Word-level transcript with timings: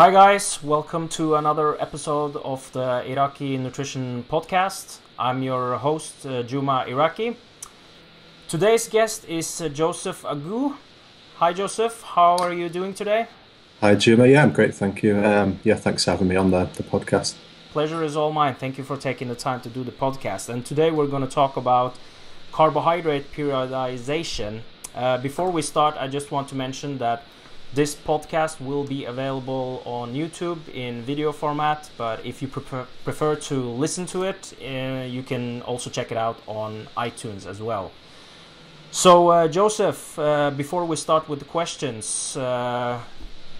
Hi, 0.00 0.10
guys. 0.10 0.62
Welcome 0.64 1.08
to 1.08 1.34
another 1.34 1.78
episode 1.78 2.34
of 2.36 2.72
the 2.72 3.04
Iraki 3.06 3.58
Nutrition 3.58 4.24
Podcast. 4.30 4.96
I'm 5.18 5.42
your 5.42 5.76
host, 5.76 6.24
uh, 6.24 6.42
Juma 6.42 6.86
Iraki. 6.88 7.36
Today's 8.48 8.88
guest 8.88 9.28
is 9.28 9.60
uh, 9.60 9.68
Joseph 9.68 10.22
Agu. 10.22 10.74
Hi, 11.36 11.52
Joseph. 11.52 12.00
How 12.00 12.38
are 12.38 12.50
you 12.50 12.70
doing 12.70 12.94
today? 12.94 13.26
Hi, 13.82 13.94
Juma. 13.94 14.26
Yeah, 14.26 14.42
I'm 14.42 14.52
great. 14.52 14.74
Thank 14.74 15.02
you. 15.02 15.22
Um, 15.22 15.60
yeah, 15.64 15.74
thanks 15.74 16.06
for 16.06 16.12
having 16.12 16.28
me 16.28 16.36
on 16.36 16.50
the, 16.50 16.64
the 16.76 16.82
podcast. 16.82 17.34
Pleasure 17.72 18.02
is 18.02 18.16
all 18.16 18.32
mine. 18.32 18.54
Thank 18.54 18.78
you 18.78 18.84
for 18.84 18.96
taking 18.96 19.28
the 19.28 19.34
time 19.34 19.60
to 19.60 19.68
do 19.68 19.84
the 19.84 19.92
podcast. 19.92 20.48
And 20.48 20.64
today 20.64 20.90
we're 20.90 21.08
going 21.08 21.26
to 21.28 21.34
talk 21.34 21.58
about 21.58 21.94
carbohydrate 22.52 23.32
periodization. 23.32 24.62
Uh, 24.94 25.18
before 25.18 25.50
we 25.50 25.60
start, 25.60 25.94
I 25.98 26.08
just 26.08 26.30
want 26.30 26.48
to 26.48 26.54
mention 26.54 26.96
that 26.96 27.22
this 27.72 27.94
podcast 27.94 28.60
will 28.60 28.84
be 28.84 29.04
available 29.04 29.82
on 29.84 30.12
YouTube 30.12 30.58
in 30.74 31.02
video 31.02 31.32
format, 31.32 31.88
but 31.96 32.24
if 32.26 32.42
you 32.42 32.48
prefer, 32.48 32.86
prefer 33.04 33.36
to 33.36 33.54
listen 33.54 34.06
to 34.06 34.24
it, 34.24 34.54
uh, 34.60 35.04
you 35.06 35.22
can 35.22 35.62
also 35.62 35.88
check 35.88 36.10
it 36.10 36.18
out 36.18 36.38
on 36.46 36.88
iTunes 36.96 37.46
as 37.46 37.62
well. 37.62 37.92
So, 38.90 39.28
uh, 39.28 39.48
Joseph, 39.48 40.18
uh, 40.18 40.50
before 40.50 40.84
we 40.84 40.96
start 40.96 41.28
with 41.28 41.38
the 41.38 41.44
questions, 41.44 42.36
uh, 42.36 43.00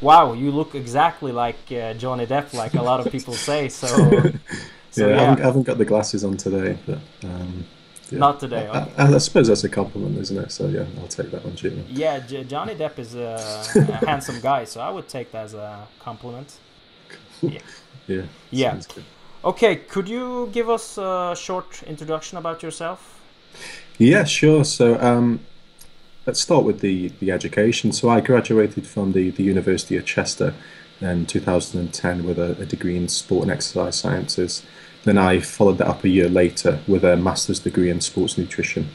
wow, 0.01 0.33
you 0.33 0.51
look 0.51 0.75
exactly 0.75 1.31
like 1.31 1.71
uh, 1.71 1.95
Johnny 1.95 2.27
Depp, 2.27 2.53
like 2.53 2.75
a 2.75 2.83
lot 2.83 3.05
of 3.05 3.13
people 3.13 3.35
say. 3.35 3.69
So, 3.69 3.87
so 4.91 5.07
yeah, 5.07 5.15
yeah. 5.15 5.21
I, 5.21 5.21
haven't, 5.21 5.41
I, 5.41 5.45
haven't, 5.45 5.63
got 5.63 5.79
the 5.79 5.85
glasses 5.85 6.25
on 6.25 6.37
today, 6.37 6.77
but. 6.87 6.99
Um... 7.25 7.65
Yeah. 8.11 8.19
Not 8.19 8.41
today. 8.41 8.69
Okay. 8.69 8.93
I, 8.99 9.15
I, 9.15 9.19
suppose 9.19 9.49
that's 9.49 9.63
a 9.65 9.69
compliment, 9.69 10.19
isn't 10.19 10.37
it? 10.37 10.51
So 10.51 10.67
yeah, 10.67 10.85
I'll 11.01 11.09
take 11.09 11.31
that 11.31 11.45
one, 11.45 11.55
Jimmy. 11.55 11.85
Yeah, 11.89 12.19
J- 12.21 12.45
Johnny 12.45 12.75
Depp 12.75 12.99
is 12.99 13.15
a, 13.15 13.39
a 13.77 14.07
handsome 14.07 14.41
guy, 14.41 14.65
so 14.65 14.81
I 14.81 14.91
would 14.91 15.09
take 15.09 15.31
that 15.33 15.45
as 15.45 15.55
a 15.55 15.87
compliment. 15.99 16.59
Yeah. 17.43 17.61
yeah. 18.07 18.23
Yeah. 18.51 18.81
Okay, 19.43 19.77
could 19.77 20.07
you 20.07 20.51
give 20.53 20.69
us 20.69 20.99
a 20.99 21.35
short 21.35 21.83
introduction 21.85 22.37
about 22.37 22.63
yourself? 22.63 23.19
Yeah, 23.97 24.25
sure. 24.25 24.65
So 24.65 25.01
um, 25.01 25.41
let's 26.27 26.41
start 26.41 26.65
with 26.65 26.81
the, 26.81 27.09
the 27.21 27.31
education. 27.31 27.93
So 27.93 28.11
I 28.11 28.21
graduated 28.21 28.87
from 28.87 29.13
the, 29.13 29.31
the 29.31 29.43
University 29.43 29.97
of 29.97 30.05
Chester 30.05 30.53
in 31.01 31.25
2010 31.25 32.27
with 32.27 32.39
a, 32.39 32.61
a 32.61 32.67
degree 32.67 32.97
in 32.97 33.09
sport 33.09 33.45
and 33.45 33.51
exercise 33.51 33.97
sciences. 33.97 34.63
Then 35.05 35.19
I 35.19 35.41
followed 35.41 35.79
that 35.79 35.89
up 35.89 36.05
a 36.05 36.09
year 36.09 36.29
later 36.29 36.81
with 36.87 37.05
a 37.05 37.17
master's 37.17 37.61
degree 37.61 37.91
in 37.91 38.01
sports 38.01 38.37
nutrition. 38.37 38.91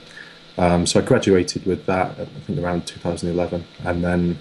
Um, 0.58 0.86
so 0.86 1.00
I 1.00 1.04
graduated 1.04 1.66
with 1.66 1.86
that, 1.88 2.12
I 2.20 2.26
think 2.26 2.60
around 2.60 2.88
2011. 2.88 3.66
And 3.84 4.04
then 4.04 4.40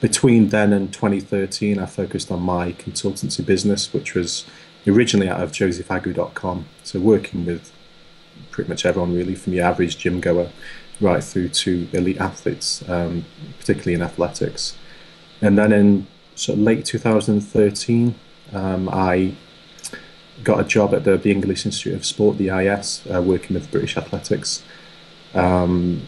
between 0.00 0.48
then 0.48 0.72
and 0.72 0.92
2013, 0.92 1.78
I 1.78 1.86
focused 1.86 2.30
on 2.30 2.42
my 2.42 2.72
consultancy 2.72 3.44
business, 3.44 3.92
which 3.92 4.14
was 4.14 4.44
originally 4.86 5.28
out 5.28 5.40
of 5.40 5.52
josephagu.com. 5.52 6.66
So 6.82 7.00
working 7.00 7.46
with 7.46 7.72
pretty 8.50 8.68
much 8.68 8.84
everyone 8.84 9.14
really, 9.14 9.34
from 9.34 9.52
your 9.52 9.64
average 9.64 9.98
gym 9.98 10.20
goer 10.20 10.50
right 11.00 11.22
through 11.22 11.48
to 11.48 11.88
elite 11.92 12.18
athletes, 12.18 12.86
um, 12.88 13.24
particularly 13.58 13.94
in 13.94 14.02
athletics. 14.02 14.76
And 15.40 15.58
then 15.58 15.72
in 15.72 16.06
sort 16.34 16.58
of 16.58 16.64
late 16.64 16.84
2013, 16.84 18.14
um, 18.52 18.88
I 18.92 19.34
got 20.44 20.60
a 20.60 20.64
job 20.64 20.94
at 20.94 21.04
the, 21.04 21.16
the 21.16 21.30
English 21.30 21.66
Institute 21.66 21.94
of 21.94 22.04
Sport, 22.04 22.38
the 22.38 22.50
EIS, 22.50 23.02
uh, 23.12 23.20
working 23.20 23.54
with 23.54 23.70
British 23.70 23.96
Athletics, 23.96 24.62
um, 25.34 26.02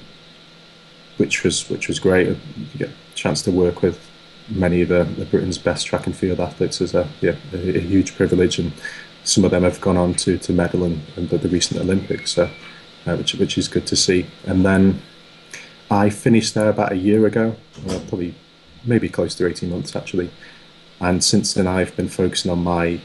which 1.16 1.42
was 1.42 1.68
which 1.68 1.88
was 1.88 1.98
great. 1.98 2.28
You 2.28 2.36
get 2.78 2.90
a 2.90 3.14
chance 3.14 3.42
to 3.42 3.50
work 3.50 3.82
with 3.82 3.98
many 4.48 4.82
of 4.82 4.88
the, 4.88 5.04
the 5.04 5.24
Britain's 5.24 5.58
best 5.58 5.86
track 5.86 6.06
and 6.06 6.16
field 6.16 6.40
athletes 6.40 6.80
is 6.80 6.94
a, 6.94 7.08
yeah, 7.20 7.34
a, 7.52 7.76
a, 7.76 7.80
huge 7.80 8.14
privilege, 8.14 8.58
and 8.58 8.72
some 9.24 9.44
of 9.44 9.50
them 9.50 9.64
have 9.64 9.80
gone 9.80 9.96
on 9.96 10.14
to, 10.14 10.38
to 10.38 10.52
medal 10.52 10.84
in, 10.84 11.02
in 11.16 11.26
the, 11.28 11.38
the 11.38 11.48
recent 11.48 11.80
Olympics, 11.80 12.32
so, 12.32 12.48
uh, 13.06 13.16
which 13.16 13.34
which 13.34 13.58
is 13.58 13.68
good 13.68 13.86
to 13.86 13.96
see. 13.96 14.26
And 14.46 14.64
then 14.64 15.02
I 15.90 16.10
finished 16.10 16.54
there 16.54 16.68
about 16.68 16.92
a 16.92 16.96
year 16.96 17.26
ago, 17.26 17.56
probably 17.86 18.34
maybe 18.84 19.08
close 19.08 19.34
to 19.36 19.46
eighteen 19.46 19.70
months 19.70 19.96
actually, 19.96 20.30
and 21.00 21.22
since 21.22 21.54
then 21.54 21.66
I've 21.66 21.96
been 21.96 22.08
focusing 22.08 22.50
on 22.50 22.62
my 22.62 23.00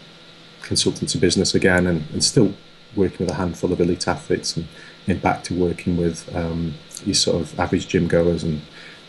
consultancy 0.72 1.20
business 1.20 1.54
again 1.54 1.86
and, 1.88 2.04
and 2.14 2.24
still 2.24 2.54
working 2.96 3.26
with 3.26 3.32
a 3.36 3.38
handful 3.38 3.72
of 3.72 3.80
elite 3.80 4.08
athletes 4.08 4.56
and, 4.56 4.68
and 5.08 5.22
back 5.22 5.44
to 5.44 5.54
working 5.54 5.98
with 5.98 6.34
um, 6.36 6.74
these 7.06 7.20
sort 7.20 7.42
of 7.42 7.60
average 7.60 7.88
gym 7.88 8.08
goers 8.08 8.44
and 8.44 8.62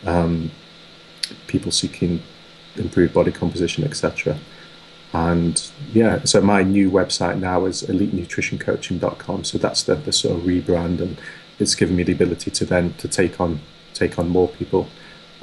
um, 0.05 0.51
people 1.47 1.71
seeking 1.71 2.21
improved 2.75 3.13
body 3.13 3.31
composition, 3.31 3.83
etc. 3.83 4.37
And 5.13 5.71
yeah, 5.93 6.23
so 6.23 6.41
my 6.41 6.63
new 6.63 6.89
website 6.89 7.39
now 7.39 7.65
is 7.65 7.83
elitenutritioncoaching.com. 7.83 9.43
So 9.43 9.57
that's 9.57 9.83
the, 9.83 9.95
the 9.95 10.11
sort 10.11 10.39
of 10.39 10.45
rebrand, 10.45 10.99
and 11.01 11.19
it's 11.59 11.75
given 11.75 11.95
me 11.95 12.03
the 12.03 12.13
ability 12.13 12.51
to 12.51 12.65
then 12.65 12.93
to 12.95 13.07
take 13.07 13.39
on 13.39 13.59
take 13.93 14.17
on 14.17 14.27
more 14.27 14.47
people 14.47 14.87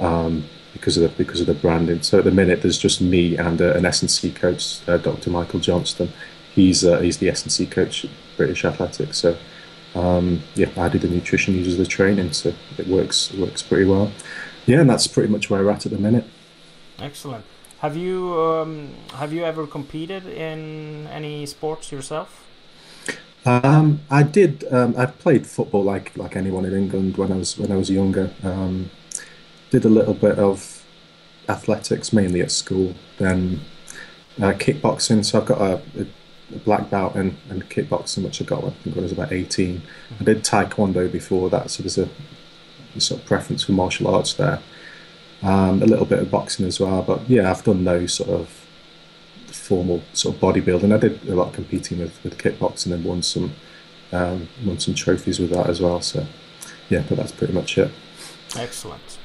um, 0.01 0.43
because 0.73 0.97
of 0.97 1.03
the 1.03 1.09
because 1.09 1.41
of 1.41 1.47
the 1.47 1.53
branding. 1.53 2.01
So 2.01 2.19
at 2.19 2.25
the 2.25 2.31
minute, 2.31 2.61
there's 2.61 2.77
just 2.77 3.01
me 3.01 3.37
and 3.37 3.61
uh, 3.61 3.73
an 3.73 3.85
S&C 3.85 4.31
coach, 4.31 4.87
uh, 4.87 4.97
Dr. 4.97 5.29
Michael 5.29 5.59
Johnston. 5.59 6.11
He's 6.53 6.83
uh, 6.85 6.99
he's 6.99 7.17
the 7.17 7.29
S&C 7.29 7.65
coach 7.65 8.05
at 8.05 8.11
British 8.37 8.65
Athletics. 8.65 9.17
So 9.17 9.37
um, 9.95 10.41
yeah, 10.55 10.69
I 10.77 10.89
do 10.89 10.97
the 10.97 11.07
nutrition, 11.07 11.55
uses 11.55 11.77
the 11.77 11.85
training, 11.85 12.31
so 12.33 12.53
it 12.77 12.87
works 12.87 13.31
it 13.31 13.39
works 13.39 13.61
pretty 13.61 13.85
well. 13.85 14.11
Yeah, 14.65 14.81
and 14.81 14.89
that's 14.89 15.07
pretty 15.07 15.31
much 15.31 15.49
where 15.49 15.63
we're 15.63 15.71
at 15.71 15.85
at 15.85 15.91
the 15.91 15.97
minute. 15.97 16.25
Excellent. 16.99 17.45
Have 17.79 17.97
you 17.97 18.39
um, 18.39 18.93
have 19.15 19.33
you 19.33 19.43
ever 19.43 19.65
competed 19.65 20.25
in 20.25 21.07
any 21.07 21.45
sports 21.45 21.91
yourself? 21.91 22.47
Um, 23.43 24.01
I 24.09 24.21
did. 24.23 24.71
Um, 24.71 24.93
I 24.97 25.07
played 25.07 25.47
football 25.47 25.83
like 25.83 26.15
like 26.15 26.35
anyone 26.35 26.63
in 26.65 26.73
England 26.73 27.17
when 27.17 27.31
I 27.31 27.35
was 27.35 27.57
when 27.57 27.71
I 27.71 27.75
was 27.75 27.89
younger. 27.89 28.31
Um, 28.43 28.91
did 29.71 29.85
a 29.85 29.89
little 29.89 30.13
bit 30.13 30.37
of 30.37 30.85
athletics, 31.49 32.13
mainly 32.13 32.41
at 32.41 32.51
school. 32.51 32.93
Then 33.17 33.61
uh, 34.37 34.53
kickboxing. 34.53 35.25
So 35.25 35.39
I've 35.39 35.45
got 35.45 35.61
a, 35.61 35.81
a 35.99 36.59
black 36.59 36.89
belt 36.89 37.15
in, 37.15 37.37
in, 37.49 37.61
kickboxing, 37.63 38.23
which 38.23 38.41
I 38.41 38.45
got 38.45 38.63
when 38.63 38.73
I 38.73 38.75
think 38.75 38.97
I 38.97 39.01
was 39.01 39.11
about 39.11 39.31
18. 39.31 39.77
Mm-hmm. 39.77 40.15
I 40.19 40.23
did 40.23 40.43
taekwondo 40.43 41.11
before 41.11 41.49
that, 41.49 41.71
so 41.71 41.83
there's 41.83 41.97
a, 41.97 42.09
a 42.95 43.01
sort 43.01 43.21
of 43.21 43.27
preference 43.27 43.63
for 43.63 43.71
martial 43.71 44.13
arts 44.13 44.33
there. 44.33 44.61
Um, 45.41 45.81
a 45.81 45.85
little 45.85 46.05
bit 46.05 46.19
of 46.19 46.29
boxing 46.29 46.67
as 46.67 46.79
well, 46.79 47.01
but 47.01 47.27
yeah, 47.27 47.49
I've 47.49 47.63
done 47.63 47.83
no 47.83 48.05
sort 48.05 48.29
of 48.29 48.61
formal 49.47 50.03
sort 50.13 50.35
of 50.35 50.41
bodybuilding. 50.41 50.93
I 50.93 50.97
did 50.97 51.27
a 51.27 51.35
lot 51.35 51.47
of 51.47 51.53
competing 51.53 51.99
with, 51.99 52.23
with 52.23 52.37
kickboxing 52.37 52.93
and 52.93 53.03
won 53.03 53.23
some 53.23 53.53
um, 54.11 54.49
won 54.65 54.77
some 54.77 54.93
trophies 54.93 55.39
with 55.39 55.49
that 55.51 55.67
as 55.67 55.81
well. 55.81 56.01
So 56.01 56.27
yeah, 56.89 57.03
but 57.07 57.17
that's 57.17 57.31
pretty 57.31 57.53
much 57.53 57.77
it. 57.77 57.91
Excellent. 58.55 59.17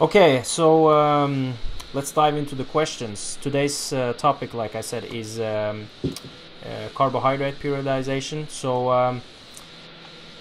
Okay, 0.00 0.42
so 0.42 0.90
um, 0.90 1.54
let's 1.92 2.10
dive 2.10 2.36
into 2.36 2.56
the 2.56 2.64
questions. 2.64 3.38
Today's 3.40 3.92
uh, 3.92 4.12
topic, 4.14 4.52
like 4.52 4.74
I 4.74 4.80
said, 4.80 5.04
is 5.04 5.38
um, 5.38 5.88
uh, 6.02 6.88
carbohydrate 6.96 7.60
periodization. 7.60 8.50
So 8.50 8.90
um, 8.90 9.22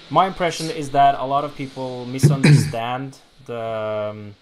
my 0.09 0.25
impression 0.25 0.71
is 0.71 0.89
that 0.91 1.13
a 1.19 1.25
lot 1.25 1.43
of 1.43 1.55
people 1.55 2.05
misunderstand 2.05 3.19
the 3.45 4.09
um, 4.11 4.35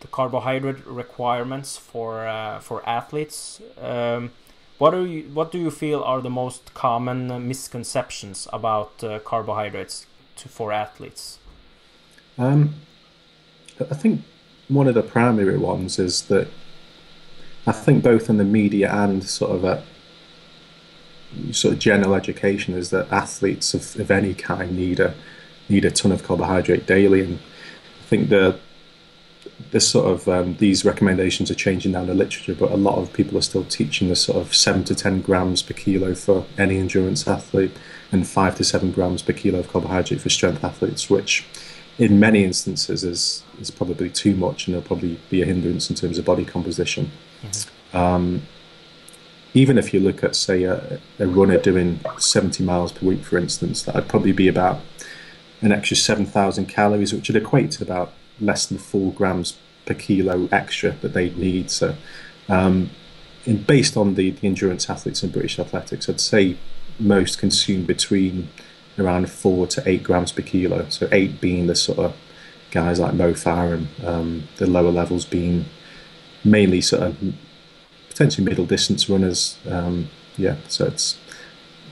the 0.00 0.08
carbohydrate 0.08 0.86
requirements 0.86 1.76
for 1.76 2.26
uh, 2.26 2.60
for 2.60 2.82
athletes. 2.88 3.60
Um, 3.78 4.30
what 4.78 4.92
do 4.92 5.04
you 5.04 5.24
what 5.34 5.52
do 5.52 5.58
you 5.58 5.70
feel 5.70 6.02
are 6.02 6.22
the 6.22 6.30
most 6.30 6.72
common 6.72 7.46
misconceptions 7.46 8.48
about 8.54 9.04
uh, 9.04 9.18
carbohydrates 9.18 10.06
to, 10.36 10.48
for 10.48 10.72
athletes? 10.72 11.38
Um, 12.38 12.74
I 13.80 13.94
think 13.94 14.22
one 14.68 14.88
of 14.88 14.94
the 14.94 15.02
primary 15.02 15.58
ones 15.58 15.98
is 15.98 16.22
that 16.22 16.48
I 17.66 17.72
think 17.72 18.02
both 18.02 18.30
in 18.30 18.36
the 18.36 18.44
media 18.44 18.92
and 18.92 19.24
sort 19.24 19.50
of 19.52 19.64
a 19.64 19.82
sort 21.52 21.74
of 21.74 21.80
general 21.80 22.14
education 22.14 22.74
is 22.74 22.90
that 22.90 23.10
athletes 23.12 23.74
of, 23.74 23.98
of 24.00 24.10
any 24.10 24.34
kind 24.34 24.76
need 24.76 25.00
a 25.00 25.14
need 25.68 25.84
a 25.84 25.90
ton 25.90 26.12
of 26.12 26.22
carbohydrate 26.22 26.86
daily, 26.86 27.22
and 27.22 27.38
I 28.00 28.04
think 28.06 28.28
the 28.28 28.58
this 29.70 29.88
sort 29.88 30.06
of 30.06 30.28
um, 30.28 30.56
these 30.56 30.84
recommendations 30.84 31.50
are 31.50 31.54
changing 31.54 31.92
now 31.92 32.02
in 32.02 32.06
the 32.06 32.14
literature, 32.14 32.54
but 32.54 32.70
a 32.70 32.76
lot 32.76 32.98
of 32.98 33.12
people 33.12 33.38
are 33.38 33.42
still 33.42 33.64
teaching 33.64 34.08
the 34.08 34.16
sort 34.16 34.38
of 34.38 34.54
seven 34.54 34.84
to 34.84 34.94
ten 34.94 35.20
grams 35.20 35.62
per 35.62 35.74
kilo 35.74 36.14
for 36.14 36.44
any 36.58 36.78
endurance 36.78 37.26
athlete, 37.26 37.72
and 38.12 38.28
five 38.28 38.54
to 38.56 38.64
seven 38.64 38.92
grams 38.92 39.22
per 39.22 39.32
kilo 39.32 39.58
of 39.58 39.68
carbohydrate 39.68 40.20
for 40.20 40.28
strength 40.28 40.62
athletes, 40.62 41.10
which 41.10 41.44
in 41.98 42.20
many 42.20 42.44
instances 42.44 43.02
is 43.04 43.42
is 43.60 43.70
probably 43.70 44.10
too 44.10 44.36
much 44.36 44.66
and 44.66 44.76
it'll 44.76 44.86
probably 44.86 45.18
be 45.30 45.42
a 45.42 45.46
hindrance 45.46 45.88
in 45.88 45.96
terms 45.96 46.18
of 46.18 46.24
body 46.24 46.44
composition. 46.44 47.10
Mm-hmm. 47.42 47.96
Um, 47.96 48.42
even 49.54 49.78
if 49.78 49.94
you 49.94 50.00
look 50.00 50.22
at 50.22 50.36
say 50.36 50.64
a, 50.64 51.00
a, 51.18 51.26
runner 51.26 51.56
doing 51.56 52.00
70 52.18 52.62
miles 52.62 52.92
per 52.92 53.06
week, 53.06 53.24
for 53.24 53.38
instance, 53.38 53.82
that'd 53.82 54.06
probably 54.06 54.32
be 54.32 54.48
about 54.48 54.80
an 55.62 55.72
extra 55.72 55.96
7,000 55.96 56.66
calories, 56.66 57.14
which 57.14 57.28
would 57.28 57.36
equate 57.36 57.70
to 57.72 57.82
about 57.82 58.12
less 58.38 58.66
than 58.66 58.76
four 58.76 59.12
grams 59.14 59.56
per 59.86 59.94
kilo 59.94 60.46
extra 60.52 60.90
that 61.00 61.14
they'd 61.14 61.38
need. 61.38 61.70
So, 61.70 61.96
um, 62.50 62.90
based 63.66 63.96
on 63.96 64.16
the, 64.16 64.32
the 64.32 64.46
endurance 64.46 64.90
athletes 64.90 65.22
in 65.22 65.30
British 65.30 65.58
athletics, 65.58 66.06
I'd 66.06 66.20
say 66.20 66.58
most 66.98 67.38
consume 67.38 67.86
between 67.86 68.48
around 68.98 69.30
four 69.30 69.66
to 69.66 69.82
eight 69.86 70.02
grams 70.02 70.32
per 70.32 70.42
kilo. 70.42 70.88
So 70.88 71.08
eight 71.12 71.40
being 71.40 71.66
the 71.66 71.74
sort 71.74 71.98
of 71.98 72.16
guys 72.70 72.98
like 72.98 73.14
Mo 73.14 73.32
Farah 73.32 73.74
and 73.74 74.04
um, 74.04 74.48
the 74.56 74.66
lower 74.66 74.90
levels 74.90 75.24
being 75.24 75.66
mainly 76.44 76.80
sort 76.80 77.02
of 77.02 77.34
potentially 78.08 78.44
middle 78.44 78.66
distance 78.66 79.08
runners. 79.08 79.58
Um, 79.68 80.08
yeah, 80.36 80.56
so 80.68 80.86
it's 80.86 81.18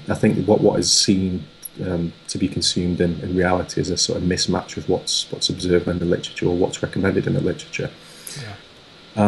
I 0.09 0.15
think 0.15 0.47
what 0.47 0.61
what 0.61 0.79
is 0.79 0.93
seen 0.93 1.47
um, 1.85 2.13
to 2.29 2.39
be 2.39 2.49
consumed 2.49 3.01
in, 3.01 3.21
in 3.21 3.35
reality 3.37 3.81
is 3.81 3.91
a 3.91 3.97
sort 3.97 4.19
of 4.19 4.25
mismatch 4.25 4.77
with 4.77 4.89
what's 4.89 5.31
what's 5.31 5.49
observed 5.49 5.89
in 5.89 5.99
the 5.99 6.05
literature 6.05 6.47
or 6.47 6.57
what's 6.57 6.83
recommended 6.83 7.27
in 7.27 7.35
the 7.35 7.41
literature. 7.41 7.91
Yeah. 8.41 9.25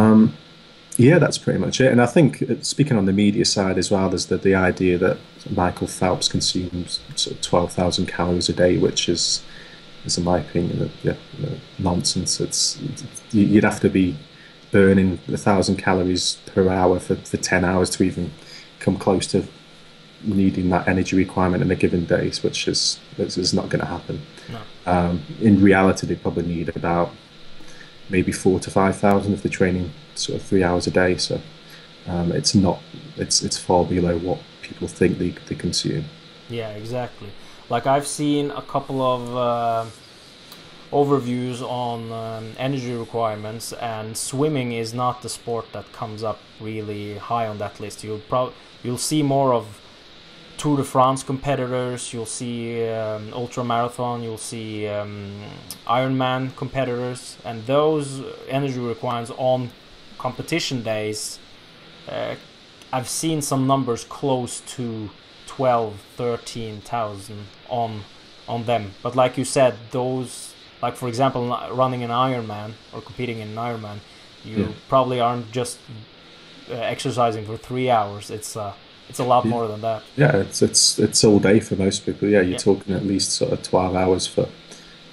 Yeah, 0.99 1.19
that's 1.19 1.37
pretty 1.37 1.59
much 1.59 1.81
it. 1.81 1.93
And 1.93 2.01
I 2.01 2.07
think 2.07 2.43
uh, 2.43 2.55
speaking 2.63 2.97
on 2.97 3.05
the 3.05 3.13
media 3.13 3.45
side 3.45 3.77
as 3.77 3.91
well, 3.91 4.09
there's 4.09 4.27
the, 4.27 4.39
the 4.39 4.55
idea 4.55 4.97
that 4.99 5.19
Michael 5.51 5.87
Phelps 5.87 6.29
consumes 6.29 7.01
sort 7.15 7.37
of 7.37 7.43
twelve 7.43 7.73
thousand 7.73 8.07
calories 8.07 8.49
a 8.49 8.53
day, 8.53 8.79
which 8.79 9.09
is, 9.09 9.43
is 10.05 10.17
in 10.17 10.25
my 10.25 10.39
opinion, 10.39 10.91
yeah, 11.03 11.17
nonsense. 11.79 12.41
It's 12.41 12.79
you'd 13.31 13.65
have 13.65 13.81
to 13.81 13.91
be 13.91 14.17
burning 14.71 15.19
a 15.29 15.37
thousand 15.37 15.77
calories 15.77 16.39
per 16.47 16.69
hour 16.71 16.99
for, 16.99 17.17
for 17.17 17.37
ten 17.37 17.65
hours 17.65 17.91
to 17.91 18.03
even 18.03 18.33
come 18.79 18.97
close 18.97 19.27
to 19.29 19.45
needing 20.23 20.71
that 20.71 20.89
energy 20.89 21.15
requirement 21.15 21.63
in 21.63 21.71
a 21.71 21.77
given 21.77 22.07
day, 22.07 22.31
which 22.43 22.67
is 22.67 22.99
is 23.19 23.53
not 23.53 23.69
going 23.69 23.81
to 23.81 23.87
happen. 23.87 24.23
No. 24.51 24.61
Um, 24.87 25.23
in 25.43 25.61
reality, 25.61 26.07
they 26.07 26.17
probably 26.17 26.47
need 26.47 26.75
about 26.75 27.11
maybe 28.09 28.33
four 28.33 28.61
to 28.61 28.71
five 28.71 28.97
thousand 28.97 29.35
if 29.35 29.43
they're 29.43 29.53
training 29.53 29.93
sort 30.19 30.41
of 30.41 30.47
three 30.47 30.63
hours 30.63 30.87
a 30.87 30.91
day. 30.91 31.17
So 31.17 31.41
um, 32.07 32.33
it's 32.33 32.55
not 32.55 32.81
it's 33.17 33.43
it's 33.43 33.59
far 33.59 33.85
below 33.85 34.19
what 34.19 34.39
people 34.63 34.89
think 34.89 35.19
they 35.19 35.31
they 35.49 35.55
consume. 35.55 36.05
Yeah, 36.49 36.71
exactly. 36.71 37.29
Like 37.69 37.87
I've 37.87 38.07
seen 38.07 38.51
a 38.51 38.63
couple 38.63 39.03
of 39.03 39.37
uh, 39.37 39.87
overviews 40.93 41.63
on 41.63 42.13
um, 42.13 42.53
energy 42.59 42.95
requirements, 42.95 43.73
and 43.73 44.17
swimming 44.17 44.73
is 44.73 44.95
not 44.95 45.23
the 45.23 45.29
sport 45.29 45.67
that 45.73 45.93
comes 45.93 46.23
up 46.23 46.39
really 46.61 47.19
high 47.19 47.47
on 47.49 47.59
that 47.59 47.81
list. 47.81 48.05
You'll 48.05 48.21
pro- 48.29 48.53
you'll 48.83 48.99
see 48.99 49.23
more 49.23 49.53
of 49.53 49.81
Tour 50.57 50.79
de 50.79 50.85
France 50.85 51.23
competitors, 51.23 52.15
you'll 52.15 52.25
see 52.25 52.89
um, 52.89 53.33
ultra 53.35 53.63
marathon, 53.63 54.23
you'll 54.23 54.39
see 54.39 54.87
um, 54.89 55.43
Ironman 55.87 56.57
competitors, 56.57 57.37
and 57.45 57.67
those 57.67 58.23
energy 58.49 58.79
requirements 58.79 59.31
on 59.37 59.71
competition 60.19 60.83
days, 60.83 61.39
uh, 62.09 62.35
I've 62.93 63.09
seen 63.09 63.43
some 63.43 63.67
numbers 63.67 64.05
close 64.05 64.61
to 64.77 65.11
12, 65.47 66.01
13,000 66.17 67.47
on 67.69 68.03
on 68.49 68.65
them. 68.65 68.93
But 69.03 69.17
like 69.17 69.37
you 69.37 69.45
said, 69.45 69.75
those 69.91 70.55
like 70.83 70.97
for 70.97 71.09
example, 71.09 71.49
running 71.73 72.03
an 72.03 72.11
Ironman 72.11 72.73
or 72.93 73.01
competing 73.01 73.39
in 73.39 73.49
an 73.49 73.57
Ironman, 73.57 73.99
you 74.45 74.57
yeah. 74.59 74.73
probably 74.89 75.21
aren't 75.21 75.51
just 75.51 75.79
uh, 76.71 76.75
exercising 76.75 77.45
for 77.47 77.57
three 77.57 77.91
hours. 77.91 78.31
It's 78.31 78.57
uh, 78.57 78.73
it's 79.09 79.19
a 79.19 79.25
lot 79.25 79.45
yeah. 79.45 79.51
more 79.51 79.69
than 79.69 79.81
that. 79.81 80.03
Yeah, 80.17 80.37
it's 80.37 80.63
it's 80.63 80.99
it's 80.99 81.25
all 81.25 81.39
day 81.39 81.61
for 81.61 81.77
most 81.77 82.05
people. 82.05 82.29
Yeah, 82.29 82.41
you're 82.41 82.53
yeah. 82.53 82.59
talking 82.59 82.95
at 82.95 83.05
least 83.05 83.33
sort 83.33 83.53
of 83.53 83.63
twelve 83.63 83.95
hours 83.97 84.27
for 84.27 84.49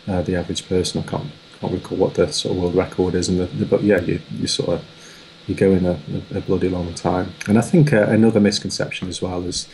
uh, 0.07 0.21
the 0.21 0.35
average 0.35 0.67
person. 0.67 1.03
I 1.03 1.09
can't 1.09 1.31
can't 1.63 1.73
recall 1.73 1.97
what 1.97 2.13
the 2.15 2.31
sort 2.31 2.55
of 2.55 2.61
world 2.61 2.75
record 2.75 3.15
is, 3.15 3.29
and 3.29 3.39
the, 3.39 3.45
the, 3.45 3.65
but 3.65 3.83
yeah, 3.83 4.01
you 4.01 4.19
you 4.31 4.47
sort 4.47 4.69
of 4.69 4.85
you 5.47 5.55
go 5.55 5.71
in 5.71 5.85
a, 5.85 5.99
a, 6.33 6.37
a 6.37 6.41
bloody 6.41 6.69
long 6.69 6.93
time. 6.93 7.33
And 7.47 7.57
I 7.57 7.61
think 7.61 7.93
uh, 7.93 8.03
another 8.03 8.39
misconception 8.39 9.09
as 9.09 9.21
well 9.21 9.43
is, 9.43 9.67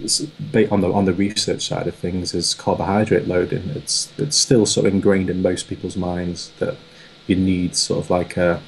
is 0.00 0.30
on 0.70 0.80
the 0.80 0.92
on 0.92 1.04
the 1.04 1.12
research 1.12 1.66
side 1.66 1.86
of 1.86 1.94
things 1.94 2.34
is 2.34 2.54
carbohydrate 2.54 3.28
loading. 3.28 3.70
It's 3.70 4.12
it's 4.18 4.36
still 4.36 4.64
sort 4.66 4.86
of 4.86 4.94
ingrained 4.94 5.30
in 5.30 5.42
most 5.42 5.68
people's 5.68 5.96
minds 5.96 6.50
that 6.58 6.76
you 7.26 7.36
need 7.36 7.76
sort 7.76 8.04
of 8.04 8.10
like 8.10 8.36
a 8.36 8.62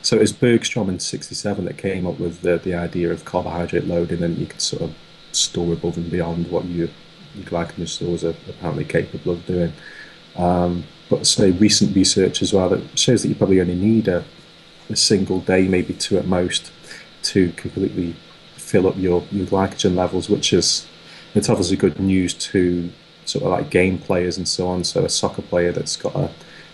so 0.00 0.16
it 0.16 0.20
was 0.20 0.32
Bergstrom 0.32 0.88
in 0.88 0.98
'67 0.98 1.64
that 1.64 1.78
came 1.78 2.06
up 2.06 2.18
with 2.18 2.40
the, 2.42 2.58
the 2.58 2.74
idea 2.74 3.10
of 3.10 3.24
carbohydrate 3.24 3.86
loading, 3.86 4.22
and 4.22 4.38
you 4.38 4.46
could 4.46 4.60
sort 4.60 4.82
of 4.82 4.94
store 5.32 5.72
above 5.72 5.96
and 5.96 6.10
beyond 6.10 6.50
what 6.50 6.64
you, 6.66 6.90
your 7.34 7.44
glycogen 7.44 7.88
stores 7.88 8.22
are 8.22 8.34
apparently 8.48 8.84
capable 8.84 9.32
of 9.32 9.46
doing. 9.46 9.72
Um, 10.36 10.84
but 11.14 11.26
say 11.26 11.52
recent 11.52 11.94
research 11.94 12.42
as 12.42 12.52
well 12.52 12.68
that 12.68 12.98
shows 12.98 13.22
that 13.22 13.28
you 13.28 13.34
probably 13.36 13.60
only 13.60 13.76
need 13.76 14.08
a, 14.08 14.24
a 14.90 14.96
single 14.96 15.40
day, 15.40 15.68
maybe 15.68 15.94
two 15.94 16.18
at 16.18 16.26
most, 16.26 16.72
to 17.22 17.52
completely 17.52 18.16
fill 18.56 18.88
up 18.88 18.96
your, 18.96 19.24
your 19.30 19.46
glycogen 19.46 19.94
levels, 19.94 20.28
which 20.28 20.52
is 20.52 20.86
it's 21.34 21.48
obviously 21.48 21.76
good 21.76 22.00
news 22.00 22.34
to 22.34 22.90
sort 23.26 23.44
of 23.44 23.50
like 23.50 23.70
game 23.70 23.98
players 23.98 24.36
and 24.36 24.48
so 24.48 24.66
on. 24.66 24.82
So 24.82 25.04
a 25.04 25.08
soccer 25.08 25.42
player 25.42 25.70
that's 25.70 25.96
got 25.96 26.16
a 26.16 26.30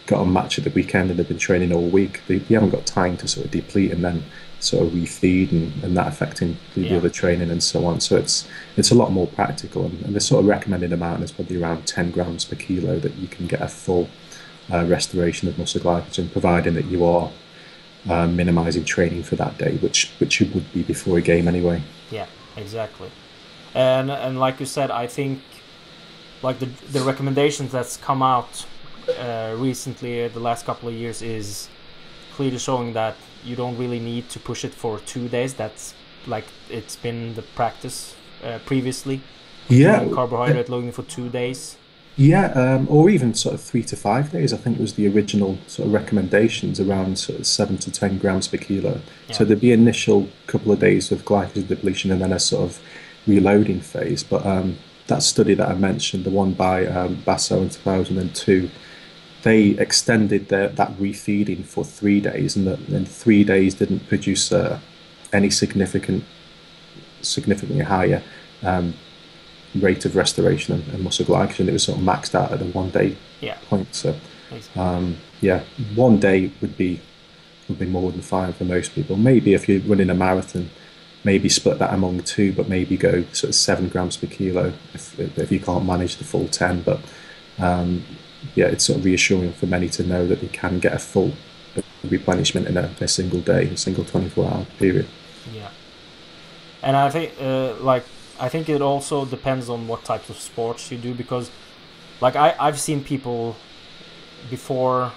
got 0.06 0.22
a 0.22 0.26
match 0.26 0.58
at 0.58 0.64
the 0.64 0.70
weekend 0.70 1.10
and 1.10 1.18
they've 1.18 1.28
been 1.28 1.38
training 1.38 1.72
all 1.72 1.88
week, 1.88 2.22
they, 2.26 2.38
they 2.38 2.54
haven't 2.54 2.70
got 2.70 2.84
time 2.84 3.16
to 3.18 3.28
sort 3.28 3.46
of 3.46 3.52
deplete 3.52 3.92
and 3.92 4.02
then 4.02 4.24
sort 4.58 4.86
of 4.86 4.92
refeed 4.92 5.52
and, 5.52 5.84
and 5.84 5.96
that 5.96 6.08
affecting 6.08 6.56
the, 6.74 6.82
yeah. 6.82 6.96
other 6.96 7.08
training 7.08 7.50
and 7.50 7.62
so 7.62 7.84
on. 7.86 8.00
So 8.00 8.16
it's 8.16 8.48
it's 8.76 8.90
a 8.90 8.94
lot 8.94 9.12
more 9.12 9.26
practical 9.26 9.84
and, 9.84 10.02
and 10.02 10.14
the 10.14 10.20
sort 10.20 10.40
of 10.40 10.48
recommended 10.48 10.92
amount 10.92 11.22
is 11.22 11.32
probably 11.32 11.62
around 11.62 11.86
10 11.86 12.10
grams 12.10 12.44
per 12.44 12.56
kilo 12.56 12.98
that 12.98 13.14
you 13.16 13.28
can 13.28 13.46
get 13.46 13.60
a 13.60 13.68
full 13.68 14.08
uh, 14.72 14.84
restoration 14.86 15.48
of 15.48 15.58
muscle 15.58 15.80
glycogen, 15.80 16.30
providing 16.30 16.74
that 16.74 16.86
you 16.86 17.04
are 17.04 17.30
uh, 18.08 18.26
minimizing 18.26 18.84
training 18.84 19.22
for 19.22 19.36
that 19.36 19.58
day, 19.58 19.76
which 19.78 20.10
which 20.18 20.40
you 20.40 20.50
would 20.54 20.72
be 20.72 20.82
before 20.82 21.18
a 21.18 21.20
game 21.20 21.48
anyway. 21.48 21.82
Yeah, 22.10 22.26
exactly. 22.56 23.10
And 23.74 24.10
and 24.10 24.38
like 24.38 24.60
you 24.60 24.66
said, 24.66 24.90
I 24.90 25.06
think 25.06 25.42
like 26.42 26.58
the 26.58 26.66
the 26.92 27.00
recommendations 27.00 27.72
that's 27.72 27.96
come 27.96 28.22
out 28.22 28.66
uh, 29.18 29.54
recently, 29.58 30.24
uh, 30.24 30.28
the 30.28 30.40
last 30.40 30.64
couple 30.66 30.88
of 30.88 30.94
years, 30.94 31.22
is 31.22 31.68
clearly 32.34 32.58
showing 32.58 32.92
that 32.94 33.16
you 33.44 33.56
don't 33.56 33.76
really 33.76 34.00
need 34.00 34.28
to 34.30 34.38
push 34.38 34.64
it 34.64 34.74
for 34.74 34.98
two 35.00 35.28
days. 35.28 35.54
That's 35.54 35.94
like 36.26 36.46
it's 36.68 36.96
been 36.96 37.34
the 37.34 37.42
practice 37.42 38.14
uh, 38.44 38.58
previously. 38.64 39.20
Yeah, 39.68 40.08
carbohydrate 40.08 40.68
loading 40.68 40.92
for 40.92 41.02
two 41.02 41.28
days. 41.28 41.76
Yeah, 42.16 42.46
um, 42.52 42.86
or 42.90 43.08
even 43.08 43.34
sort 43.34 43.54
of 43.54 43.60
three 43.60 43.82
to 43.84 43.96
five 43.96 44.30
days. 44.30 44.52
I 44.52 44.56
think 44.56 44.78
was 44.78 44.94
the 44.94 45.08
original 45.08 45.58
sort 45.66 45.86
of 45.86 45.94
recommendations 45.94 46.78
around 46.78 47.18
sort 47.18 47.40
of 47.40 47.46
seven 47.46 47.78
to 47.78 47.90
ten 47.90 48.18
grams 48.18 48.48
per 48.48 48.58
kilo. 48.58 49.00
Yeah. 49.28 49.34
So 49.34 49.44
there'd 49.44 49.60
be 49.60 49.72
initial 49.72 50.28
couple 50.46 50.72
of 50.72 50.80
days 50.80 51.10
of 51.12 51.24
glycogen 51.24 51.68
depletion 51.68 52.10
and 52.10 52.20
then 52.20 52.32
a 52.32 52.38
sort 52.38 52.64
of 52.64 52.80
reloading 53.26 53.80
phase. 53.80 54.22
But 54.22 54.44
um, 54.44 54.78
that 55.06 55.22
study 55.22 55.54
that 55.54 55.68
I 55.68 55.74
mentioned, 55.74 56.24
the 56.24 56.30
one 56.30 56.52
by 56.52 56.86
um, 56.86 57.22
Bussau 57.24 57.62
in 57.62 57.70
2002, 57.70 58.70
they 59.42 59.68
extended 59.70 60.48
their, 60.48 60.68
that 60.68 60.92
refeeding 60.98 61.64
for 61.64 61.84
three 61.84 62.20
days, 62.20 62.56
and 62.56 62.68
in 62.90 63.06
three 63.06 63.44
days 63.44 63.74
didn't 63.74 64.08
produce 64.08 64.52
uh, 64.52 64.78
any 65.32 65.50
significant, 65.50 66.24
significantly 67.22 67.84
higher 67.84 68.22
um, 68.62 68.94
rate 69.74 70.04
of 70.04 70.16
restoration 70.16 70.74
and, 70.74 70.88
and, 70.88 71.02
muscle 71.04 71.24
glycogen. 71.24 71.68
It 71.68 71.72
was 71.72 71.84
sort 71.84 71.98
of 71.98 72.04
maxed 72.04 72.34
out 72.34 72.52
at 72.52 72.58
the 72.58 72.66
one 72.66 72.90
day 72.90 73.16
yeah. 73.40 73.58
point. 73.68 73.94
So, 73.94 74.14
um, 74.76 75.18
yeah, 75.40 75.62
one 75.94 76.18
day 76.18 76.52
would 76.60 76.76
be 76.76 77.00
would 77.68 77.78
be 77.78 77.86
more 77.86 78.10
than 78.10 78.20
fine 78.20 78.52
for 78.52 78.64
most 78.64 78.94
people. 78.94 79.16
Maybe 79.16 79.54
if 79.54 79.68
you're 79.68 79.80
running 79.82 80.10
a 80.10 80.14
marathon, 80.14 80.70
maybe 81.22 81.48
split 81.48 81.78
that 81.78 81.94
among 81.94 82.20
two, 82.22 82.52
but 82.52 82.68
maybe 82.68 82.96
go 82.96 83.22
sort 83.32 83.50
of 83.50 83.54
seven 83.54 83.88
grams 83.88 84.16
per 84.16 84.26
kilo 84.26 84.72
if 84.94 85.18
if 85.18 85.52
you 85.52 85.60
can't 85.60 85.84
manage 85.84 86.16
the 86.16 86.24
full 86.24 86.48
ten. 86.48 86.82
But 86.82 87.00
um, 87.58 88.04
yeah, 88.54 88.66
it's 88.66 88.84
sort 88.84 88.98
of 88.98 89.04
reassuring 89.04 89.52
for 89.52 89.66
many 89.66 89.88
to 89.90 90.02
know 90.02 90.26
that 90.26 90.40
they 90.40 90.48
can 90.48 90.78
get 90.78 90.92
a 90.92 90.98
full 90.98 91.32
replenishment 92.04 92.66
in 92.66 92.76
a, 92.76 92.90
a 93.00 93.08
single 93.08 93.40
day, 93.40 93.68
a 93.68 93.76
single 93.76 94.04
24 94.04 94.44
hour 94.44 94.66
period. 94.78 95.06
Yeah. 95.52 95.70
And 96.82 96.96
I 96.96 97.10
think, 97.10 97.32
uh, 97.40 97.74
like, 97.80 98.04
I 98.40 98.48
think 98.48 98.68
it 98.68 98.82
also 98.82 99.24
depends 99.24 99.68
on 99.68 99.86
what 99.86 100.04
types 100.04 100.30
of 100.30 100.38
sports 100.38 100.90
you 100.90 100.98
do 100.98 101.14
because, 101.14 101.50
like, 102.20 102.36
I, 102.36 102.54
I've 102.58 102.80
seen 102.80 103.04
people 103.04 103.56
before 104.48 105.12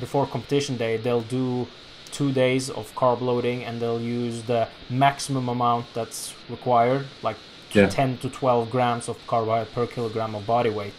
before 0.00 0.26
competition 0.26 0.76
day, 0.76 0.96
they'll 0.98 1.22
do 1.22 1.66
two 2.10 2.30
days 2.32 2.68
of 2.68 2.94
carb 2.94 3.20
loading 3.20 3.64
and 3.64 3.80
they'll 3.80 4.00
use 4.00 4.42
the 4.42 4.68
maximum 4.90 5.48
amount 5.48 5.86
that's 5.94 6.34
required, 6.50 7.06
like 7.22 7.36
yeah. 7.72 7.88
10 7.88 8.18
to 8.18 8.28
12 8.28 8.70
grams 8.70 9.08
of 9.08 9.16
carbohydrate 9.26 9.74
per 9.74 9.86
kilogram 9.86 10.34
of 10.34 10.46
body 10.46 10.70
weight 10.70 10.94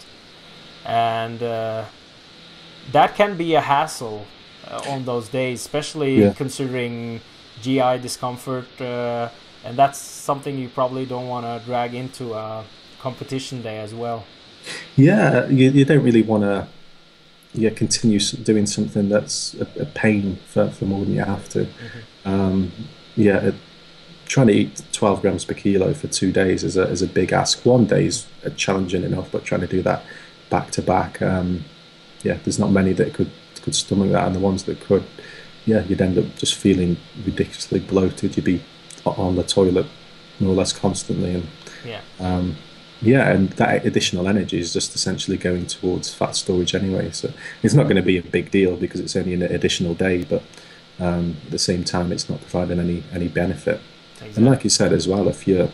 and 0.87 1.43
uh, 1.43 1.83
that 2.91 3.13
can 3.15 3.37
be 3.37 3.53
a 3.55 3.61
hassle 3.61 4.25
uh, 4.67 4.81
on 4.87 5.03
those 5.05 5.27
days, 5.27 5.59
especially 5.59 6.21
yeah. 6.21 6.33
considering 6.33 7.21
GI 7.61 7.99
discomfort, 7.99 8.69
uh, 8.81 9.29
and 9.67 9.77
that's 9.77 9.99
something 9.99 10.57
you 10.57 10.69
probably 10.69 11.05
don't 11.05 11.27
want 11.27 11.45
to 11.45 11.65
drag 11.65 11.93
into 11.93 12.33
a 12.33 12.63
competition 12.99 13.61
day 13.61 13.79
as 13.79 13.93
well. 13.93 14.25
Yeah, 14.95 15.47
you, 15.47 15.71
you 15.71 15.85
don't 15.85 16.03
really 16.03 16.21
want 16.21 16.43
to 16.43 16.67
yeah 17.53 17.69
continue 17.69 18.19
doing 18.19 18.65
something 18.65 19.09
that's 19.09 19.53
a, 19.55 19.67
a 19.81 19.85
pain 19.85 20.37
for, 20.47 20.69
for 20.69 20.85
more 20.85 21.03
than 21.03 21.15
you 21.15 21.23
have 21.23 21.49
to. 21.49 21.65
Mm-hmm. 21.65 22.29
Um, 22.29 22.71
yeah, 23.15 23.37
it, 23.39 23.55
trying 24.25 24.47
to 24.47 24.53
eat 24.53 24.81
12 24.91 25.21
grams 25.21 25.45
per 25.45 25.53
kilo 25.53 25.93
for 25.93 26.07
two 26.07 26.31
days 26.31 26.63
is 26.63 26.77
a, 26.77 26.83
is 26.83 27.01
a 27.01 27.07
big 27.07 27.31
ask. 27.31 27.65
One 27.65 27.85
day 27.85 28.05
is 28.05 28.25
challenging 28.55 29.03
enough, 29.03 29.31
but 29.31 29.43
trying 29.45 29.61
to 29.61 29.67
do 29.67 29.81
that 29.83 30.03
back 30.49 30.71
to 30.71 30.81
back, 30.81 31.21
um, 31.21 31.65
yeah, 32.23 32.37
there's 32.43 32.59
not 32.59 32.71
many 32.71 32.93
that 32.93 33.13
could 33.13 33.31
could 33.61 33.75
stomach 33.75 34.11
that, 34.11 34.25
and 34.27 34.35
the 34.35 34.39
ones 34.39 34.63
that 34.63 34.79
could, 34.79 35.03
yeah, 35.65 35.83
you'd 35.83 36.01
end 36.01 36.17
up 36.17 36.37
just 36.37 36.55
feeling 36.55 36.95
ridiculously 37.25 37.79
bloated. 37.79 38.37
You'd 38.37 38.45
be 38.45 38.63
on 39.09 39.35
the 39.35 39.43
toilet 39.43 39.85
more 40.39 40.51
or 40.51 40.55
less 40.55 40.73
constantly, 40.73 41.33
and 41.35 41.47
yeah. 41.85 42.01
Um, 42.19 42.57
yeah, 43.01 43.29
and 43.29 43.49
that 43.51 43.85
additional 43.85 44.27
energy 44.27 44.59
is 44.59 44.73
just 44.73 44.95
essentially 44.95 45.37
going 45.37 45.67
towards 45.67 46.11
fat 46.11 46.35
storage 46.35 46.73
anyway. 46.73 47.11
So 47.11 47.31
it's 47.61 47.75
not 47.75 47.83
going 47.83 47.97
to 47.97 48.01
be 48.01 48.17
a 48.17 48.23
big 48.23 48.49
deal 48.49 48.75
because 48.75 48.99
it's 48.99 49.15
only 49.15 49.35
an 49.35 49.43
additional 49.43 49.93
day, 49.93 50.23
but 50.23 50.41
um, 50.99 51.37
at 51.45 51.51
the 51.51 51.59
same 51.59 51.83
time, 51.83 52.11
it's 52.11 52.29
not 52.29 52.41
providing 52.41 52.79
any 52.79 53.03
any 53.13 53.27
benefit. 53.27 53.81
Exactly. 54.13 54.35
And 54.35 54.45
like 54.45 54.63
you 54.63 54.69
said 54.69 54.93
as 54.93 55.07
well, 55.07 55.27
if 55.27 55.47
you're 55.47 55.69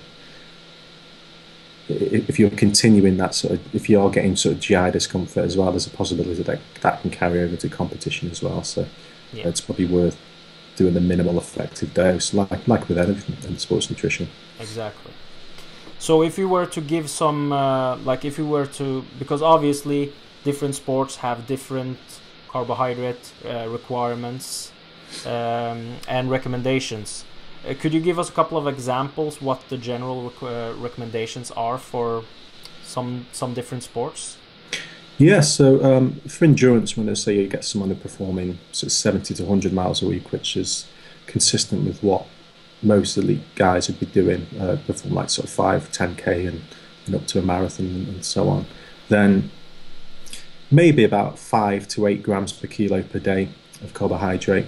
if 1.89 2.39
you're 2.39 2.49
continuing 2.49 3.17
that 3.17 3.35
sort 3.35 3.53
of, 3.53 3.75
if 3.75 3.89
you 3.89 3.99
are 4.01 4.09
getting 4.09 4.35
sort 4.35 4.55
of 4.55 4.61
GI 4.61 4.91
discomfort 4.91 5.45
as 5.45 5.57
well, 5.57 5.71
there's 5.71 5.87
a 5.87 5.91
possibility 5.91 6.43
that 6.43 6.59
that 6.81 7.01
can 7.01 7.09
carry 7.09 7.41
over 7.41 7.55
to 7.55 7.69
competition 7.69 8.29
as 8.31 8.41
well. 8.41 8.63
So 8.63 8.85
yeah. 9.31 9.47
it's 9.47 9.61
probably 9.61 9.85
worth 9.85 10.19
doing 10.75 10.93
the 10.93 11.01
minimal 11.01 11.37
effective 11.37 11.93
dose, 11.93 12.33
like 12.33 12.67
like 12.67 12.87
with 12.89 12.97
anything 12.97 13.37
in 13.49 13.57
sports 13.57 13.89
nutrition. 13.89 14.27
Exactly. 14.59 15.11
So 15.99 16.21
if 16.21 16.37
you 16.37 16.49
were 16.49 16.65
to 16.65 16.81
give 16.81 17.09
some, 17.09 17.53
uh, 17.53 17.95
like 17.97 18.25
if 18.25 18.37
you 18.37 18.45
were 18.45 18.65
to, 18.65 19.05
because 19.19 19.41
obviously 19.41 20.11
different 20.43 20.75
sports 20.75 21.15
have 21.17 21.47
different 21.47 21.97
carbohydrate 22.49 23.31
uh, 23.45 23.67
requirements 23.69 24.71
um, 25.25 25.95
and 26.07 26.29
recommendations. 26.29 27.25
Uh, 27.65 27.73
could 27.79 27.93
you 27.93 28.01
give 28.01 28.19
us 28.19 28.29
a 28.29 28.33
couple 28.33 28.57
of 28.57 28.67
examples 28.67 29.41
what 29.41 29.59
the 29.69 29.77
general 29.77 30.23
rec 30.23 30.43
uh, 30.43 30.73
recommendations 30.77 31.51
are 31.51 31.77
for 31.77 32.23
some 32.83 33.25
some 33.31 33.53
different 33.53 33.83
sports? 33.83 34.37
Yeah, 35.17 35.41
so 35.41 35.83
um, 35.83 36.13
for 36.27 36.45
endurance, 36.45 36.97
when 36.97 37.05
they 37.05 37.15
say 37.15 37.35
you 37.35 37.47
get 37.47 37.63
someone 37.63 37.95
performing 37.95 38.57
sort 38.71 38.87
of 38.87 38.91
70 38.93 39.33
to 39.35 39.43
100 39.43 39.71
miles 39.71 40.01
a 40.01 40.07
week, 40.07 40.31
which 40.31 40.57
is 40.57 40.87
consistent 41.27 41.85
with 41.85 42.01
what 42.01 42.25
most 42.81 43.17
elite 43.17 43.43
guys 43.55 43.87
would 43.87 43.99
be 43.99 44.05
doing, 44.07 44.47
uh, 44.59 44.77
perform 44.85 45.13
like 45.13 45.29
sort 45.29 45.45
of 45.45 45.53
5, 45.53 45.91
10k 45.91 46.47
and, 46.47 46.61
and 47.05 47.15
up 47.15 47.27
to 47.27 47.39
a 47.39 47.41
marathon 47.41 47.85
and, 47.85 48.07
and 48.07 48.25
so 48.25 48.49
on, 48.49 48.65
then 49.09 49.51
maybe 50.71 51.03
about 51.03 51.37
5 51.37 51.87
to 51.89 52.07
8 52.07 52.23
grams 52.23 52.51
per 52.51 52.67
kilo 52.67 53.03
per 53.03 53.19
day 53.19 53.49
of 53.83 53.93
carbohydrate. 53.93 54.65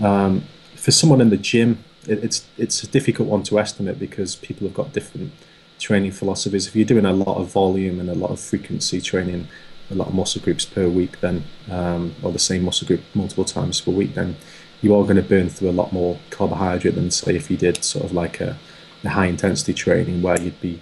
Um, 0.00 0.44
for 0.76 0.92
someone 0.92 1.20
in 1.20 1.30
the 1.30 1.36
gym, 1.36 1.84
it, 2.06 2.22
it's 2.24 2.46
it's 2.58 2.82
a 2.82 2.86
difficult 2.86 3.28
one 3.28 3.42
to 3.44 3.58
estimate 3.58 3.98
because 3.98 4.36
people 4.36 4.66
have 4.66 4.74
got 4.74 4.92
different 4.92 5.32
training 5.78 6.12
philosophies. 6.12 6.66
If 6.66 6.76
you're 6.76 6.86
doing 6.86 7.04
a 7.04 7.12
lot 7.12 7.36
of 7.36 7.52
volume 7.52 8.00
and 8.00 8.08
a 8.08 8.14
lot 8.14 8.30
of 8.30 8.40
frequency 8.40 9.00
training, 9.00 9.48
a 9.90 9.94
lot 9.94 10.08
of 10.08 10.14
muscle 10.14 10.40
groups 10.40 10.64
per 10.64 10.88
week, 10.88 11.20
then 11.20 11.44
um, 11.70 12.14
or 12.22 12.32
the 12.32 12.38
same 12.38 12.64
muscle 12.64 12.86
group 12.86 13.02
multiple 13.14 13.44
times 13.44 13.80
per 13.80 13.90
week, 13.90 14.14
then 14.14 14.36
you 14.80 14.94
are 14.94 15.04
going 15.04 15.16
to 15.16 15.22
burn 15.22 15.48
through 15.48 15.70
a 15.70 15.72
lot 15.72 15.92
more 15.92 16.18
carbohydrate 16.30 16.94
than 16.94 17.10
say 17.10 17.36
if 17.36 17.50
you 17.50 17.56
did 17.56 17.84
sort 17.84 18.04
of 18.04 18.12
like 18.12 18.40
a, 18.40 18.58
a 19.04 19.08
high 19.10 19.26
intensity 19.26 19.72
training 19.72 20.22
where 20.22 20.40
you'd 20.40 20.60
be 20.60 20.80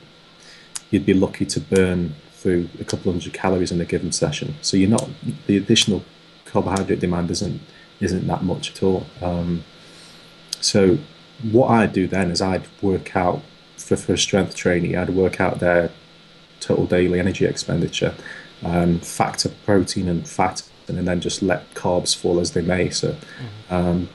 you'd 0.90 1.06
be 1.06 1.14
lucky 1.14 1.46
to 1.46 1.60
burn 1.60 2.14
through 2.32 2.68
a 2.80 2.84
couple 2.84 3.12
hundred 3.12 3.32
calories 3.32 3.70
in 3.70 3.80
a 3.80 3.84
given 3.84 4.10
session. 4.10 4.54
So 4.62 4.76
you're 4.76 4.90
not 4.90 5.08
the 5.46 5.56
additional 5.56 6.02
carbohydrate 6.46 7.00
demand 7.00 7.30
isn't 7.30 7.60
isn't 8.00 8.26
that 8.26 8.42
much 8.42 8.70
at 8.70 8.82
all. 8.82 9.06
Um, 9.22 9.64
so 10.60 10.98
what 11.42 11.68
I'd 11.70 11.92
do 11.92 12.06
then 12.06 12.30
is 12.30 12.40
I'd 12.40 12.66
work 12.82 13.16
out 13.16 13.42
for, 13.76 13.96
for 13.96 14.16
strength 14.16 14.54
training, 14.54 14.96
I'd 14.96 15.10
work 15.10 15.40
out 15.40 15.60
their 15.60 15.90
total 16.60 16.86
daily 16.86 17.18
energy 17.18 17.44
expenditure, 17.46 18.14
um, 18.62 18.98
factor 19.00 19.50
protein 19.64 20.08
and 20.08 20.28
fat, 20.28 20.62
and 20.88 21.06
then 21.06 21.20
just 21.20 21.42
let 21.42 21.72
carbs 21.74 22.16
fall 22.16 22.40
as 22.40 22.52
they 22.52 22.62
may. 22.62 22.90
So 22.90 23.12
mm-hmm. 23.12 23.74
um, 23.74 24.08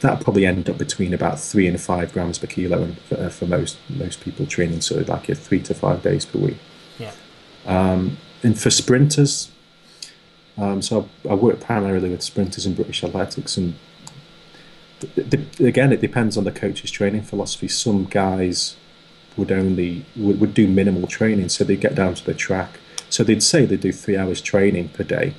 that 0.00 0.20
probably 0.20 0.46
end 0.46 0.68
up 0.68 0.78
between 0.78 1.14
about 1.14 1.40
three 1.40 1.66
and 1.66 1.80
five 1.80 2.12
grams 2.12 2.38
per 2.38 2.46
kilo, 2.46 2.82
and 2.82 2.98
for, 2.98 3.16
uh, 3.16 3.28
for 3.28 3.46
most 3.46 3.78
most 3.88 4.20
people 4.20 4.46
training 4.46 4.80
so 4.80 5.04
like 5.08 5.28
a 5.28 5.34
three 5.34 5.60
to 5.62 5.74
five 5.74 6.02
days 6.02 6.24
per 6.24 6.38
week. 6.38 6.58
Yeah. 6.98 7.12
Um, 7.66 8.18
and 8.42 8.58
for 8.58 8.70
sprinters, 8.70 9.50
um, 10.58 10.82
so 10.82 11.08
I, 11.24 11.30
I 11.30 11.34
work 11.34 11.60
primarily 11.60 12.10
with 12.10 12.22
sprinters 12.22 12.66
in 12.66 12.74
British 12.74 13.02
athletics, 13.02 13.56
and 13.56 13.74
again, 15.58 15.92
it 15.92 16.00
depends 16.00 16.36
on 16.36 16.44
the 16.44 16.52
coach's 16.52 16.90
training 16.90 17.22
philosophy. 17.22 17.68
Some 17.68 18.04
guys 18.04 18.76
would 19.36 19.50
only 19.50 20.04
would, 20.16 20.40
would 20.40 20.54
do 20.54 20.68
minimal 20.68 21.06
training, 21.08 21.48
so 21.48 21.64
they 21.64 21.76
get 21.76 21.94
down 21.94 22.14
to 22.14 22.24
the 22.24 22.34
track. 22.34 22.78
So 23.14 23.22
they'd 23.22 23.44
say 23.44 23.64
they 23.64 23.76
do 23.76 23.92
three 23.92 24.16
hours 24.16 24.40
training 24.40 24.88
per 24.88 25.04
day, 25.04 25.34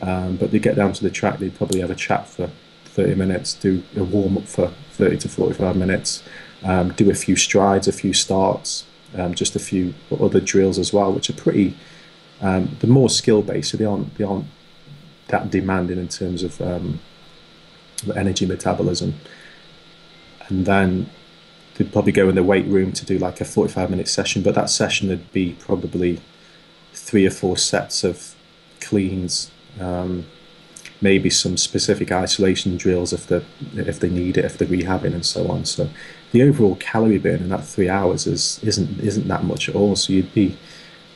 um, 0.00 0.38
but 0.38 0.50
they 0.50 0.58
get 0.58 0.76
down 0.76 0.94
to 0.94 1.02
the 1.02 1.10
track, 1.10 1.40
they'd 1.40 1.54
probably 1.54 1.80
have 1.80 1.90
a 1.90 1.94
chat 1.94 2.26
for 2.26 2.50
30 2.86 3.16
minutes, 3.16 3.52
do 3.52 3.82
a 3.94 4.02
warm 4.02 4.38
up 4.38 4.44
for 4.44 4.68
30 4.92 5.18
to 5.18 5.28
45 5.28 5.76
minutes, 5.76 6.22
um, 6.64 6.90
do 6.94 7.10
a 7.10 7.14
few 7.14 7.36
strides, 7.36 7.86
a 7.86 7.92
few 7.92 8.14
starts, 8.14 8.86
um, 9.14 9.34
just 9.34 9.54
a 9.54 9.58
few 9.58 9.92
other 10.22 10.40
drills 10.40 10.78
as 10.78 10.94
well, 10.94 11.12
which 11.12 11.28
are 11.28 11.34
pretty. 11.34 11.76
Um, 12.40 12.78
more 12.86 13.10
skill 13.10 13.42
based, 13.42 13.72
so 13.72 13.76
they 13.76 13.84
aren't 13.84 14.14
they 14.16 14.24
aren't 14.24 14.46
that 15.28 15.50
demanding 15.50 15.98
in 15.98 16.08
terms 16.08 16.42
of 16.42 16.62
um, 16.62 16.98
energy 18.16 18.46
metabolism. 18.46 19.14
And 20.48 20.64
then 20.64 21.10
they'd 21.74 21.92
probably 21.92 22.12
go 22.12 22.30
in 22.30 22.36
the 22.36 22.42
weight 22.42 22.66
room 22.66 22.90
to 22.92 23.04
do 23.04 23.18
like 23.18 23.42
a 23.42 23.44
45 23.44 23.90
minute 23.90 24.08
session, 24.08 24.42
but 24.42 24.54
that 24.54 24.70
session 24.70 25.08
would 25.10 25.30
be 25.30 25.52
probably 25.60 26.20
three 27.12 27.26
or 27.26 27.30
four 27.30 27.58
sets 27.58 28.04
of 28.04 28.34
cleans, 28.80 29.50
um, 29.78 30.24
maybe 31.02 31.28
some 31.28 31.58
specific 31.58 32.10
isolation 32.10 32.78
drills 32.78 33.12
if 33.12 33.26
they 33.26 33.44
if 33.74 34.00
they 34.00 34.08
need 34.08 34.38
it, 34.38 34.46
if 34.46 34.56
they're 34.56 34.66
rehabbing 34.66 35.12
and 35.12 35.26
so 35.26 35.46
on. 35.50 35.66
So 35.66 35.90
the 36.30 36.42
overall 36.42 36.76
calorie 36.76 37.18
burn 37.18 37.42
in 37.42 37.50
that 37.50 37.66
three 37.66 37.90
hours 37.90 38.26
is 38.26 38.58
isn't 38.62 38.98
isn't 39.00 39.28
that 39.28 39.44
much 39.44 39.68
at 39.68 39.74
all. 39.74 39.94
So 39.94 40.14
you'd 40.14 40.32
be 40.32 40.56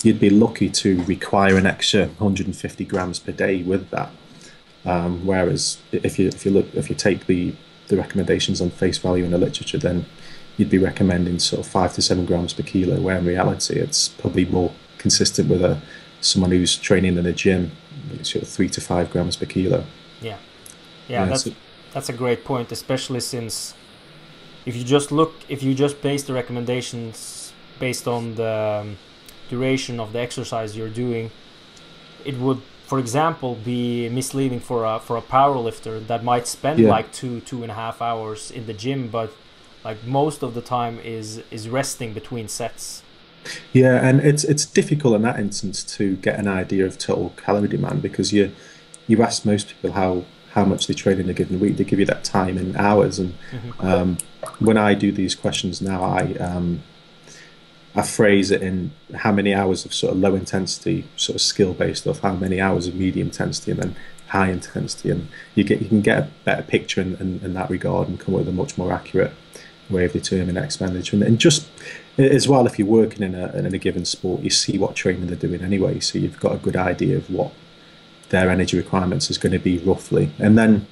you'd 0.02 0.20
be 0.20 0.28
lucky 0.28 0.68
to 0.68 1.02
require 1.04 1.56
an 1.56 1.64
extra 1.64 2.08
150 2.08 2.84
grams 2.84 3.18
per 3.18 3.32
day 3.32 3.62
with 3.62 3.88
that. 3.88 4.10
Um, 4.84 5.24
whereas 5.24 5.78
if 5.92 6.18
you 6.18 6.28
if 6.28 6.44
you 6.44 6.50
look 6.50 6.66
if 6.74 6.90
you 6.90 6.94
take 6.94 7.24
the 7.24 7.54
the 7.88 7.96
recommendations 7.96 8.60
on 8.60 8.68
face 8.68 8.98
value 8.98 9.24
in 9.24 9.30
the 9.30 9.38
literature, 9.38 9.78
then 9.78 10.04
you'd 10.58 10.68
be 10.68 10.76
recommending 10.76 11.38
sort 11.38 11.64
of 11.64 11.72
five 11.72 11.94
to 11.94 12.02
seven 12.02 12.26
grams 12.26 12.52
per 12.52 12.62
kilo. 12.62 13.00
Where 13.00 13.16
in 13.16 13.24
reality, 13.24 13.80
it's 13.80 14.08
probably 14.08 14.44
more 14.44 14.72
consistent 15.06 15.46
with 15.52 15.62
a 15.72 15.74
someone 16.20 16.50
who's 16.50 16.74
training 16.88 17.14
in 17.20 17.26
a 17.34 17.36
gym, 17.44 17.62
sort 18.22 18.42
of 18.44 18.48
three 18.56 18.70
to 18.76 18.80
five 18.80 19.06
grams 19.12 19.36
per 19.40 19.46
kilo. 19.46 19.80
Yeah, 20.20 20.28
yeah, 20.28 20.36
yeah 21.08 21.24
that's 21.30 21.44
so, 21.44 21.50
that's 21.92 22.10
a 22.14 22.16
great 22.22 22.40
point, 22.44 22.68
especially 22.72 23.20
since 23.34 23.74
if 24.68 24.74
you 24.78 24.84
just 24.96 25.08
look 25.18 25.32
if 25.48 25.62
you 25.62 25.72
just 25.84 25.96
base 26.08 26.22
the 26.28 26.34
recommendations 26.42 27.52
based 27.78 28.06
on 28.16 28.22
the 28.40 28.54
um, 28.80 28.98
duration 29.52 30.00
of 30.00 30.08
the 30.14 30.20
exercise 30.26 30.76
you're 30.76 30.96
doing, 31.04 31.30
it 32.24 32.36
would 32.44 32.60
for 32.90 32.98
example, 33.00 33.56
be 33.56 34.08
misleading 34.08 34.60
for 34.60 34.84
a 34.92 34.94
for 35.06 35.16
a 35.16 35.24
power 35.36 35.58
lifter 35.68 35.94
that 36.10 36.22
might 36.30 36.46
spend 36.46 36.78
yeah. 36.78 36.96
like 36.96 37.08
two 37.20 37.34
two 37.50 37.62
and 37.64 37.70
a 37.70 37.78
half 37.84 37.96
hours 38.00 38.40
in 38.58 38.66
the 38.70 38.76
gym, 38.84 39.00
but 39.18 39.30
like 39.84 39.98
most 40.04 40.42
of 40.46 40.50
the 40.54 40.64
time 40.76 40.94
is 41.16 41.28
is 41.50 41.62
resting 41.68 42.10
between 42.20 42.46
sets. 42.48 43.02
Yeah, 43.72 44.06
and 44.06 44.20
it's 44.20 44.44
it's 44.44 44.64
difficult 44.64 45.14
in 45.14 45.22
that 45.22 45.38
instance 45.38 45.82
to 45.96 46.16
get 46.16 46.38
an 46.38 46.48
idea 46.48 46.86
of 46.86 46.98
total 46.98 47.34
calorie 47.36 47.68
demand 47.68 48.02
because 48.02 48.32
you 48.32 48.52
you 49.06 49.22
ask 49.22 49.44
most 49.44 49.68
people 49.68 49.92
how 49.92 50.24
how 50.50 50.64
much 50.64 50.86
they 50.86 50.94
train 50.94 51.20
in 51.20 51.28
a 51.28 51.34
given 51.34 51.60
week. 51.60 51.76
They 51.76 51.84
give 51.84 52.00
you 52.00 52.06
that 52.06 52.24
time 52.24 52.56
in 52.56 52.76
hours, 52.76 53.18
and 53.18 53.34
mm-hmm. 53.50 53.86
um, 53.86 54.18
when 54.58 54.78
I 54.78 54.94
do 54.94 55.12
these 55.12 55.34
questions 55.34 55.82
now, 55.82 56.02
I 56.02 56.32
um, 56.34 56.82
I 57.94 58.02
phrase 58.02 58.50
it 58.50 58.62
in 58.62 58.92
how 59.14 59.32
many 59.32 59.54
hours 59.54 59.84
of 59.84 59.94
sort 59.94 60.14
of 60.14 60.18
low 60.18 60.34
intensity, 60.34 61.04
sort 61.16 61.36
of 61.36 61.42
skill 61.42 61.74
based 61.74 62.02
stuff, 62.02 62.20
how 62.20 62.34
many 62.34 62.60
hours 62.60 62.86
of 62.86 62.94
medium 62.94 63.28
intensity, 63.28 63.72
and 63.72 63.80
then 63.80 63.96
high 64.28 64.50
intensity, 64.50 65.10
and 65.10 65.28
you 65.54 65.64
get 65.64 65.80
you 65.80 65.88
can 65.88 66.00
get 66.00 66.18
a 66.18 66.30
better 66.44 66.62
picture 66.62 67.00
in, 67.00 67.16
in, 67.16 67.40
in 67.44 67.54
that 67.54 67.70
regard 67.70 68.08
and 68.08 68.18
come 68.18 68.34
up 68.34 68.40
with 68.40 68.48
a 68.48 68.52
much 68.52 68.76
more 68.76 68.92
accurate 68.92 69.32
way 69.88 70.04
of 70.04 70.12
determining 70.12 70.62
expenditure. 70.62 71.16
And, 71.16 71.22
and 71.22 71.38
just 71.38 71.68
as 72.18 72.48
well, 72.48 72.66
if 72.66 72.78
you're 72.78 72.88
working 72.88 73.22
in 73.22 73.34
a 73.34 73.52
in 73.52 73.66
a 73.66 73.78
given 73.78 74.04
sport, 74.04 74.42
you 74.42 74.50
see 74.50 74.78
what 74.78 74.94
training 74.94 75.26
they're 75.26 75.36
doing 75.36 75.62
anyway, 75.62 76.00
so 76.00 76.18
you've 76.18 76.40
got 76.40 76.54
a 76.54 76.58
good 76.58 76.76
idea 76.76 77.16
of 77.16 77.30
what 77.30 77.52
their 78.30 78.50
energy 78.50 78.76
requirements 78.76 79.30
is 79.30 79.38
going 79.38 79.52
to 79.52 79.58
be 79.58 79.78
roughly, 79.78 80.30
and 80.38 80.56
then. 80.56 80.86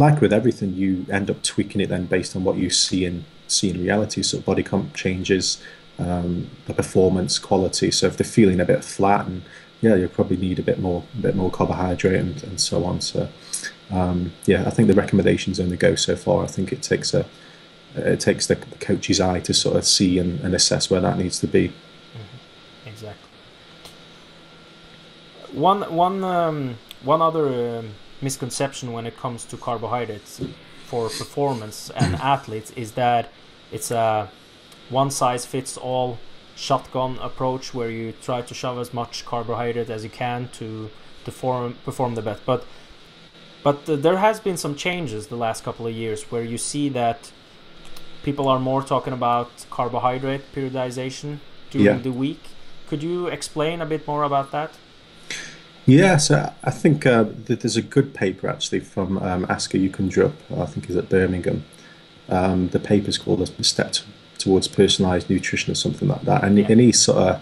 Like 0.00 0.20
with 0.20 0.32
everything, 0.32 0.74
you 0.74 1.06
end 1.10 1.28
up 1.28 1.42
tweaking 1.42 1.80
it 1.80 1.88
then 1.88 2.06
based 2.06 2.36
on 2.36 2.44
what 2.44 2.56
you 2.56 2.70
see 2.70 3.04
in 3.04 3.24
see 3.48 3.70
in 3.70 3.82
reality. 3.82 4.22
So 4.22 4.38
body 4.38 4.62
comp 4.62 4.94
changes, 4.94 5.60
um, 5.98 6.48
the 6.66 6.74
performance 6.74 7.38
quality. 7.40 7.90
So 7.90 8.06
if 8.06 8.16
they're 8.16 8.24
feeling 8.24 8.60
a 8.60 8.64
bit 8.64 8.84
flat 8.84 9.26
and 9.26 9.42
yeah, 9.80 9.94
you'll 9.94 10.08
probably 10.08 10.36
need 10.36 10.58
a 10.58 10.62
bit 10.62 10.78
more, 10.78 11.04
a 11.18 11.22
bit 11.22 11.34
more 11.34 11.50
carbohydrate 11.50 12.20
and, 12.20 12.42
and 12.44 12.60
so 12.60 12.84
on. 12.84 13.00
So, 13.00 13.28
um, 13.90 14.32
yeah, 14.46 14.66
I 14.66 14.70
think 14.70 14.88
the 14.88 14.94
recommendations 14.94 15.60
only 15.60 15.76
go 15.76 15.94
so 15.94 16.16
far. 16.16 16.44
I 16.44 16.46
think 16.46 16.72
it 16.72 16.82
takes 16.82 17.14
a, 17.14 17.26
it 17.94 18.20
takes 18.20 18.46
the, 18.46 18.54
the 18.54 18.76
coach's 18.76 19.20
eye 19.20 19.40
to 19.40 19.54
sort 19.54 19.76
of 19.76 19.84
see 19.84 20.18
and, 20.18 20.40
and 20.40 20.54
assess 20.54 20.90
where 20.90 21.00
that 21.00 21.18
needs 21.18 21.38
to 21.40 21.46
be. 21.46 21.68
Mm-hmm. 21.68 22.88
Exactly. 22.88 23.30
One, 25.52 25.82
one, 25.94 26.24
um, 26.24 26.78
one 27.02 27.22
other 27.22 27.78
um, 27.78 27.94
misconception 28.20 28.92
when 28.92 29.06
it 29.06 29.16
comes 29.16 29.44
to 29.46 29.56
carbohydrates 29.56 30.40
for 30.86 31.08
performance 31.08 31.90
and 31.96 32.14
athletes 32.16 32.70
is 32.72 32.92
that 32.92 33.30
it's 33.72 33.90
a 33.90 34.30
one 34.88 35.10
size 35.10 35.44
fits 35.44 35.76
all 35.76 36.18
shotgun 36.56 37.18
approach 37.18 37.72
where 37.72 37.90
you 37.90 38.12
try 38.22 38.42
to 38.42 38.54
shove 38.54 38.78
as 38.78 38.92
much 38.92 39.24
carbohydrate 39.24 39.90
as 39.90 40.02
you 40.02 40.10
can 40.10 40.48
to 40.48 40.90
to 41.24 41.30
form, 41.30 41.76
perform 41.84 42.14
the 42.14 42.22
best. 42.22 42.42
But 42.44 42.64
but 43.62 43.88
uh, 43.88 43.96
there 43.96 44.18
has 44.18 44.40
been 44.40 44.56
some 44.56 44.74
changes 44.74 45.26
the 45.26 45.36
last 45.36 45.64
couple 45.64 45.86
of 45.86 45.94
years 45.94 46.30
where 46.30 46.42
you 46.42 46.58
see 46.58 46.88
that 46.90 47.32
people 48.28 48.46
are 48.46 48.60
more 48.70 48.82
talking 48.82 49.14
about 49.14 49.50
carbohydrate 49.70 50.44
periodization 50.54 51.38
during 51.70 51.96
yeah. 51.96 52.06
the 52.08 52.14
week. 52.24 52.42
Could 52.88 53.02
you 53.02 53.26
explain 53.38 53.80
a 53.80 53.86
bit 53.86 54.06
more 54.06 54.22
about 54.22 54.48
that? 54.52 54.70
Yeah, 55.86 56.18
so 56.18 56.52
I 56.70 56.72
think 56.82 57.06
uh, 57.06 57.24
there's 57.46 57.78
a 57.78 57.86
good 57.96 58.12
paper 58.12 58.46
actually 58.54 58.80
from 58.80 59.16
um, 59.28 59.46
Asker 59.48 59.78
Jeukendrup, 59.78 60.34
I 60.64 60.66
think 60.66 60.90
is 60.90 60.96
at 60.96 61.08
Birmingham. 61.08 61.64
Um, 62.28 62.68
the 62.68 62.82
paper 62.92 63.08
is 63.08 63.16
called 63.16 63.40
The 63.46 63.64
Step 63.64 63.94
towards 64.36 64.68
personalized 64.68 65.30
nutrition 65.30 65.72
or 65.72 65.74
something 65.74 66.08
like 66.14 66.24
that. 66.30 66.44
And, 66.44 66.58
yeah. 66.58 66.66
and 66.68 66.80
he 66.80 66.92
sort 66.92 67.18
of 67.18 67.40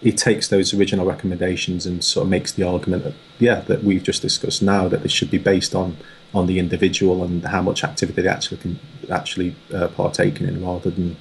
he 0.00 0.12
takes 0.12 0.46
those 0.46 0.72
original 0.72 1.04
recommendations 1.04 1.84
and 1.86 2.04
sort 2.04 2.24
of 2.26 2.30
makes 2.30 2.52
the 2.52 2.62
argument 2.62 3.02
that 3.02 3.14
yeah 3.38 3.60
that 3.62 3.82
we've 3.82 4.04
just 4.10 4.22
discussed 4.22 4.62
now 4.62 4.86
that 4.88 5.02
they 5.02 5.08
should 5.08 5.30
be 5.30 5.38
based 5.38 5.74
on 5.74 5.96
on 6.36 6.46
the 6.46 6.58
individual 6.58 7.24
and 7.24 7.44
how 7.44 7.62
much 7.62 7.82
activity 7.82 8.22
they 8.22 8.28
actually 8.28 8.58
can 8.58 8.78
actually 9.10 9.56
uh, 9.72 9.88
partake 9.88 10.40
in 10.40 10.64
rather 10.64 10.90
than 10.90 11.16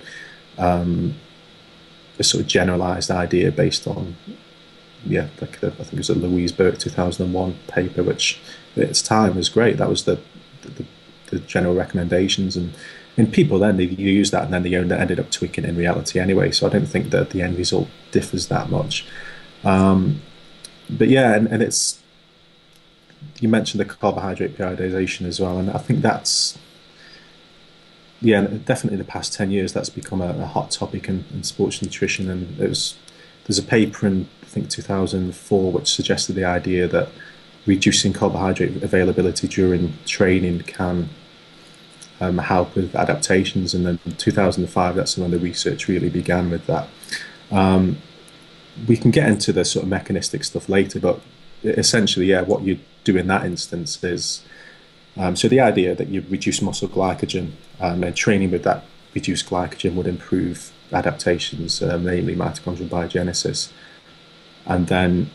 um, 0.57 1.15
a 2.19 2.23
sort 2.23 2.41
of 2.41 2.47
generalized 2.47 3.09
idea 3.09 3.51
based 3.51 3.87
on 3.87 4.15
yeah 5.05 5.27
like 5.41 5.59
the, 5.59 5.67
I 5.67 5.83
think 5.83 5.93
it 5.93 5.97
was 5.97 6.09
a 6.09 6.15
Louise 6.15 6.51
Burke 6.51 6.77
2001 6.77 7.57
paper 7.67 8.03
which 8.03 8.39
at 8.75 8.83
its 8.83 9.01
time 9.01 9.35
was 9.35 9.49
great 9.49 9.77
that 9.77 9.89
was 9.89 10.05
the 10.05 10.19
the, 10.63 10.85
the 11.27 11.39
general 11.39 11.75
recommendations 11.75 12.57
and 12.57 12.73
and 13.17 13.31
people 13.31 13.59
then 13.59 13.77
they 13.77 13.85
use 13.85 14.31
that 14.31 14.43
and 14.43 14.53
then 14.53 14.63
they 14.63 14.75
ended 14.75 15.19
up 15.19 15.31
tweaking 15.31 15.63
in 15.63 15.77
reality 15.77 16.19
anyway. 16.19 16.51
So 16.51 16.67
I 16.67 16.69
don't 16.69 16.85
think 16.85 17.11
that 17.11 17.29
the 17.29 17.41
end 17.41 17.57
result 17.57 17.87
differs 18.11 18.47
that 18.49 18.69
much. 18.69 19.05
Um, 19.63 20.21
but 20.89 21.07
yeah, 21.07 21.33
and, 21.35 21.47
and 21.47 21.63
it's 21.63 22.01
you 23.39 23.49
mentioned 23.49 23.79
the 23.79 23.85
carbohydrate 23.85 24.57
periodization 24.57 25.25
as 25.25 25.39
well, 25.39 25.57
and 25.57 25.69
I 25.69 25.77
think 25.77 26.01
that's 26.01 26.57
yeah, 28.21 28.41
definitely 28.41 28.97
the 28.97 29.03
past 29.03 29.33
ten 29.33 29.51
years 29.51 29.73
that's 29.73 29.89
become 29.89 30.21
a, 30.21 30.29
a 30.29 30.45
hot 30.45 30.71
topic 30.71 31.07
in, 31.07 31.25
in, 31.33 31.43
sports 31.43 31.81
nutrition. 31.81 32.29
And 32.29 32.57
there's 32.57 32.97
there's 33.45 33.59
a 33.59 33.63
paper 33.63 34.07
in 34.07 34.27
I 34.41 34.45
think 34.45 34.69
2004 34.69 35.71
which 35.71 35.91
suggested 35.91 36.33
the 36.33 36.45
idea 36.45 36.87
that 36.87 37.09
reducing 37.65 38.13
carbohydrate 38.13 38.81
availability 38.81 39.47
during 39.47 39.93
training 40.05 40.61
can 40.61 41.09
um, 42.21 42.37
help 42.37 42.75
with 42.75 42.95
adaptations. 42.95 43.73
And 43.73 43.85
then 43.85 43.99
in 44.05 44.15
2005, 44.15 44.95
that's 44.95 45.17
when 45.17 45.31
the 45.31 45.39
research 45.39 45.87
really 45.87 46.09
began 46.09 46.49
with 46.49 46.65
that. 46.67 46.87
Um, 47.51 47.97
we 48.87 48.97
can 48.97 49.11
get 49.11 49.27
into 49.29 49.53
the 49.53 49.65
sort 49.65 49.83
of 49.83 49.89
mechanistic 49.89 50.43
stuff 50.43 50.69
later, 50.69 50.99
but 50.99 51.21
essentially, 51.63 52.27
yeah, 52.27 52.41
what 52.41 52.63
you 52.63 52.79
do 53.05 53.17
in 53.17 53.27
that 53.27 53.45
instance 53.45 54.03
is 54.03 54.43
um, 55.17 55.35
so 55.35 55.47
the 55.47 55.61
idea 55.61 55.95
that 55.95 56.09
you 56.09 56.25
reduce 56.29 56.61
muscle 56.61 56.89
glycogen 56.89 57.51
um, 57.79 58.03
and 58.03 58.15
training 58.15 58.51
with 58.51 58.63
that 58.63 58.83
reduced 59.13 59.49
glycogen 59.49 59.93
would 59.95 60.07
improve 60.07 60.71
adaptations, 60.91 61.81
uh, 61.81 61.97
namely 61.97 62.35
mitochondrial 62.35 62.89
biogenesis. 62.89 63.71
And 64.65 64.87
then, 64.87 65.29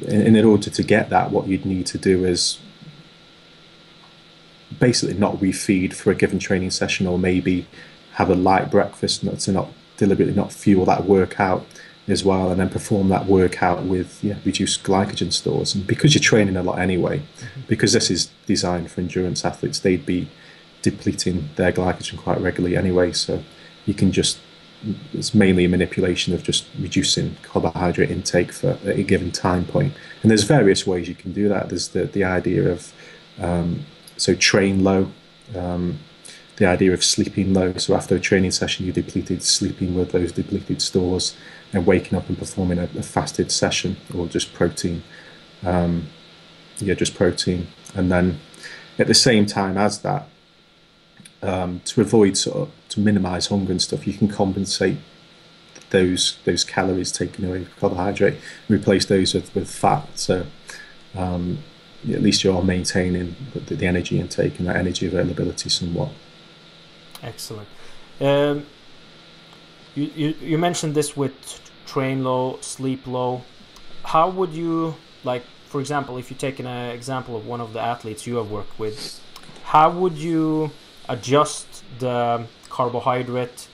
in, 0.00 0.34
in 0.34 0.44
order 0.44 0.70
to 0.70 0.82
get 0.82 1.10
that, 1.10 1.30
what 1.30 1.46
you'd 1.46 1.66
need 1.66 1.86
to 1.86 1.98
do 1.98 2.24
is 2.24 2.58
basically 4.78 5.16
not 5.16 5.36
refeed 5.36 5.92
for 5.92 6.10
a 6.10 6.14
given 6.14 6.38
training 6.38 6.70
session 6.70 7.06
or 7.06 7.18
maybe 7.18 7.66
have 8.12 8.30
a 8.30 8.34
light 8.34 8.70
breakfast 8.70 9.20
to 9.40 9.52
not 9.52 9.68
deliberately 9.96 10.34
not 10.34 10.52
fuel 10.52 10.84
that 10.86 11.04
workout 11.04 11.66
as 12.10 12.24
well 12.24 12.50
and 12.50 12.60
then 12.60 12.68
perform 12.68 13.08
that 13.08 13.26
workout 13.26 13.84
with 13.84 14.22
yeah, 14.22 14.36
reduced 14.44 14.82
glycogen 14.82 15.32
stores 15.32 15.74
and 15.74 15.86
because 15.86 16.14
you're 16.14 16.22
training 16.22 16.56
a 16.56 16.62
lot 16.62 16.78
anyway 16.78 17.18
mm-hmm. 17.18 17.60
because 17.68 17.92
this 17.92 18.10
is 18.10 18.30
designed 18.46 18.90
for 18.90 19.00
endurance 19.00 19.44
athletes 19.44 19.80
they'd 19.80 20.06
be 20.06 20.28
depleting 20.82 21.48
their 21.56 21.72
glycogen 21.72 22.18
quite 22.18 22.40
regularly 22.40 22.76
anyway 22.76 23.12
so 23.12 23.42
you 23.86 23.94
can 23.94 24.12
just 24.12 24.38
it's 25.12 25.34
mainly 25.34 25.66
a 25.66 25.68
manipulation 25.68 26.32
of 26.32 26.42
just 26.42 26.66
reducing 26.78 27.36
carbohydrate 27.42 28.10
intake 28.10 28.50
for 28.50 28.78
a 28.84 29.02
given 29.02 29.30
time 29.30 29.62
point. 29.64 29.92
point 29.92 29.94
and 30.22 30.30
there's 30.30 30.44
various 30.44 30.86
ways 30.86 31.06
you 31.06 31.14
can 31.14 31.32
do 31.32 31.48
that 31.48 31.68
there's 31.68 31.88
the, 31.88 32.04
the 32.04 32.24
idea 32.24 32.70
of 32.70 32.92
um, 33.38 33.84
so 34.20 34.34
train 34.34 34.84
low. 34.84 35.10
Um, 35.56 35.98
the 36.60 36.66
idea 36.66 36.92
of 36.92 37.02
sleeping 37.02 37.54
low. 37.54 37.72
So 37.78 37.96
after 37.96 38.14
a 38.14 38.20
training 38.20 38.50
session, 38.50 38.84
you 38.84 38.92
depleted, 38.92 39.42
sleeping 39.42 39.94
with 39.94 40.12
those 40.12 40.30
depleted 40.30 40.82
stores, 40.82 41.34
and 41.72 41.86
waking 41.86 42.18
up 42.18 42.28
and 42.28 42.38
performing 42.38 42.78
a, 42.78 42.84
a 42.98 43.02
fasted 43.02 43.50
session 43.50 43.96
or 44.14 44.26
just 44.26 44.52
protein. 44.52 45.02
Um, 45.64 46.08
yeah, 46.78 46.94
just 46.94 47.14
protein, 47.14 47.68
and 47.94 48.12
then 48.12 48.40
at 48.98 49.06
the 49.06 49.14
same 49.14 49.46
time 49.46 49.78
as 49.78 50.02
that, 50.02 50.28
um, 51.42 51.80
to 51.86 52.02
avoid 52.02 52.36
sort 52.36 52.56
of 52.56 52.72
to 52.90 53.00
minimise 53.00 53.46
hunger 53.46 53.72
and 53.72 53.80
stuff, 53.80 54.06
you 54.06 54.12
can 54.12 54.28
compensate 54.28 54.98
those 55.90 56.38
those 56.44 56.62
calories 56.62 57.10
taken 57.10 57.46
away 57.46 57.60
with 57.60 57.76
carbohydrate, 57.76 58.38
replace 58.68 59.06
those 59.06 59.32
with, 59.32 59.54
with 59.54 59.70
fat. 59.70 60.06
So 60.14 60.46
um, 61.14 61.58
at 62.10 62.22
least 62.22 62.44
you're 62.44 62.62
maintaining 62.62 63.36
the, 63.54 63.74
the, 63.74 63.86
energy 63.86 64.20
intake 64.20 64.58
and 64.58 64.68
that 64.68 64.76
energy 64.76 65.06
availability 65.06 65.68
somewhat. 65.68 66.10
Excellent. 67.22 67.68
Um, 68.20 68.66
you, 69.94 70.10
you, 70.14 70.34
you 70.40 70.58
mentioned 70.58 70.94
this 70.94 71.16
with 71.16 71.60
train 71.86 72.24
low, 72.24 72.58
sleep 72.60 73.06
low. 73.06 73.42
How 74.04 74.30
would 74.30 74.50
you, 74.50 74.94
like, 75.24 75.44
for 75.66 75.80
example, 75.80 76.16
if 76.16 76.30
you 76.30 76.36
take 76.36 76.58
an 76.58 76.66
uh, 76.66 76.92
example 76.94 77.36
of 77.36 77.46
one 77.46 77.60
of 77.60 77.72
the 77.72 77.80
athletes 77.80 78.26
you 78.26 78.36
have 78.36 78.50
worked 78.50 78.78
with, 78.78 79.20
how 79.64 79.90
would 79.90 80.16
you 80.16 80.70
adjust 81.08 81.84
the 81.98 82.46
carbohydrate 82.68 83.68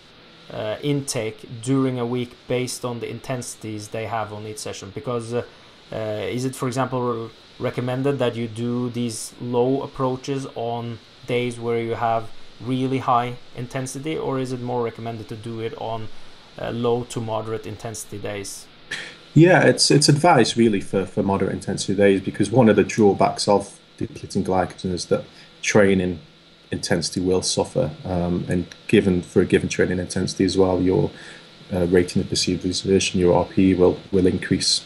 uh, 0.50 0.76
intake 0.82 1.46
during 1.62 1.98
a 1.98 2.06
week 2.06 2.32
based 2.48 2.84
on 2.84 3.00
the 3.00 3.08
intensities 3.08 3.88
they 3.88 4.06
have 4.06 4.32
on 4.32 4.46
each 4.46 4.58
session? 4.58 4.90
Because 4.94 5.34
uh, 5.34 5.44
is 5.92 6.44
it, 6.44 6.54
for 6.54 6.66
example, 6.66 7.30
recommended 7.58 8.18
that 8.18 8.36
you 8.36 8.48
do 8.48 8.90
these 8.90 9.32
low 9.40 9.82
approaches 9.82 10.46
on 10.54 10.98
days 11.26 11.58
where 11.58 11.80
you 11.80 11.94
have 11.94 12.30
really 12.60 12.98
high 12.98 13.36
intensity 13.56 14.16
or 14.16 14.38
is 14.38 14.52
it 14.52 14.60
more 14.60 14.82
recommended 14.82 15.28
to 15.28 15.36
do 15.36 15.60
it 15.60 15.74
on 15.78 16.08
uh, 16.60 16.70
low 16.70 17.04
to 17.04 17.20
moderate 17.20 17.66
intensity 17.66 18.18
days 18.18 18.66
yeah 19.34 19.62
it's 19.62 19.90
it's 19.90 20.08
advised 20.08 20.56
really 20.56 20.80
for, 20.80 21.04
for 21.04 21.22
moderate 21.22 21.52
intensity 21.52 21.94
days 21.94 22.20
because 22.20 22.50
one 22.50 22.68
of 22.68 22.76
the 22.76 22.84
drawbacks 22.84 23.46
of 23.46 23.78
depleting 23.96 24.44
glycogen 24.44 24.92
is 24.92 25.06
that 25.06 25.24
training 25.62 26.18
intensity 26.70 27.20
will 27.20 27.42
suffer 27.42 27.90
um, 28.04 28.44
and 28.48 28.66
given 28.88 29.22
for 29.22 29.42
a 29.42 29.46
given 29.46 29.68
training 29.68 29.98
intensity 29.98 30.44
as 30.44 30.56
well 30.56 30.80
your 30.80 31.10
uh, 31.72 31.86
rating 31.86 32.22
of 32.22 32.28
perceived 32.28 32.64
exertion 32.64 33.20
your 33.20 33.44
rp 33.44 33.76
will 33.76 33.98
will 34.12 34.26
increase 34.26 34.84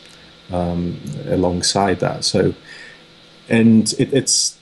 um, 0.52 1.00
alongside 1.26 2.00
that. 2.00 2.24
So, 2.24 2.54
and 3.48 3.92
it, 3.98 4.12
it's 4.12 4.59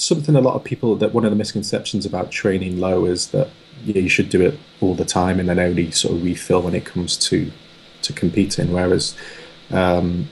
something 0.00 0.36
a 0.36 0.40
lot 0.40 0.54
of 0.54 0.64
people 0.64 0.96
that 0.96 1.12
one 1.12 1.24
of 1.24 1.30
the 1.30 1.36
misconceptions 1.36 2.06
about 2.06 2.30
training 2.30 2.78
low 2.78 3.04
is 3.04 3.28
that 3.28 3.48
yeah, 3.84 4.00
you 4.00 4.08
should 4.08 4.28
do 4.28 4.40
it 4.40 4.58
all 4.80 4.94
the 4.94 5.04
time 5.04 5.38
and 5.38 5.48
then 5.48 5.58
only 5.58 5.90
sort 5.90 6.14
of 6.14 6.22
refill 6.22 6.62
when 6.62 6.74
it 6.74 6.84
comes 6.84 7.16
to 7.16 7.50
to 8.02 8.12
competing. 8.12 8.72
Whereas 8.72 9.16
um, 9.70 10.28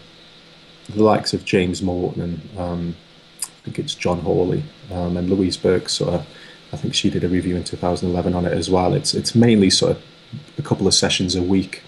the 0.88 1.02
likes 1.02 1.34
of 1.34 1.44
James 1.44 1.82
Morton 1.82 2.22
and 2.22 2.58
um, 2.58 2.96
I 3.42 3.46
think 3.64 3.78
it's 3.78 3.94
John 3.94 4.20
Hawley 4.20 4.62
um, 4.92 5.16
and 5.16 5.28
Louise 5.28 5.56
Burke 5.56 5.88
sort 5.88 6.14
of 6.14 6.26
I 6.72 6.76
think 6.76 6.94
she 6.94 7.10
did 7.10 7.24
a 7.24 7.28
review 7.28 7.56
in 7.56 7.64
2011 7.64 8.34
on 8.34 8.44
it 8.44 8.52
as 8.52 8.70
well. 8.70 8.94
It's 8.94 9.14
it's 9.14 9.34
mainly 9.34 9.70
sort 9.70 9.92
of 9.92 10.02
a 10.58 10.62
couple 10.62 10.86
of 10.86 10.94
sessions 10.94 11.34
a 11.34 11.42
week 11.42 11.82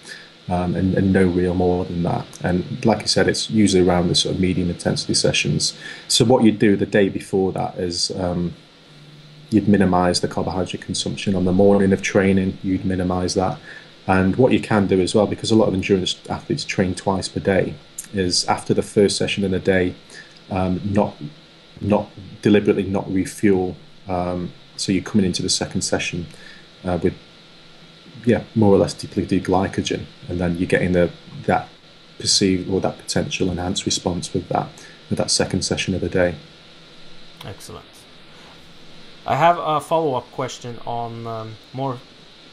um, 0.48 0.74
and, 0.74 0.94
and, 0.94 1.12
no 1.12 1.26
real 1.26 1.54
more 1.54 1.84
than 1.84 2.02
that. 2.04 2.26
And 2.42 2.84
like 2.84 3.02
I 3.02 3.04
said, 3.04 3.28
it's 3.28 3.50
usually 3.50 3.86
around 3.86 4.08
the 4.08 4.14
sort 4.14 4.34
of 4.34 4.40
medium 4.40 4.70
intensity 4.70 5.14
sessions. 5.14 5.76
So 6.08 6.24
what 6.24 6.42
you'd 6.42 6.58
do 6.58 6.76
the 6.76 6.86
day 6.86 7.08
before 7.08 7.52
that 7.52 7.76
is 7.76 8.10
um, 8.12 8.54
you'd 9.50 9.68
minimise 9.68 10.20
the 10.20 10.28
carbohydrate 10.28 10.82
consumption 10.82 11.34
on 11.34 11.44
the 11.44 11.52
morning 11.52 11.92
of 11.92 12.02
training. 12.02 12.58
You'd 12.62 12.84
minimise 12.84 13.34
that, 13.34 13.58
And 14.06 14.36
what 14.36 14.52
you 14.52 14.60
can 14.60 14.86
do 14.86 15.00
as 15.00 15.14
well, 15.14 15.26
because 15.26 15.50
a 15.50 15.54
lot 15.54 15.68
of 15.68 15.74
endurance 15.74 16.16
athletes 16.30 16.64
train 16.64 16.94
twice 16.94 17.28
per 17.28 17.40
day, 17.40 17.74
is 18.14 18.46
after 18.46 18.72
the 18.72 18.82
first 18.82 19.16
session 19.16 19.44
in 19.44 19.52
a 19.52 19.58
day, 19.58 19.94
um, 20.50 20.80
not 20.84 21.14
not 21.80 22.10
deliberately 22.42 22.82
not 22.82 23.10
refuel. 23.12 23.76
Um, 24.08 24.52
so 24.76 24.92
you're 24.92 25.02
coming 25.02 25.26
into 25.26 25.42
the 25.42 25.48
second 25.48 25.82
session 25.82 26.26
uh, 26.84 26.98
with 27.02 27.14
yeah 28.32 28.42
more 28.54 28.72
or 28.74 28.78
less 28.84 28.94
depleted 29.02 29.44
glycogen, 29.48 30.02
and 30.28 30.36
then 30.40 30.50
you're 30.58 30.72
getting 30.76 30.92
the 30.98 31.06
that 31.46 31.64
perceived 32.18 32.64
or 32.72 32.80
that 32.86 32.96
potential 33.04 33.50
enhanced 33.54 33.84
response 33.86 34.34
with 34.34 34.46
that 34.54 34.68
with 35.08 35.18
that 35.18 35.30
second 35.30 35.62
session 35.70 35.94
of 35.96 36.00
the 36.00 36.12
day. 36.22 36.30
Excellent. 37.44 37.86
I 39.26 39.36
have 39.36 39.58
a 39.58 39.80
follow-up 39.80 40.26
question 40.40 40.78
on 40.86 41.26
um, 41.26 41.48
more 41.72 41.98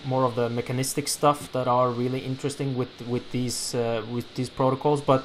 more 0.06 0.24
of 0.30 0.36
the 0.36 0.50
mechanistic 0.50 1.08
stuff 1.08 1.40
that 1.52 1.68
are 1.68 1.90
really 2.02 2.22
interesting 2.32 2.70
with 2.80 2.94
with 3.14 3.26
these 3.32 3.60
uh, 3.76 4.04
with 4.16 4.28
these 4.36 4.50
protocols. 4.50 5.02
But 5.02 5.22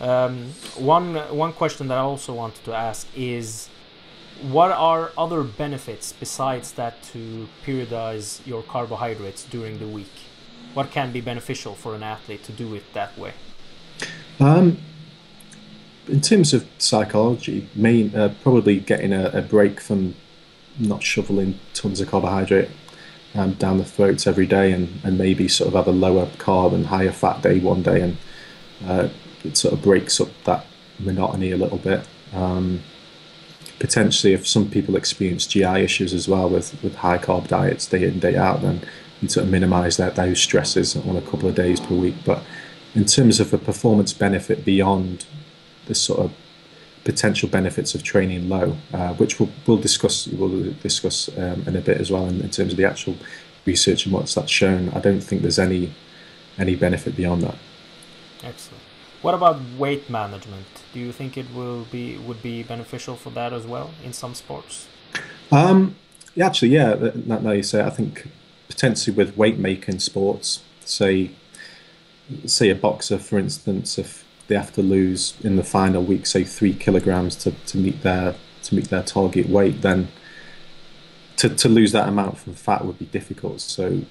um, 0.00 0.34
one 0.78 1.16
one 1.44 1.52
question 1.52 1.88
that 1.88 1.98
I 1.98 2.02
also 2.12 2.32
wanted 2.32 2.64
to 2.64 2.72
ask 2.74 3.06
is, 3.16 3.68
what 4.42 4.70
are 4.70 5.12
other 5.18 5.42
benefits 5.42 6.12
besides 6.12 6.72
that 6.72 7.02
to 7.02 7.48
periodize 7.64 8.44
your 8.46 8.62
carbohydrates 8.62 9.44
during 9.44 9.78
the 9.78 9.86
week? 9.86 10.12
What 10.74 10.90
can 10.90 11.12
be 11.12 11.20
beneficial 11.20 11.74
for 11.74 11.94
an 11.94 12.02
athlete 12.02 12.44
to 12.44 12.52
do 12.52 12.74
it 12.74 12.92
that 12.94 13.18
way? 13.18 13.32
Um, 14.38 14.78
in 16.08 16.20
terms 16.20 16.54
of 16.54 16.66
psychology, 16.78 17.68
main 17.74 18.14
uh, 18.14 18.34
probably 18.42 18.80
getting 18.80 19.12
a, 19.12 19.26
a, 19.30 19.42
break 19.42 19.80
from 19.80 20.14
not 20.78 21.02
shoveling 21.02 21.58
tons 21.74 22.00
of 22.00 22.08
carbohydrate 22.08 22.70
um, 23.34 23.52
down 23.54 23.78
the 23.78 23.84
throats 23.84 24.26
every 24.26 24.46
day, 24.46 24.72
and, 24.72 25.00
and 25.04 25.18
maybe 25.18 25.46
sort 25.48 25.68
of 25.68 25.74
have 25.74 25.86
a 25.86 25.96
lower 25.96 26.26
carb 26.38 26.72
and 26.74 26.86
higher 26.86 27.12
fat 27.12 27.42
day 27.42 27.58
one 27.60 27.82
day, 27.82 28.00
and 28.00 28.16
uh, 28.86 29.08
it 29.44 29.56
sort 29.56 29.74
of 29.74 29.82
breaks 29.82 30.20
up 30.20 30.30
that 30.44 30.64
monotony 30.98 31.50
a 31.50 31.56
little 31.56 31.78
bit. 31.78 32.06
Um, 32.32 32.82
potentially, 33.80 34.34
if 34.34 34.46
some 34.46 34.70
people 34.70 34.94
experience 34.94 35.46
GI 35.46 35.80
issues 35.80 36.14
as 36.14 36.28
well 36.28 36.48
with, 36.48 36.80
with 36.84 36.94
high 36.96 37.18
carb 37.18 37.48
diets 37.48 37.86
day 37.86 38.04
in 38.04 38.20
day 38.20 38.36
out, 38.36 38.62
then 38.62 38.82
you 39.20 39.28
sort 39.28 39.46
of 39.46 39.50
minimise 39.50 39.96
that 39.96 40.14
those 40.14 40.40
stresses 40.40 40.94
on 40.96 41.16
a 41.16 41.22
couple 41.22 41.48
of 41.48 41.56
days 41.56 41.80
per 41.80 41.94
week. 41.94 42.14
But 42.24 42.42
in 42.94 43.06
terms 43.06 43.40
of 43.40 43.52
a 43.52 43.58
performance 43.58 44.12
benefit 44.12 44.64
beyond 44.64 45.26
the 45.86 45.94
sort 45.94 46.20
of 46.20 46.32
potential 47.04 47.48
benefits 47.48 47.94
of 47.94 48.02
training 48.02 48.48
low, 48.48 48.76
uh, 48.92 49.14
which 49.14 49.40
we'll, 49.40 49.50
we'll 49.66 49.78
discuss 49.78 50.28
we'll 50.28 50.72
discuss 50.82 51.28
um, 51.38 51.64
in 51.66 51.74
a 51.74 51.80
bit 51.80 51.98
as 51.98 52.10
well 52.10 52.26
in, 52.26 52.40
in, 52.40 52.50
terms 52.50 52.72
of 52.72 52.76
the 52.76 52.84
actual 52.84 53.16
research 53.64 54.04
and 54.04 54.14
what's 54.14 54.34
that 54.34 54.50
shown. 54.50 54.90
I 54.90 55.00
don't 55.00 55.20
think 55.20 55.40
there's 55.40 55.58
any 55.58 55.92
any 56.58 56.76
benefit 56.76 57.16
beyond 57.16 57.42
that. 57.42 57.56
Excellent. 58.44 58.79
What 59.22 59.34
about 59.34 59.60
weight 59.76 60.08
management? 60.08 60.66
Do 60.94 61.00
you 61.00 61.12
think 61.12 61.36
it 61.36 61.46
will 61.54 61.84
be 61.92 62.16
would 62.18 62.42
be 62.42 62.62
beneficial 62.62 63.16
for 63.16 63.30
that 63.30 63.52
as 63.52 63.66
well 63.66 63.90
in 64.04 64.12
some 64.12 64.34
sports? 64.34 64.86
Um, 65.52 65.96
yeah, 66.34 66.46
actually, 66.46 66.70
yeah. 66.70 67.10
Now 67.26 67.50
you 67.50 67.62
say, 67.62 67.82
I 67.82 67.90
think 67.90 68.28
potentially 68.68 69.14
with 69.14 69.36
weight 69.36 69.58
making 69.58 69.98
sports, 70.00 70.62
say 70.84 71.32
say 72.46 72.70
a 72.70 72.74
boxer, 72.74 73.18
for 73.18 73.38
instance, 73.38 73.98
if 73.98 74.24
they 74.46 74.54
have 74.54 74.72
to 74.72 74.82
lose 74.82 75.34
in 75.42 75.56
the 75.56 75.64
final 75.64 76.02
week, 76.02 76.26
say 76.26 76.44
three 76.44 76.74
kilograms 76.74 77.36
to, 77.36 77.50
to 77.66 77.76
meet 77.76 78.02
their 78.02 78.34
to 78.62 78.74
meet 78.74 78.88
their 78.88 79.02
target 79.02 79.48
weight, 79.48 79.82
then 79.82 80.08
to, 81.36 81.48
to 81.48 81.68
lose 81.68 81.92
that 81.92 82.08
amount 82.08 82.38
from 82.38 82.54
fat 82.54 82.84
would 82.84 82.98
be 82.98 83.06
difficult. 83.06 83.60
So 83.60 84.02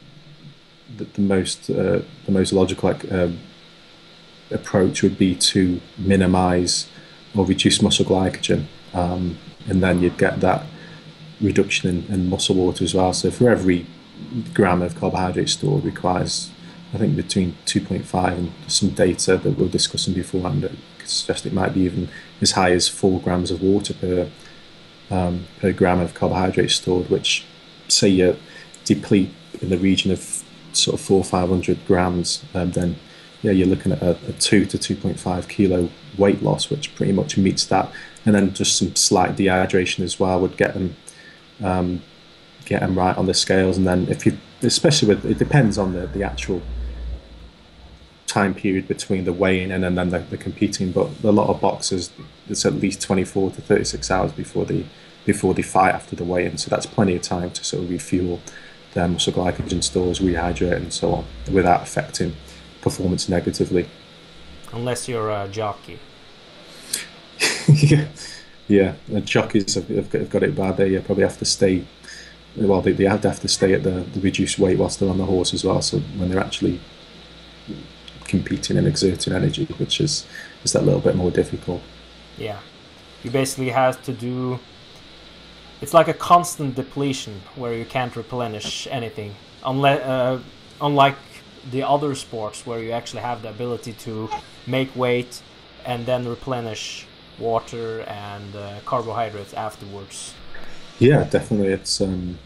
the, 0.97 1.03
the 1.05 1.21
most 1.21 1.69
uh, 1.69 2.01
the 2.25 2.31
most 2.31 2.53
logical 2.53 2.89
like, 2.89 3.11
uh, 3.11 3.29
approach 4.51 5.03
would 5.03 5.17
be 5.17 5.35
to 5.35 5.79
minimize 5.97 6.87
or 7.35 7.45
reduce 7.45 7.81
muscle 7.81 8.05
glycogen, 8.05 8.65
um, 8.93 9.37
and 9.67 9.83
then 9.83 10.01
you'd 10.01 10.17
get 10.17 10.39
that 10.41 10.65
reduction 11.39 11.89
in, 11.89 12.13
in 12.13 12.29
muscle 12.29 12.55
water 12.55 12.83
as 12.83 12.93
well. 12.93 13.13
So 13.13 13.31
for 13.31 13.49
every 13.49 13.85
gram 14.53 14.81
of 14.81 14.95
carbohydrate 14.95 15.49
stored 15.49 15.85
requires 15.85 16.51
I 16.93 16.97
think 16.97 17.15
between 17.15 17.55
2.5 17.65 18.37
and 18.37 18.51
some 18.67 18.89
data 18.89 19.37
that 19.37 19.57
we 19.57 19.65
are 19.65 19.69
discussing 19.69 20.13
beforehand 20.13 20.63
that 20.63 20.71
suggest 21.05 21.45
it 21.45 21.53
might 21.53 21.73
be 21.73 21.81
even 21.81 22.09
as 22.41 22.51
high 22.51 22.71
as 22.71 22.87
four 22.87 23.19
grams 23.19 23.51
of 23.51 23.61
water 23.61 23.93
per 23.93 24.29
um, 25.11 25.47
per 25.59 25.71
gram 25.71 25.99
of 25.99 26.13
carbohydrate 26.13 26.69
stored, 26.69 27.09
which 27.09 27.43
say 27.87 28.09
you 28.09 28.37
deplete 28.85 29.31
in 29.59 29.69
the 29.69 29.77
region 29.77 30.11
of 30.11 30.43
sort 30.71 30.99
of 30.99 31.01
four 31.01 31.17
or 31.17 31.23
five 31.23 31.49
hundred 31.49 31.83
grams, 31.87 32.43
um, 32.53 32.71
then 32.71 32.95
yeah, 33.41 33.51
you're 33.51 33.67
looking 33.67 33.91
at 33.91 34.01
a, 34.01 34.17
a 34.27 34.33
two 34.33 34.65
to 34.65 34.77
2.5 34.77 35.47
kilo 35.47 35.89
weight 36.17 36.43
loss, 36.43 36.69
which 36.69 36.93
pretty 36.95 37.13
much 37.13 37.37
meets 37.37 37.65
that. 37.65 37.91
And 38.25 38.35
then 38.35 38.53
just 38.53 38.77
some 38.77 38.95
slight 38.95 39.35
dehydration 39.35 40.03
as 40.03 40.19
well 40.19 40.39
would 40.41 40.57
get 40.57 40.73
them 40.73 40.95
um, 41.63 42.01
get 42.65 42.81
them 42.81 42.97
right 42.97 43.17
on 43.17 43.25
the 43.25 43.33
scales. 43.33 43.77
And 43.77 43.87
then 43.87 44.07
if 44.09 44.25
you, 44.25 44.37
especially 44.61 45.09
with, 45.09 45.25
it 45.25 45.37
depends 45.37 45.77
on 45.77 45.93
the, 45.93 46.07
the 46.07 46.23
actual 46.23 46.61
time 48.27 48.53
period 48.53 48.87
between 48.87 49.25
the 49.25 49.33
weighing 49.33 49.71
and, 49.71 49.83
and 49.83 49.97
then 49.97 50.09
the, 50.09 50.19
the, 50.19 50.37
competing. 50.37 50.91
But 50.91 51.09
a 51.23 51.31
lot 51.31 51.49
of 51.49 51.59
boxers, 51.59 52.11
it's 52.47 52.65
at 52.65 52.73
least 52.73 53.01
24 53.01 53.51
to 53.51 53.61
36 53.61 54.11
hours 54.11 54.31
before 54.31 54.65
the 54.65 54.85
before 55.25 55.53
they 55.53 55.61
fight 55.61 55.93
after 55.93 56.15
the 56.15 56.23
weigh-in. 56.23 56.57
So 56.57 56.69
that's 56.69 56.85
plenty 56.85 57.15
of 57.15 57.21
time 57.21 57.51
to 57.51 57.63
sort 57.63 57.83
of 57.83 57.89
refuel 57.89 58.39
their 58.93 59.07
muscle 59.07 59.33
glycogen 59.33 59.83
stores, 59.83 60.19
rehydrate, 60.19 60.77
and 60.77 60.93
so 60.93 61.13
on, 61.13 61.25
without 61.51 61.83
affecting 61.83 62.35
performance 62.81 63.29
negatively. 63.29 63.87
Unless 64.71 65.07
you're 65.07 65.29
a 65.29 65.47
jockey. 65.47 65.99
yeah, 67.67 68.07
yeah. 68.67 68.93
The 69.07 69.21
jockeys 69.21 69.75
have, 69.75 69.87
have, 69.89 70.29
got 70.29 70.43
it 70.43 70.55
bad. 70.55 70.77
They 70.77 70.97
probably 70.99 71.23
have 71.23 71.37
to 71.39 71.45
stay. 71.45 71.85
Well, 72.55 72.81
they, 72.81 72.91
they 72.91 73.05
have 73.05 73.21
to 73.21 73.47
stay 73.47 73.73
at 73.73 73.83
the, 73.83 73.91
the 74.13 74.19
reduced 74.19 74.59
weight 74.59 74.77
whilst 74.77 74.99
they're 74.99 75.09
on 75.09 75.17
the 75.17 75.25
horse 75.25 75.53
as 75.53 75.63
well. 75.63 75.81
So 75.81 75.99
when 76.17 76.29
they're 76.29 76.39
actually 76.39 76.79
competing 78.29 78.77
and 78.77 78.87
exerting 78.87 79.33
energy, 79.33 79.65
which 79.77 79.99
is 79.99 80.25
is 80.63 80.71
that 80.73 80.85
little 80.85 81.01
bit 81.01 81.15
more 81.15 81.31
difficult. 81.31 81.81
Yeah, 82.37 82.59
you 83.23 83.31
basically 83.31 83.69
have 83.69 84.01
to 84.03 84.13
do. 84.13 84.59
It's 85.81 85.93
like 85.93 86.07
a 86.07 86.13
constant 86.13 86.75
depletion 86.75 87.41
where 87.55 87.73
you 87.73 87.85
can't 87.85 88.15
replenish 88.15 88.87
anything, 88.91 89.35
unless 89.65 90.01
uh, 90.01 90.39
unlike 90.81 91.15
the 91.71 91.83
other 91.83 92.15
sports 92.15 92.65
where 92.65 92.79
you 92.79 92.91
actually 92.91 93.21
have 93.21 93.41
the 93.41 93.49
ability 93.49 93.93
to 93.93 94.29
make 94.67 94.95
weight 94.95 95.41
and 95.85 96.05
then 96.05 96.27
replenish 96.27 97.05
water 97.39 98.01
and 98.01 98.55
uh, 98.55 98.79
carbohydrates 98.85 99.53
afterwards. 99.53 100.33
Yeah, 100.99 101.23
definitely. 101.23 101.69
It's 101.69 102.01
um, 102.01 102.37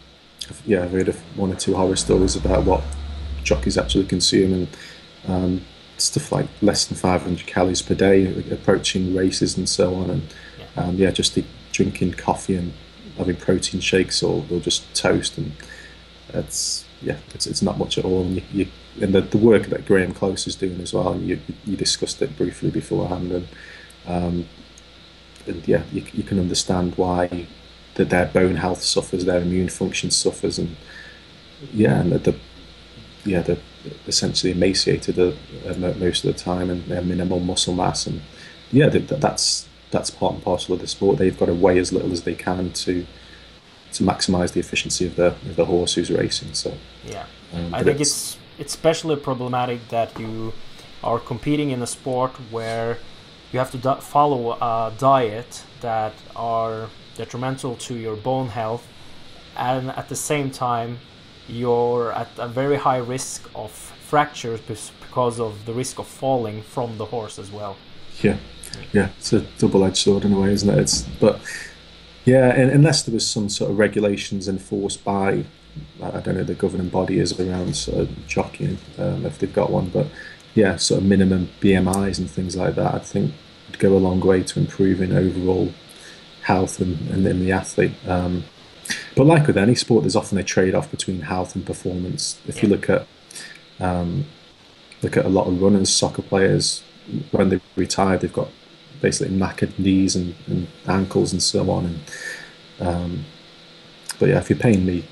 yeah, 0.64 0.84
I've 0.84 0.92
heard 0.92 1.08
of 1.08 1.16
one 1.36 1.52
or 1.52 1.56
two 1.56 1.74
horror 1.74 1.96
stories 1.96 2.36
about 2.36 2.64
what 2.64 2.82
jockeys 3.42 3.76
actually 3.76 4.06
consume, 4.06 4.52
and 4.52 4.68
um, 5.26 5.64
stuff 5.98 6.32
like 6.32 6.46
less 6.62 6.86
than 6.86 6.96
500 6.96 7.46
calories 7.46 7.82
per 7.82 7.94
day, 7.94 8.26
approaching 8.50 9.14
races 9.14 9.56
and 9.56 9.68
so 9.68 9.94
on, 9.94 10.10
and 10.10 10.22
yeah, 10.58 10.82
um, 10.82 10.96
yeah 10.96 11.10
just 11.10 11.38
drinking 11.72 12.12
coffee 12.12 12.56
and 12.56 12.72
having 13.18 13.36
protein 13.36 13.80
shakes 13.80 14.22
or, 14.22 14.44
or 14.50 14.60
just 14.60 14.94
toast, 14.94 15.36
and 15.38 15.52
it's 16.32 16.84
yeah, 17.02 17.18
it's, 17.34 17.46
it's 17.46 17.62
not 17.62 17.78
much 17.78 17.98
at 17.98 18.04
all. 18.04 18.22
And, 18.22 18.36
you, 18.36 18.42
you, 18.52 18.66
and 19.00 19.14
the, 19.14 19.20
the 19.20 19.38
work 19.38 19.66
that 19.66 19.86
Graham 19.86 20.12
Close 20.12 20.46
is 20.46 20.56
doing 20.56 20.80
as 20.80 20.92
well, 20.92 21.16
you 21.16 21.40
you 21.64 21.76
discussed 21.76 22.22
it 22.22 22.36
briefly 22.36 22.70
beforehand, 22.70 23.32
and 23.32 23.48
um, 24.06 24.46
and 25.46 25.66
yeah, 25.66 25.82
you, 25.92 26.04
you 26.12 26.22
can 26.22 26.38
understand 26.38 26.96
why 26.96 27.46
that 27.94 28.10
their 28.10 28.26
bone 28.26 28.56
health 28.56 28.82
suffers, 28.82 29.24
their 29.24 29.40
immune 29.40 29.68
function 29.68 30.10
suffers, 30.10 30.58
and 30.58 30.76
yeah, 31.72 32.00
and 32.00 32.12
the, 32.12 32.34
yeah 33.24 33.42
the 33.42 33.58
essentially 34.06 34.52
emaciated 34.52 35.18
uh, 35.18 35.32
most 35.98 36.24
of 36.24 36.32
the 36.32 36.38
time 36.38 36.70
and 36.70 36.86
minimal 37.08 37.40
muscle 37.40 37.74
mass. 37.74 38.06
And 38.06 38.22
yeah, 38.72 38.88
that's 38.88 39.68
that's 39.90 40.10
part 40.10 40.34
and 40.34 40.42
parcel 40.42 40.74
of 40.74 40.80
the 40.80 40.86
sport. 40.86 41.18
They've 41.18 41.38
got 41.38 41.46
to 41.46 41.54
weigh 41.54 41.78
as 41.78 41.92
little 41.92 42.12
as 42.12 42.22
they 42.22 42.34
can 42.34 42.72
to 42.72 43.06
to 43.92 44.02
maximise 44.02 44.52
the 44.52 44.60
efficiency 44.60 45.06
of 45.06 45.16
the 45.16 45.26
of 45.26 45.56
the 45.56 45.64
horse 45.66 45.94
who's 45.94 46.10
racing. 46.10 46.54
So 46.54 46.74
yeah, 47.04 47.26
um, 47.52 47.74
I 47.74 47.82
think 47.82 48.00
it's, 48.00 48.10
it's 48.10 48.38
especially 48.58 49.16
problematic 49.16 49.88
that 49.88 50.18
you 50.18 50.52
are 51.02 51.18
competing 51.18 51.70
in 51.70 51.82
a 51.82 51.86
sport 51.86 52.32
where 52.50 52.98
you 53.52 53.58
have 53.58 53.70
to 53.70 53.96
follow 53.96 54.52
a 54.52 54.92
diet 54.98 55.62
that 55.80 56.14
are 56.34 56.88
detrimental 57.16 57.76
to 57.76 57.94
your 57.94 58.16
bone 58.16 58.48
health 58.48 58.86
and 59.56 59.90
at 59.90 60.08
the 60.08 60.16
same 60.16 60.50
time 60.50 60.98
you're 61.46 62.12
at 62.12 62.28
a 62.38 62.48
very 62.48 62.76
high 62.76 62.96
risk 62.96 63.48
of 63.54 63.70
fractures 63.70 64.60
because 64.60 65.38
of 65.38 65.66
the 65.66 65.72
risk 65.72 65.98
of 65.98 66.06
falling 66.06 66.62
from 66.62 66.96
the 66.98 67.04
horse 67.04 67.38
as 67.38 67.50
well. 67.50 67.76
Yeah, 68.22 68.38
yeah, 68.92 69.10
it's 69.18 69.32
a 69.32 69.40
double-edged 69.58 69.96
sword 69.96 70.24
in 70.24 70.32
a 70.32 70.40
way, 70.40 70.52
isn't 70.52 70.68
it? 70.68 70.78
It's 70.78 71.02
but 71.20 71.40
yeah, 72.24 72.48
and 72.54 72.70
unless 72.70 73.02
there 73.02 73.12
was 73.12 73.26
some 73.26 73.48
sort 73.48 73.70
of 73.70 73.78
regulations 73.78 74.48
enforced 74.48 75.04
by 75.04 75.44
I 76.02 76.20
don't 76.20 76.36
know 76.36 76.44
the 76.44 76.54
governing 76.54 76.88
body 76.88 77.18
is 77.18 77.38
around 77.38 77.76
sort 77.76 78.00
of 78.00 78.26
jockeying 78.26 78.78
um, 78.98 79.26
if 79.26 79.38
they've 79.38 79.52
got 79.52 79.70
one, 79.70 79.88
but 79.88 80.06
yeah, 80.54 80.76
sort 80.76 81.00
of 81.00 81.06
minimum 81.06 81.50
BMIs 81.60 82.18
and 82.18 82.30
things 82.30 82.56
like 82.56 82.74
that. 82.76 82.94
I 82.94 82.98
think 82.98 83.34
would 83.68 83.78
go 83.78 83.96
a 83.96 83.98
long 83.98 84.20
way 84.20 84.42
to 84.42 84.60
improving 84.60 85.12
overall 85.12 85.72
health 86.42 86.80
and, 86.80 87.08
and 87.10 87.26
in 87.26 87.40
the 87.40 87.52
athlete. 87.52 87.94
Um, 88.06 88.44
but 89.16 89.24
like 89.24 89.46
with 89.46 89.56
any 89.56 89.74
sport, 89.74 90.02
there's 90.02 90.16
often 90.16 90.38
a 90.38 90.42
trade-off 90.44 90.90
between 90.90 91.22
health 91.22 91.54
and 91.54 91.64
performance. 91.64 92.38
If 92.46 92.62
you 92.62 92.68
look 92.68 92.90
at 92.90 93.06
um, 93.80 94.26
look 95.02 95.16
at 95.16 95.24
a 95.24 95.28
lot 95.28 95.46
of 95.46 95.60
runners, 95.60 95.90
soccer 95.90 96.22
players, 96.22 96.82
when 97.30 97.48
they 97.48 97.60
retire, 97.76 98.18
they've 98.18 98.32
got 98.32 98.48
basically 99.00 99.36
knackered 99.36 99.78
knees 99.78 100.14
and, 100.16 100.34
and 100.46 100.68
ankles 100.86 101.32
and 101.32 101.42
so 101.42 101.70
on. 101.70 101.86
And 101.86 102.88
um, 102.88 103.24
but 104.18 104.28
yeah, 104.28 104.38
if 104.38 104.50
you're 104.50 104.58
paying 104.58 104.84
me 104.84 105.04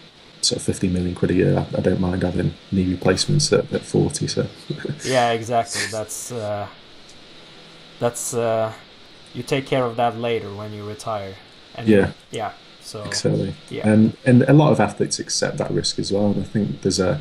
sort 0.45 0.61
of 0.61 0.63
50 0.63 0.89
million 0.89 1.15
quid 1.15 1.31
a 1.31 1.35
year, 1.35 1.59
I, 1.59 1.79
I 1.79 1.81
don't 1.81 2.01
mind 2.01 2.23
having 2.23 2.55
knee 2.71 2.91
replacements 2.91 3.53
at, 3.53 3.73
at 3.73 3.83
40. 3.83 4.27
So 4.27 4.47
yeah, 5.05 5.33
exactly. 5.33 5.83
That's 5.91 6.33
uh, 6.33 6.67
that's 7.99 8.35
uh, 8.35 8.73
you 9.35 9.43
take 9.43 9.67
care 9.67 9.85
of 9.85 9.97
that 9.97 10.17
later 10.17 10.53
when 10.55 10.73
you 10.73 10.87
retire. 10.87 11.35
And 11.75 11.89
yeah, 11.89 12.13
yeah. 12.31 12.53
So 12.81 13.05
exactly. 13.05 13.55
Yeah, 13.71 13.89
and 13.89 14.17
and 14.25 14.43
a 14.43 14.53
lot 14.53 14.73
of 14.73 14.81
athletes 14.81 15.19
accept 15.19 15.59
that 15.59 15.71
risk 15.71 15.99
as 15.99 16.13
well. 16.13 16.33
And 16.33 16.41
I 16.41 16.47
think 16.47 16.83
there's 16.83 17.01
a 17.01 17.21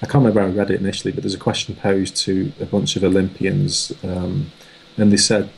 I 0.00 0.06
can't 0.06 0.24
remember 0.24 0.40
where 0.40 0.48
I 0.48 0.52
read 0.52 0.70
it 0.70 0.80
initially, 0.80 1.12
but 1.12 1.22
there's 1.22 1.34
a 1.34 1.38
question 1.38 1.74
posed 1.74 2.16
to 2.18 2.52
a 2.60 2.66
bunch 2.66 2.94
of 2.96 3.02
Olympians, 3.02 3.92
um, 4.04 4.52
and 4.96 5.10
they 5.10 5.16
said 5.16 5.50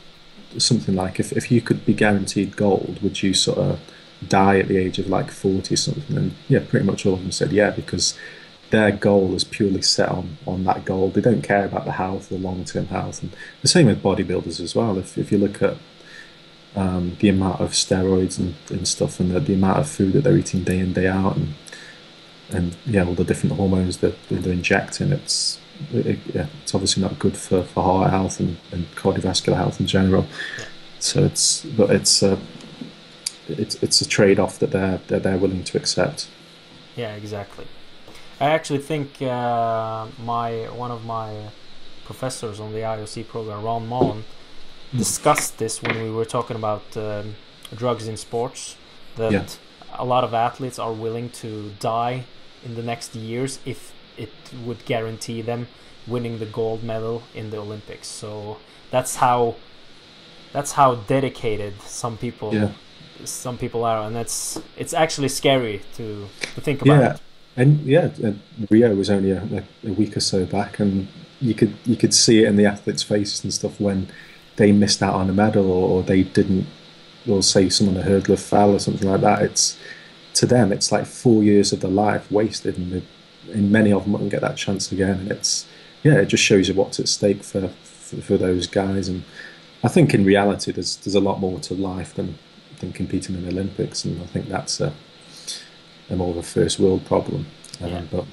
something 0.57 0.95
like, 0.95 1.19
if, 1.19 1.31
if 1.31 1.51
you 1.51 1.61
could 1.61 1.85
be 1.85 1.93
guaranteed 1.93 2.57
gold, 2.57 2.99
would 3.01 3.21
you 3.21 3.33
sort 3.33 3.59
of 3.59 3.79
die 4.27 4.59
at 4.59 4.67
the 4.67 4.77
age 4.77 4.99
of 4.99 5.07
like 5.07 5.31
40 5.31 5.75
something? 5.75 6.17
And 6.17 6.33
yeah, 6.47 6.59
pretty 6.67 6.85
much 6.85 7.05
all 7.05 7.13
of 7.13 7.21
them 7.21 7.31
said 7.31 7.51
yeah, 7.51 7.71
because 7.71 8.17
their 8.69 8.91
goal 8.91 9.35
is 9.35 9.43
purely 9.43 9.81
set 9.81 10.09
on, 10.09 10.37
on 10.47 10.63
that 10.63 10.85
goal. 10.85 11.09
They 11.09 11.21
don't 11.21 11.41
care 11.41 11.65
about 11.65 11.85
the 11.85 11.93
health, 11.93 12.29
the 12.29 12.37
long 12.37 12.63
term 12.65 12.87
health. 12.87 13.21
And 13.21 13.35
the 13.61 13.67
same 13.67 13.87
with 13.87 14.01
bodybuilders 14.01 14.59
as 14.59 14.75
well. 14.75 14.97
If, 14.97 15.17
if 15.17 15.31
you 15.31 15.37
look 15.37 15.61
at 15.61 15.77
um, 16.75 17.17
the 17.19 17.29
amount 17.29 17.59
of 17.59 17.71
steroids 17.71 18.39
and, 18.39 18.55
and 18.69 18.87
stuff 18.87 19.19
and 19.19 19.31
the, 19.31 19.39
the 19.39 19.53
amount 19.53 19.79
of 19.79 19.89
food 19.89 20.13
that 20.13 20.23
they're 20.23 20.37
eating 20.37 20.63
day 20.63 20.79
in, 20.79 20.93
day 20.93 21.07
out, 21.07 21.35
and 21.35 21.53
and 22.53 22.75
yeah, 22.85 23.05
all 23.05 23.13
the 23.13 23.23
different 23.23 23.55
hormones 23.55 23.97
that, 23.99 24.15
they're 24.29 24.51
injecting, 24.51 25.11
it's 25.11 25.59
it, 25.93 26.19
yeah, 26.33 26.47
it's 26.61 26.75
obviously 26.75 27.01
not 27.01 27.17
good 27.17 27.35
for, 27.35 27.63
for 27.63 27.83
heart 27.83 28.11
health 28.11 28.39
and, 28.39 28.57
and 28.71 28.85
cardiovascular 28.95 29.55
health 29.55 29.79
in 29.79 29.87
general. 29.87 30.25
So 30.99 31.23
it's 31.23 31.65
but 31.65 31.89
it's 31.89 32.21
a 32.21 32.39
it's 33.59 33.75
it's 33.83 34.01
a 34.01 34.07
trade 34.07 34.39
off 34.39 34.59
that 34.59 34.71
they're, 34.71 34.99
they're 35.07 35.19
they're 35.19 35.37
willing 35.37 35.63
to 35.63 35.77
accept. 35.77 36.27
Yeah, 36.95 37.15
exactly. 37.15 37.67
I 38.39 38.49
actually 38.51 38.79
think 38.79 39.21
uh, 39.21 40.07
my 40.23 40.63
one 40.83 40.91
of 40.91 41.05
my 41.05 41.49
professors 42.05 42.59
on 42.59 42.73
the 42.73 42.79
IOC 42.79 43.27
program, 43.27 43.63
Ron 43.63 43.87
Maughan, 43.87 44.23
mm. 44.93 44.97
discussed 44.97 45.57
this 45.57 45.81
when 45.81 46.01
we 46.03 46.09
were 46.09 46.25
talking 46.25 46.55
about 46.55 46.97
um, 46.97 47.35
drugs 47.75 48.07
in 48.07 48.17
sports. 48.17 48.75
That 49.15 49.31
yeah. 49.31 49.45
a 49.93 50.05
lot 50.05 50.23
of 50.23 50.33
athletes 50.33 50.79
are 50.79 50.93
willing 50.93 51.29
to 51.43 51.71
die 51.79 52.23
in 52.63 52.75
the 52.75 52.83
next 52.83 53.15
years 53.15 53.59
if 53.65 53.93
it 54.17 54.31
would 54.65 54.85
guarantee 54.85 55.41
them 55.41 55.67
winning 56.07 56.39
the 56.39 56.45
gold 56.45 56.83
medal 56.83 57.23
in 57.33 57.49
the 57.49 57.57
Olympics. 57.57 58.07
So 58.07 58.57
that's 58.89 59.17
how 59.17 59.55
that's 60.51 60.73
how 60.73 60.95
dedicated 60.95 61.81
some 61.81 62.17
people 62.17 62.53
yeah. 62.53 62.71
Some 63.25 63.57
people 63.57 63.83
are, 63.83 64.05
and 64.05 64.15
that's 64.15 64.61
it's 64.77 64.93
actually 64.93 65.29
scary 65.29 65.81
to 65.95 66.27
to 66.55 66.61
think 66.61 66.81
about. 66.81 67.01
Yeah, 67.01 67.17
and 67.55 67.79
yeah, 67.81 68.09
uh, 68.23 68.33
Rio 68.69 68.95
was 68.95 69.09
only 69.09 69.31
a, 69.31 69.63
a 69.85 69.91
week 69.91 70.15
or 70.15 70.21
so 70.21 70.45
back, 70.45 70.79
and 70.79 71.07
you 71.39 71.53
could 71.53 71.73
you 71.85 71.95
could 71.95 72.13
see 72.13 72.43
it 72.43 72.47
in 72.47 72.55
the 72.55 72.65
athletes' 72.65 73.03
faces 73.03 73.43
and 73.43 73.53
stuff 73.53 73.79
when 73.79 74.07
they 74.55 74.71
missed 74.71 75.01
out 75.01 75.15
on 75.15 75.29
a 75.29 75.33
medal 75.33 75.71
or, 75.71 75.89
or 75.89 76.03
they 76.03 76.23
didn't, 76.23 76.67
or 77.27 77.41
say 77.41 77.69
someone 77.69 77.97
a 77.97 78.03
hurdler 78.03 78.39
fell 78.39 78.71
or 78.71 78.79
something 78.79 79.09
like 79.09 79.21
that. 79.21 79.41
It's 79.41 79.77
to 80.35 80.45
them, 80.45 80.71
it's 80.71 80.91
like 80.91 81.05
four 81.05 81.43
years 81.43 81.73
of 81.73 81.81
their 81.81 81.91
life 81.91 82.31
wasted, 82.31 82.77
and 82.77 83.05
and 83.51 83.71
many 83.71 83.91
of 83.91 84.03
them 84.03 84.13
won't 84.13 84.29
get 84.29 84.41
that 84.41 84.57
chance 84.57 84.91
again. 84.91 85.19
And 85.19 85.31
it's 85.31 85.65
yeah, 86.03 86.15
it 86.15 86.27
just 86.27 86.43
shows 86.43 86.67
you 86.67 86.73
what's 86.73 86.99
at 86.99 87.07
stake 87.07 87.43
for, 87.43 87.67
for, 87.67 88.17
for 88.17 88.37
those 88.37 88.67
guys. 88.67 89.07
And 89.07 89.23
I 89.83 89.87
think 89.87 90.13
in 90.13 90.25
reality, 90.25 90.71
there's 90.71 90.97
there's 90.97 91.15
a 91.15 91.19
lot 91.19 91.39
more 91.39 91.59
to 91.59 91.73
life 91.73 92.13
than 92.15 92.37
than 92.81 92.91
competing 92.91 93.35
in 93.35 93.43
the 93.43 93.51
Olympics, 93.51 94.03
and 94.05 94.21
I 94.21 94.25
think 94.25 94.49
that's 94.49 94.81
a, 94.81 94.93
a 96.09 96.15
more 96.15 96.31
of 96.31 96.37
a 96.37 96.43
first 96.43 96.79
world 96.79 97.05
problem. 97.05 97.47
Um, 97.81 98.07
but 98.11 98.25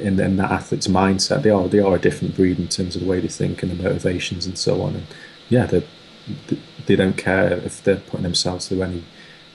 in, 0.00 0.20
in 0.20 0.36
that 0.36 0.50
athlete's 0.50 0.88
mindset, 0.88 1.42
they 1.42 1.50
are 1.50 1.68
they 1.68 1.78
are 1.78 1.94
a 1.94 1.98
different 1.98 2.36
breed 2.36 2.58
in 2.58 2.68
terms 2.68 2.96
of 2.96 3.02
the 3.02 3.08
way 3.08 3.20
they 3.20 3.28
think 3.28 3.62
and 3.62 3.70
the 3.72 3.82
motivations 3.82 4.46
and 4.46 4.58
so 4.58 4.82
on. 4.82 4.96
And 4.96 5.06
yeah, 5.48 5.66
they 5.66 5.86
they 6.86 6.96
don't 6.96 7.16
care 7.16 7.52
if 7.52 7.82
they're 7.82 7.96
putting 7.96 8.24
themselves 8.24 8.68
through 8.68 8.82
any 8.82 9.04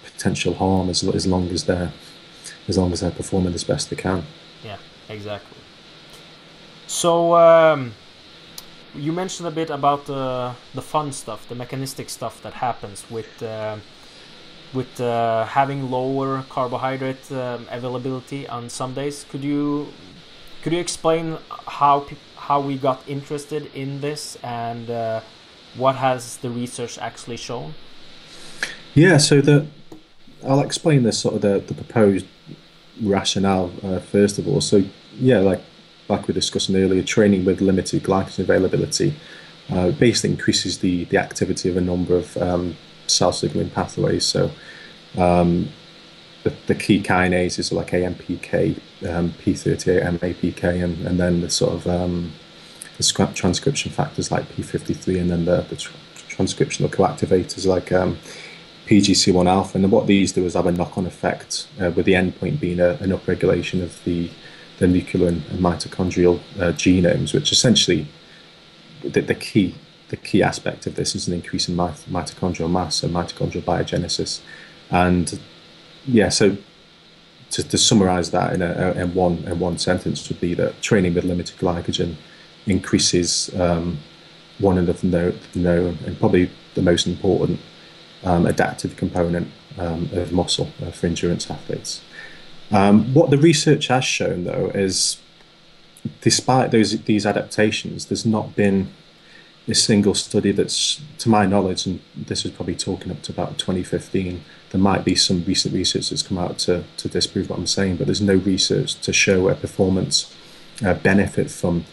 potential 0.03 0.53
harm 0.55 0.89
as 0.89 1.03
as 1.03 1.27
long 1.27 1.49
as 1.49 1.65
they're 1.65 1.91
as 2.67 2.77
long 2.77 2.91
as 2.93 3.01
they're 3.01 3.11
performing 3.11 3.53
as 3.53 3.63
best 3.63 3.89
they 3.89 3.95
can 3.95 4.23
Yeah, 4.63 4.77
exactly. 5.09 5.57
So 6.87 7.35
um, 7.35 7.93
you 8.95 9.11
mentioned 9.11 9.47
a 9.47 9.51
bit 9.51 9.69
about 9.69 10.05
the 10.05 10.53
the 10.73 10.81
fun 10.81 11.11
stuff, 11.11 11.47
the 11.47 11.55
mechanistic 11.55 12.09
stuff 12.09 12.41
that 12.41 12.53
happens 12.53 13.05
with 13.09 13.43
uh, 13.43 13.77
with 14.73 15.01
uh, 15.01 15.45
having 15.45 15.91
lower 15.91 16.43
carbohydrate 16.49 17.31
um, 17.31 17.67
availability 17.69 18.47
on 18.47 18.69
some 18.69 18.93
days. 18.93 19.25
Could 19.29 19.43
you 19.43 19.87
could 20.61 20.73
you 20.73 20.79
explain 20.79 21.37
how 21.67 22.05
how 22.35 22.59
we 22.59 22.77
got 22.77 23.01
interested 23.07 23.69
in 23.75 24.01
this 24.01 24.37
and 24.43 24.89
uh, 24.89 25.21
what 25.75 25.95
has 25.95 26.37
the 26.37 26.49
research 26.49 26.97
actually 26.97 27.37
shown? 27.37 27.73
Yeah, 28.93 29.17
so 29.17 29.41
the 29.41 29.67
I'll 30.43 30.61
explain 30.61 31.03
the 31.03 31.11
sort 31.11 31.35
of 31.35 31.41
the, 31.41 31.59
the 31.59 31.73
proposed 31.73 32.25
rationale 33.01 33.71
uh, 33.83 33.99
first 33.99 34.39
of 34.39 34.47
all. 34.47 34.61
So 34.61 34.83
yeah, 35.17 35.39
like 35.39 35.61
like 36.07 36.27
we 36.27 36.33
were 36.33 36.39
discussing 36.39 36.75
earlier, 36.75 37.03
training 37.03 37.45
with 37.45 37.61
limited 37.61 38.03
glycogen 38.03 38.39
availability 38.39 39.15
uh, 39.69 39.91
basically 39.91 40.31
increases 40.31 40.79
the, 40.79 41.05
the 41.05 41.17
activity 41.17 41.69
of 41.69 41.77
a 41.77 41.81
number 41.81 42.15
of 42.15 42.37
um, 42.37 42.75
cell 43.11 43.33
signaling 43.33 43.69
pathways. 43.69 44.25
So 44.25 44.51
um, 45.17 45.69
the, 46.43 46.53
the 46.67 46.75
key 46.75 47.01
kinases 47.01 47.71
are 47.71 47.75
like 47.75 47.91
AMPK, 47.91 48.79
um, 49.07 49.31
P38, 49.31 50.19
MAPK, 50.19 50.83
and, 50.83 51.05
and 51.07 51.19
then 51.19 51.41
the 51.41 51.49
sort 51.49 51.73
of 51.73 51.87
um, 51.87 52.31
the 52.97 53.31
transcription 53.33 53.91
factors 53.91 54.31
like 54.31 54.45
P53, 54.49 55.19
and 55.19 55.29
then 55.29 55.45
the, 55.45 55.61
the 55.61 55.75
tr- 55.75 55.93
transcriptional 56.29 56.89
coactivators 56.89 57.65
like 57.65 57.91
um, 57.91 58.17
PGC1 58.87 59.47
alpha. 59.47 59.77
And 59.77 59.91
what 59.91 60.07
these 60.07 60.31
do 60.31 60.45
is 60.45 60.53
have 60.53 60.65
a 60.65 60.71
knock 60.71 60.97
on 60.97 61.05
effect, 61.05 61.67
uh, 61.79 61.91
with 61.91 62.05
the 62.05 62.13
endpoint 62.13 62.59
being 62.59 62.79
a, 62.79 62.91
an 63.01 63.11
upregulation 63.11 63.81
of 63.81 64.03
the 64.03 64.29
the 64.81 64.87
nuclear 64.87 65.27
and 65.27 65.43
mitochondrial 65.51 66.39
uh, 66.59 66.71
genomes, 66.73 67.35
which 67.35 67.51
essentially 67.51 68.07
the, 69.03 69.21
the, 69.21 69.35
key 69.35 69.75
the 70.11 70.17
key 70.17 70.43
aspect 70.43 70.85
of 70.85 70.95
this 70.95 71.15
is 71.15 71.27
an 71.27 71.33
increase 71.33 71.67
in 71.69 71.75
mitochondrial 71.75 72.69
mass 72.69 73.01
and 73.01 73.13
mitochondrial 73.15 73.63
biogenesis. 73.63 74.41
And 74.91 75.39
yeah, 76.05 76.29
so 76.29 76.57
to, 77.51 77.63
to 77.67 77.77
summarize 77.77 78.31
that 78.31 78.53
in, 78.53 78.61
a, 78.61 78.91
in 78.91 79.13
one 79.13 79.37
in 79.47 79.57
one 79.59 79.77
sentence 79.77 80.29
would 80.29 80.39
be 80.39 80.53
that 80.55 80.81
training 80.81 81.13
with 81.15 81.23
limited 81.23 81.57
glycogen 81.57 82.15
increases 82.67 83.49
um, 83.59 83.99
one 84.59 84.77
of 84.77 84.85
the 84.85 85.35
known, 85.55 85.97
and 86.05 86.19
probably 86.19 86.51
the 86.75 86.81
most 86.81 87.07
important 87.07 87.59
um, 88.23 88.45
adaptive 88.45 88.95
component 88.97 89.47
um, 89.77 90.09
of 90.11 90.31
muscle 90.31 90.69
uh, 90.83 90.91
for 90.91 91.07
endurance 91.07 91.49
athletes. 91.49 92.01
Um, 92.71 93.13
what 93.13 93.29
the 93.31 93.37
research 93.37 93.87
has 93.87 94.05
shown, 94.05 94.43
though, 94.43 94.71
is 94.73 95.17
despite 96.21 96.71
those 96.71 97.01
these 97.03 97.25
adaptations, 97.25 98.05
there's 98.07 98.25
not 98.25 98.55
been 98.55 98.91
a 99.67 99.75
single 99.75 100.15
study 100.15 100.51
that's, 100.51 101.01
to 101.19 101.29
my 101.29 101.45
knowledge, 101.45 101.85
and 101.85 102.01
this 102.15 102.45
is 102.45 102.51
probably 102.51 102.75
talking 102.75 103.11
up 103.11 103.21
to 103.23 103.31
about 103.31 103.57
2015. 103.57 104.43
There 104.71 104.81
might 104.81 105.05
be 105.05 105.15
some 105.15 105.43
recent 105.45 105.73
research 105.73 106.09
that's 106.09 106.23
come 106.23 106.37
out 106.37 106.57
to, 106.59 106.83
to 106.97 107.07
disprove 107.07 107.49
what 107.49 107.59
I'm 107.59 107.67
saying, 107.67 107.97
but 107.97 108.07
there's 108.07 108.21
no 108.21 108.35
research 108.35 108.95
to 109.01 109.13
show 109.13 109.49
a 109.49 109.55
performance 109.55 110.35
uh, 110.83 110.95
benefit 110.95 111.51
from 111.51 111.85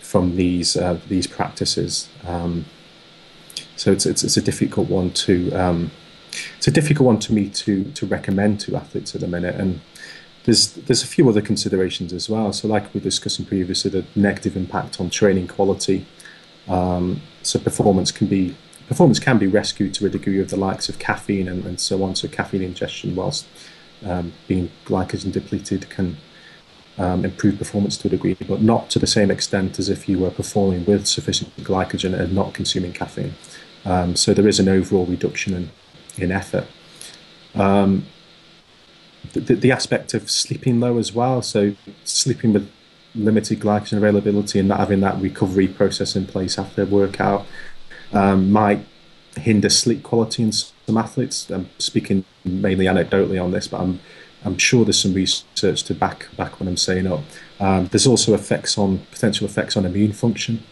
from 0.00 0.36
these 0.36 0.76
uh, 0.76 1.00
these 1.08 1.26
practices. 1.26 2.08
Um, 2.24 2.66
so 3.76 3.92
it's, 3.92 4.06
it's, 4.06 4.22
it's 4.22 4.36
a 4.36 4.42
difficult 4.42 4.88
one 4.88 5.10
to 5.10 5.52
um, 5.52 5.90
it's 6.56 6.68
a 6.68 6.70
difficult 6.70 7.06
one 7.06 7.18
to 7.20 7.32
me 7.32 7.48
to 7.50 7.84
to 7.84 8.06
recommend 8.06 8.60
to 8.60 8.76
athletes 8.76 9.14
at 9.14 9.20
the 9.20 9.26
minute, 9.26 9.54
and 9.56 9.80
there's 10.44 10.72
there's 10.72 11.02
a 11.02 11.06
few 11.06 11.28
other 11.28 11.42
considerations 11.42 12.12
as 12.12 12.28
well. 12.28 12.52
So, 12.52 12.68
like 12.68 12.92
we 12.94 13.00
were 13.00 13.04
discussing 13.04 13.44
previously, 13.44 13.90
the 13.90 14.04
negative 14.14 14.56
impact 14.56 15.00
on 15.00 15.10
training 15.10 15.48
quality. 15.48 16.06
Um, 16.68 17.22
so, 17.42 17.58
performance 17.58 18.10
can 18.10 18.26
be 18.26 18.56
performance 18.88 19.18
can 19.18 19.38
be 19.38 19.46
rescued 19.46 19.94
to 19.94 20.06
a 20.06 20.08
degree 20.08 20.40
of 20.40 20.50
the 20.50 20.56
likes 20.56 20.88
of 20.88 20.98
caffeine 20.98 21.48
and, 21.48 21.64
and 21.64 21.80
so 21.80 22.02
on. 22.02 22.14
So, 22.16 22.28
caffeine 22.28 22.62
ingestion, 22.62 23.14
whilst 23.14 23.46
um, 24.04 24.32
being 24.48 24.70
glycogen 24.84 25.32
depleted 25.32 25.88
can 25.88 26.16
um, 26.98 27.24
improve 27.24 27.58
performance 27.58 27.96
to 27.98 28.08
a 28.08 28.10
degree, 28.10 28.34
but 28.34 28.62
not 28.62 28.90
to 28.90 28.98
the 28.98 29.06
same 29.06 29.30
extent 29.30 29.78
as 29.78 29.88
if 29.88 30.08
you 30.08 30.18
were 30.18 30.30
performing 30.30 30.84
with 30.84 31.06
sufficient 31.06 31.54
glycogen 31.58 32.18
and 32.18 32.34
not 32.34 32.54
consuming 32.54 32.92
caffeine. 32.92 33.34
Um, 33.84 34.16
so 34.16 34.34
there 34.34 34.48
is 34.48 34.58
an 34.58 34.68
overall 34.68 35.06
reduction 35.06 35.54
in, 35.54 35.70
in 36.16 36.32
effort. 36.32 36.66
Um, 37.54 38.06
the, 39.32 39.54
the, 39.54 39.72
aspect 39.72 40.14
of 40.14 40.30
sleeping 40.30 40.80
low 40.80 40.98
as 40.98 41.12
well, 41.12 41.42
so 41.42 41.74
sleeping 42.04 42.52
with 42.52 42.70
limited 43.16 43.60
glycogen 43.60 43.96
availability 43.96 44.58
and 44.58 44.68
not 44.68 44.78
having 44.78 45.00
that 45.00 45.20
recovery 45.20 45.68
process 45.68 46.16
in 46.16 46.26
place 46.26 46.58
after 46.58 46.82
a 46.82 46.86
workout 46.86 47.46
um, 48.12 48.52
might 48.52 48.84
hinder 49.36 49.68
sleep 49.68 50.02
quality 50.02 50.42
in 50.42 50.52
some 50.52 50.96
athletes. 50.96 51.50
I'm 51.50 51.68
speaking 51.78 52.24
mainly 52.44 52.86
anecdotally 52.86 53.42
on 53.42 53.50
this, 53.50 53.68
but 53.68 53.80
I'm 53.80 54.00
I'm 54.44 54.58
sure 54.58 54.84
there's 54.84 55.00
some 55.00 55.14
research 55.14 55.82
to 55.84 55.94
back 55.94 56.28
back 56.36 56.60
what 56.60 56.68
I'm 56.68 56.76
saying 56.76 57.06
up. 57.06 57.20
Um, 57.58 57.86
there's 57.86 58.06
also 58.06 58.34
effects 58.34 58.78
on 58.78 58.98
potential 59.10 59.46
effects 59.46 59.76
on 59.76 59.84
immune 59.84 60.12
function. 60.12 60.62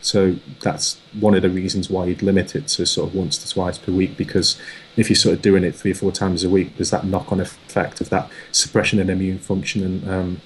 So 0.00 0.36
that's 0.62 0.98
one 1.18 1.34
of 1.34 1.42
the 1.42 1.50
reasons 1.50 1.90
why 1.90 2.06
you'd 2.06 2.22
limit 2.22 2.54
it 2.54 2.68
to 2.68 2.86
sort 2.86 3.08
of 3.08 3.14
once 3.14 3.36
to 3.38 3.52
twice 3.52 3.78
per 3.78 3.92
week 3.92 4.16
because 4.16 4.58
if 4.96 5.10
you're 5.10 5.16
sort 5.16 5.34
of 5.34 5.42
doing 5.42 5.64
it 5.64 5.74
three 5.74 5.90
or 5.90 5.94
four 5.94 6.12
times 6.12 6.44
a 6.44 6.48
week, 6.48 6.76
there's 6.76 6.90
that 6.90 7.04
knock-on 7.04 7.40
effect 7.40 8.00
of 8.00 8.08
that 8.10 8.30
suppression 8.52 9.00
in 9.00 9.10
immune 9.10 9.38
function. 9.38 9.82
And 9.82 10.08
um, 10.08 10.40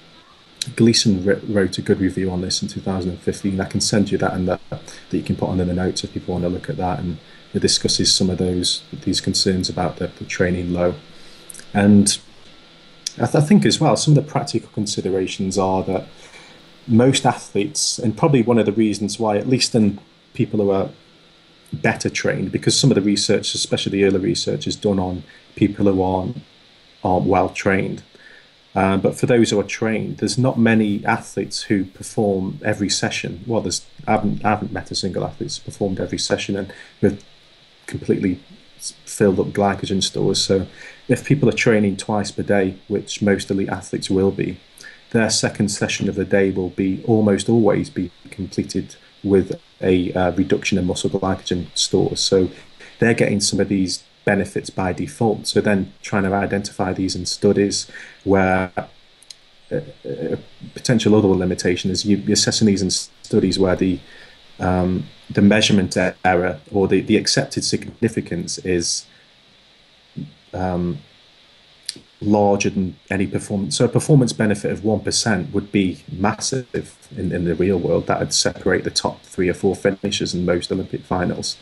Gleeson 0.75 1.25
wrote 1.25 1.77
a 1.77 1.81
good 1.81 1.99
review 1.99 2.31
on 2.31 2.41
this 2.41 2.61
in 2.61 2.67
2015. 2.67 3.59
I 3.59 3.65
can 3.65 3.81
send 3.81 4.11
you 4.11 4.17
that 4.19 4.33
and 4.33 4.47
that 4.47 4.61
that 4.69 5.17
you 5.17 5.23
can 5.23 5.35
put 5.35 5.49
on 5.49 5.59
in 5.59 5.67
the 5.67 5.73
notes 5.73 6.03
if 6.03 6.13
people 6.13 6.33
want 6.33 6.43
to 6.43 6.49
look 6.49 6.69
at 6.69 6.77
that. 6.77 6.99
And 6.99 7.17
it 7.53 7.61
discusses 7.61 8.13
some 8.13 8.29
of 8.29 8.37
those 8.37 8.83
these 9.03 9.21
concerns 9.21 9.69
about 9.69 9.97
the, 9.97 10.07
the 10.07 10.25
training 10.25 10.73
low. 10.73 10.95
And 11.73 12.17
I, 13.17 13.25
th- 13.25 13.35
I 13.35 13.41
think 13.41 13.65
as 13.65 13.79
well, 13.79 13.95
some 13.95 14.17
of 14.17 14.25
the 14.25 14.31
practical 14.31 14.69
considerations 14.73 15.57
are 15.57 15.83
that 15.83 16.07
most 16.87 17.25
athletes, 17.25 17.99
and 17.99 18.17
probably 18.17 18.41
one 18.41 18.57
of 18.57 18.65
the 18.65 18.71
reasons 18.71 19.19
why, 19.19 19.37
at 19.37 19.47
least 19.47 19.75
in 19.75 19.99
people 20.33 20.59
who 20.59 20.71
are 20.71 20.89
better 21.71 22.09
trained, 22.09 22.51
because 22.51 22.79
some 22.79 22.91
of 22.91 22.95
the 22.95 23.01
research, 23.01 23.53
especially 23.53 23.91
the 23.91 24.05
early 24.05 24.19
research, 24.19 24.67
is 24.67 24.75
done 24.75 24.99
on 24.99 25.23
people 25.55 25.85
who 25.85 26.01
aren't, 26.01 26.37
aren't 27.03 27.25
well 27.25 27.49
trained. 27.49 28.03
Um, 28.75 29.01
but 29.01 29.15
for 29.15 29.27
those 29.27 29.51
who 29.51 29.59
are 29.59 29.63
trained, 29.63 30.17
there's 30.17 30.37
not 30.37 30.57
many 30.57 31.05
athletes 31.05 31.63
who 31.63 31.85
perform 31.85 32.59
every 32.63 32.89
session. 32.89 33.43
Well, 33.45 33.61
there's 33.61 33.85
I 34.07 34.11
haven't, 34.11 34.43
I 34.43 34.49
haven't 34.49 34.71
met 34.71 34.91
a 34.91 34.95
single 34.95 35.23
athlete 35.23 35.51
who's 35.51 35.59
performed 35.59 35.99
every 35.99 36.17
session 36.17 36.55
and 36.55 36.73
with 37.01 37.23
completely 37.85 38.39
filled 39.05 39.39
up 39.39 39.47
glycogen 39.47 40.03
stores. 40.03 40.41
So 40.41 40.67
if 41.07 41.25
people 41.25 41.47
are 41.49 41.53
training 41.53 41.97
twice 41.97 42.31
per 42.31 42.43
day, 42.43 42.77
which 42.87 43.21
most 43.21 43.49
elite 43.51 43.69
athletes 43.69 44.09
will 44.09 44.31
be, 44.31 44.59
their 45.11 45.29
second 45.29 45.69
session 45.69 46.09
of 46.09 46.15
the 46.15 46.25
day 46.25 46.49
will 46.49 46.69
be 46.69 47.03
almost 47.05 47.47
always 47.47 47.89
be 47.89 48.11
completed 48.31 48.95
with 49.23 49.59
a 49.81 50.11
uh, 50.13 50.31
reduction 50.31 50.77
in 50.77 50.85
muscle 50.85 51.09
glycogen 51.09 51.67
stores. 51.77 52.19
So 52.19 52.49
they're 52.99 53.13
getting 53.13 53.39
some 53.39 53.59
of 53.59 53.69
these 53.69 54.03
benefits 54.25 54.69
by 54.69 54.93
default. 54.93 55.47
So 55.47 55.61
then 55.61 55.93
trying 56.01 56.23
to 56.23 56.33
identify 56.33 56.93
these 56.93 57.15
in 57.15 57.25
studies 57.25 57.89
where 58.23 58.71
a, 58.75 59.77
uh, 59.77 59.81
uh, 60.07 60.35
potential 60.73 61.15
other 61.15 61.27
limitation 61.27 61.89
is 61.91 62.05
you, 62.05 62.23
are 62.29 62.33
assessing 62.33 62.67
these 62.67 62.81
in 62.81 62.91
studies 62.91 63.57
where 63.57 63.75
the 63.75 63.99
um, 64.59 65.07
the 65.29 65.41
measurement 65.41 65.97
error 66.23 66.59
or 66.71 66.87
the, 66.87 67.01
the 67.01 67.17
accepted 67.17 67.63
significance 67.63 68.59
is 68.59 69.05
um, 70.53 70.99
larger 72.21 72.69
than 72.69 72.95
any 73.09 73.27
performance. 73.27 73.77
So 73.77 73.85
a 73.85 73.89
performance 73.89 74.33
benefit 74.33 74.71
of 74.71 74.81
1% 74.81 75.51
would 75.51 75.71
be 75.71 76.03
massive 76.11 76.67
in, 77.15 77.31
in 77.31 77.45
the 77.45 77.55
real 77.55 77.77
world. 77.77 78.07
That 78.07 78.19
would 78.19 78.33
separate 78.33 78.83
the 78.83 78.91
top 78.91 79.21
three 79.23 79.49
or 79.49 79.53
four 79.53 79.75
finishers 79.75 80.33
in 80.33 80.45
most 80.45 80.71
Olympic 80.71 81.01
finals. 81.01 81.57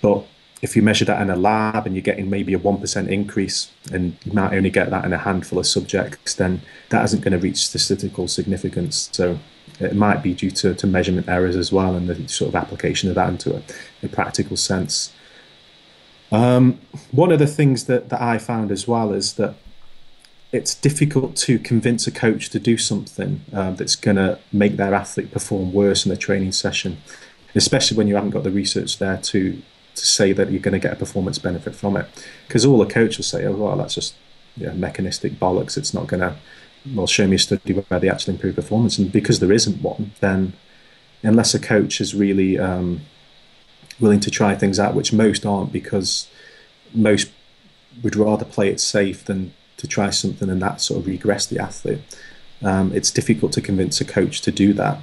But 0.00 0.24
if 0.62 0.76
you 0.76 0.82
measure 0.82 1.04
that 1.04 1.20
in 1.20 1.28
a 1.28 1.36
lab 1.36 1.86
and 1.86 1.94
you're 1.96 2.02
getting 2.02 2.30
maybe 2.30 2.54
a 2.54 2.58
1% 2.58 3.08
increase 3.08 3.72
and 3.92 4.16
you 4.24 4.32
might 4.32 4.54
only 4.54 4.70
get 4.70 4.90
that 4.90 5.04
in 5.04 5.12
a 5.12 5.18
handful 5.18 5.58
of 5.58 5.66
subjects, 5.66 6.34
then 6.34 6.62
that 6.90 7.04
isn't 7.04 7.20
going 7.20 7.32
to 7.32 7.38
reach 7.38 7.66
statistical 7.66 8.28
significance. 8.28 9.10
So 9.12 9.40
it 9.80 9.96
might 9.96 10.22
be 10.22 10.34
due 10.34 10.52
to, 10.52 10.72
to 10.72 10.86
measurement 10.86 11.28
errors 11.28 11.56
as 11.56 11.72
well 11.72 11.96
and 11.96 12.08
the 12.08 12.28
sort 12.28 12.48
of 12.48 12.54
application 12.54 13.08
of 13.08 13.16
that 13.16 13.28
into 13.28 13.56
a, 13.56 13.62
a 14.04 14.08
practical 14.08 14.56
sense. 14.56 15.12
Um, 16.30 16.80
one 17.10 17.32
of 17.32 17.40
the 17.40 17.48
things 17.48 17.86
that, 17.86 18.08
that 18.10 18.22
I 18.22 18.38
found 18.38 18.70
as 18.70 18.86
well 18.86 19.12
is 19.12 19.34
that 19.34 19.56
it's 20.52 20.76
difficult 20.76 21.34
to 21.34 21.58
convince 21.58 22.06
a 22.06 22.12
coach 22.12 22.50
to 22.50 22.60
do 22.60 22.78
something 22.78 23.40
um, 23.52 23.74
that's 23.76 23.96
going 23.96 24.16
to 24.16 24.38
make 24.52 24.76
their 24.76 24.94
athlete 24.94 25.32
perform 25.32 25.72
worse 25.72 26.06
in 26.06 26.12
a 26.12 26.16
training 26.16 26.52
session, 26.52 26.98
especially 27.56 27.96
when 27.96 28.06
you 28.06 28.14
haven't 28.14 28.30
got 28.30 28.44
the 28.44 28.50
research 28.50 28.98
there 28.98 29.16
to 29.16 29.60
to 29.94 30.06
say 30.06 30.32
that 30.32 30.50
you're 30.50 30.60
going 30.60 30.72
to 30.72 30.78
get 30.78 30.92
a 30.92 30.96
performance 30.96 31.38
benefit 31.38 31.74
from 31.74 31.96
it. 31.96 32.06
Because 32.46 32.64
all 32.64 32.80
a 32.82 32.86
coach 32.86 33.18
will 33.18 33.24
say, 33.24 33.44
oh, 33.44 33.52
well, 33.52 33.76
that's 33.76 33.94
just 33.94 34.14
yeah, 34.56 34.72
mechanistic 34.72 35.32
bollocks. 35.32 35.76
It's 35.76 35.94
not 35.94 36.06
going 36.06 36.20
to, 36.20 36.36
well, 36.94 37.06
show 37.06 37.26
me 37.26 37.36
a 37.36 37.38
study 37.38 37.72
where 37.72 38.00
they 38.00 38.08
actually 38.08 38.34
improve 38.34 38.56
performance. 38.56 38.98
And 38.98 39.12
because 39.12 39.40
there 39.40 39.52
isn't 39.52 39.82
one, 39.82 40.12
then 40.20 40.54
unless 41.22 41.54
a 41.54 41.58
coach 41.58 42.00
is 42.00 42.14
really 42.14 42.58
um, 42.58 43.02
willing 44.00 44.20
to 44.20 44.30
try 44.30 44.54
things 44.54 44.78
out, 44.80 44.94
which 44.94 45.12
most 45.12 45.46
aren't 45.46 45.72
because 45.72 46.28
most 46.94 47.30
would 48.02 48.16
rather 48.16 48.44
play 48.44 48.68
it 48.68 48.80
safe 48.80 49.24
than 49.24 49.52
to 49.76 49.86
try 49.86 50.10
something 50.10 50.48
and 50.48 50.62
that 50.62 50.80
sort 50.80 51.00
of 51.00 51.06
regress 51.06 51.46
the 51.46 51.58
athlete. 51.58 52.00
Um, 52.62 52.92
it's 52.94 53.10
difficult 53.10 53.52
to 53.52 53.60
convince 53.60 54.00
a 54.00 54.04
coach 54.04 54.40
to 54.42 54.50
do 54.50 54.72
that. 54.74 54.98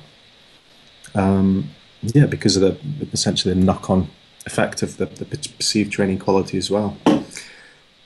Um, 1.15 1.71
yeah, 2.01 2.25
because 2.25 2.55
of 2.55 2.61
the 2.61 3.07
essentially 3.11 3.53
the 3.53 3.59
knock-on 3.59 4.09
effect 4.45 4.81
of 4.81 4.97
the, 4.97 5.05
the 5.05 5.25
perceived 5.25 5.91
training 5.91 6.19
quality 6.19 6.57
as 6.57 6.71
well. 6.71 6.97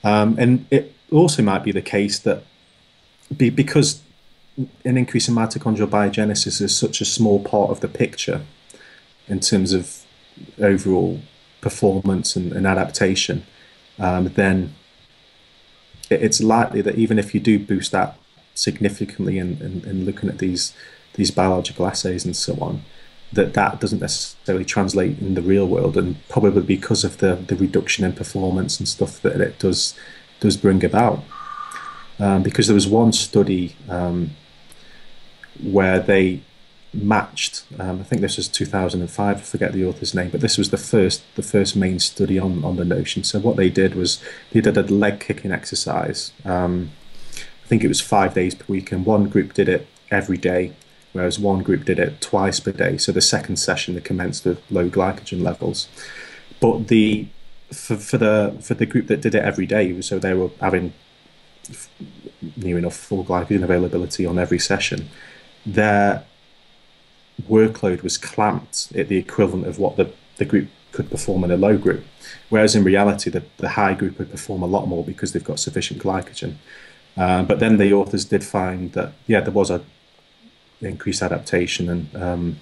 Um, 0.04 0.36
and 0.38 0.66
it 0.70 0.94
also 1.12 1.42
might 1.42 1.64
be 1.64 1.72
the 1.72 1.82
case 1.82 2.20
that 2.20 2.44
be, 3.36 3.50
because 3.50 4.02
an 4.86 4.98
increase 4.98 5.28
in 5.28 5.36
mitochondrial 5.36 5.88
biogenesis 5.88 6.62
is 6.62 6.76
such 6.76 7.02
a 7.02 7.06
small 7.06 7.40
part 7.44 7.72
of 7.72 7.80
the 7.80 7.88
picture 7.88 8.42
in 9.28 9.40
terms 9.40 9.74
of 9.74 10.04
overall 10.60 11.22
performance 11.62 12.36
and, 12.36 12.52
and 12.52 12.68
adaptation, 12.68 13.46
um, 14.00 14.26
then 14.34 14.76
it's 16.10 16.42
likely 16.42 16.82
that 16.82 16.96
even 16.96 17.18
if 17.18 17.34
you 17.34 17.40
do 17.40 17.58
boost 17.58 17.92
that 17.92 18.18
significantly 18.54 19.38
in, 19.38 19.60
in, 19.62 19.84
in, 19.90 20.06
looking 20.06 20.30
at 20.30 20.38
these 20.38 20.74
these 21.16 21.32
biological 21.32 21.88
assays 21.88 22.26
and 22.26 22.36
so 22.36 22.56
on, 22.60 22.84
that 23.34 23.54
that 23.54 23.80
doesn't 23.80 24.00
necessarily 24.00 24.66
translate 24.66 25.20
in 25.20 25.34
the 25.34 25.42
real 25.42 25.68
world, 25.68 25.98
and 25.98 26.16
probably 26.30 26.62
because 26.62 27.04
of 27.04 27.18
the, 27.18 27.36
the 27.36 27.56
reduction 27.56 28.06
in 28.06 28.14
performance 28.14 28.80
and 28.80 28.88
stuff 28.88 29.22
that 29.22 29.42
it 29.42 29.60
does 29.60 29.96
does 30.40 30.58
bring 30.58 30.84
about. 30.84 31.24
Um, 32.20 32.44
because 32.44 32.68
there 32.68 32.76
was 32.76 32.88
one 32.88 33.12
study 33.12 33.76
um, 33.90 34.32
where 35.62 36.00
they 36.00 36.42
matched. 36.94 37.66
Um, 37.80 38.02
I 38.02 38.04
think 38.04 38.22
this 38.22 38.38
was 38.38 38.48
2005. 38.48 39.38
I 39.38 39.40
forget 39.40 39.74
the 39.74 39.86
author's 39.86 40.14
name, 40.14 40.30
but 40.30 40.42
this 40.42 40.58
was 40.58 40.70
the 40.70 40.78
first 40.78 41.24
the 41.36 41.44
first 41.44 41.76
main 41.76 42.00
study 42.00 42.38
on 42.38 42.64
on 42.64 42.76
the 42.76 42.86
notion. 42.86 43.24
So 43.24 43.40
what 43.40 43.56
they 43.56 43.70
did 43.70 43.96
was 43.96 44.22
they 44.52 44.62
did 44.62 44.78
a 44.78 44.84
leg 44.84 45.20
kicking 45.20 45.52
exercise. 45.52 46.32
Um, 46.46 46.92
I 47.36 47.68
think 47.68 47.84
it 47.84 47.88
was 47.88 48.02
five 48.02 48.34
days 48.34 48.54
per 48.56 48.66
week, 48.68 48.92
and 48.92 49.06
one 49.06 49.30
group 49.30 49.54
did 49.54 49.70
it 49.70 49.88
every 50.12 50.38
day, 50.38 50.74
whereas 51.14 51.40
one 51.40 51.64
group 51.64 51.86
did 51.86 52.00
it 52.00 52.20
twice 52.20 52.60
per 52.60 52.72
day. 52.72 52.98
So 52.98 53.12
the 53.12 53.22
second 53.22 53.58
session 53.58 53.96
they 53.96 54.02
commenced 54.02 54.46
with 54.46 54.62
low 54.70 54.90
glycogen 54.90 55.42
levels, 55.42 55.88
but 56.60 56.88
the 56.90 57.28
for, 57.72 57.96
for 57.96 58.18
the 58.18 58.58
for 58.62 58.74
the 58.74 58.86
group 58.86 59.08
that 59.08 59.22
did 59.22 59.34
it 59.34 59.44
every 59.44 59.66
day, 59.66 60.00
so 60.02 60.20
they 60.20 60.34
were 60.34 60.50
having 60.60 60.94
near 62.58 62.78
enough 62.78 62.96
full 62.96 63.24
glycogen 63.24 63.64
availability 63.64 64.26
on 64.26 64.38
every 64.38 64.60
session. 64.60 65.10
Their 65.66 66.26
workload 67.50 68.04
was 68.04 68.18
clamped 68.18 68.92
at 68.96 69.08
the 69.08 69.18
equivalent 69.18 69.68
of 69.68 69.80
what 69.80 69.96
the, 69.96 70.12
the 70.38 70.46
group 70.46 70.68
could 70.92 71.10
perform 71.10 71.44
in 71.44 71.52
a 71.52 71.58
low 71.58 71.78
group. 71.78 72.04
Whereas 72.50 72.76
in 72.76 72.84
reality, 72.84 73.30
the, 73.30 73.44
the 73.58 73.70
high 73.70 73.94
group 73.94 74.20
would 74.20 74.30
perform 74.30 74.62
a 74.62 74.68
lot 74.68 74.88
more 74.88 75.04
because 75.04 75.32
they've 75.32 75.44
got 75.44 75.60
sufficient 75.60 76.02
glycogen. 76.04 76.56
Uh, 77.18 77.44
but 77.44 77.60
then 77.60 77.78
the 77.78 77.94
authors 77.94 78.26
did 78.26 78.44
find 78.44 78.92
that, 78.94 79.14
yeah, 79.28 79.40
there 79.40 79.52
was 79.52 79.70
a 79.70 79.82
increased 80.82 81.22
adaptation 81.22 81.90
and 81.90 82.16
um, 82.16 82.60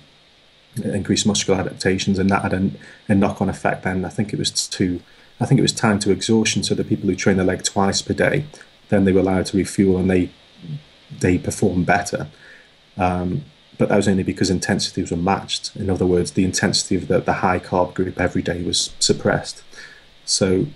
increased 0.83 1.25
muscular 1.25 1.59
adaptations, 1.59 2.19
and 2.19 2.29
that 2.29 2.43
had 2.43 2.53
a, 2.53 2.71
a 3.07 3.15
knock-on 3.15 3.49
effect. 3.49 3.83
Then 3.83 4.05
I 4.05 4.09
think 4.09 4.33
it 4.33 4.39
was 4.39 4.51
to, 4.51 5.01
I 5.39 5.45
think 5.45 5.59
it 5.59 5.61
was 5.61 5.73
time 5.73 5.99
to 5.99 6.11
exhaustion. 6.11 6.63
So 6.63 6.75
the 6.75 6.83
people 6.83 7.09
who 7.09 7.15
train 7.15 7.37
the 7.37 7.43
leg 7.43 7.63
twice 7.63 8.01
per 8.01 8.13
day, 8.13 8.45
then 8.89 9.05
they 9.05 9.11
were 9.11 9.21
allowed 9.21 9.47
to 9.47 9.57
refuel, 9.57 9.97
and 9.97 10.09
they 10.09 10.29
they 11.19 11.37
perform 11.37 11.83
better. 11.83 12.27
Um, 12.97 13.43
but 13.77 13.89
that 13.89 13.97
was 13.97 14.07
only 14.07 14.23
because 14.23 14.49
intensities 14.49 15.11
were 15.11 15.17
matched. 15.17 15.75
In 15.75 15.89
other 15.89 16.05
words, 16.05 16.31
the 16.31 16.45
intensity 16.45 16.95
of 16.95 17.07
the, 17.07 17.19
the 17.19 17.33
high 17.33 17.59
carb 17.59 17.95
group 17.95 18.19
every 18.19 18.43
day 18.43 18.61
was 18.61 18.93
suppressed. 18.99 19.63
So 20.23 20.67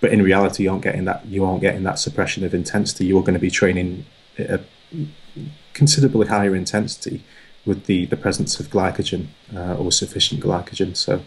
but 0.00 0.12
in 0.12 0.22
reality, 0.22 0.64
you 0.64 0.70
aren't 0.70 0.82
getting 0.82 1.04
that. 1.06 1.26
You 1.26 1.44
aren't 1.44 1.60
getting 1.60 1.82
that 1.84 1.98
suppression 1.98 2.44
of 2.44 2.54
intensity. 2.54 3.06
You're 3.06 3.22
going 3.22 3.34
to 3.34 3.40
be 3.40 3.50
training 3.50 4.06
a 4.38 4.60
considerably 5.78 6.26
higher 6.26 6.54
intensity 6.54 7.22
with 7.64 7.86
the, 7.86 8.06
the 8.06 8.16
presence 8.16 8.58
of 8.60 8.66
glycogen 8.66 9.26
uh, 9.54 9.74
or 9.74 9.92
sufficient 9.92 10.42
glycogen. 10.42 10.96
So 10.96 11.22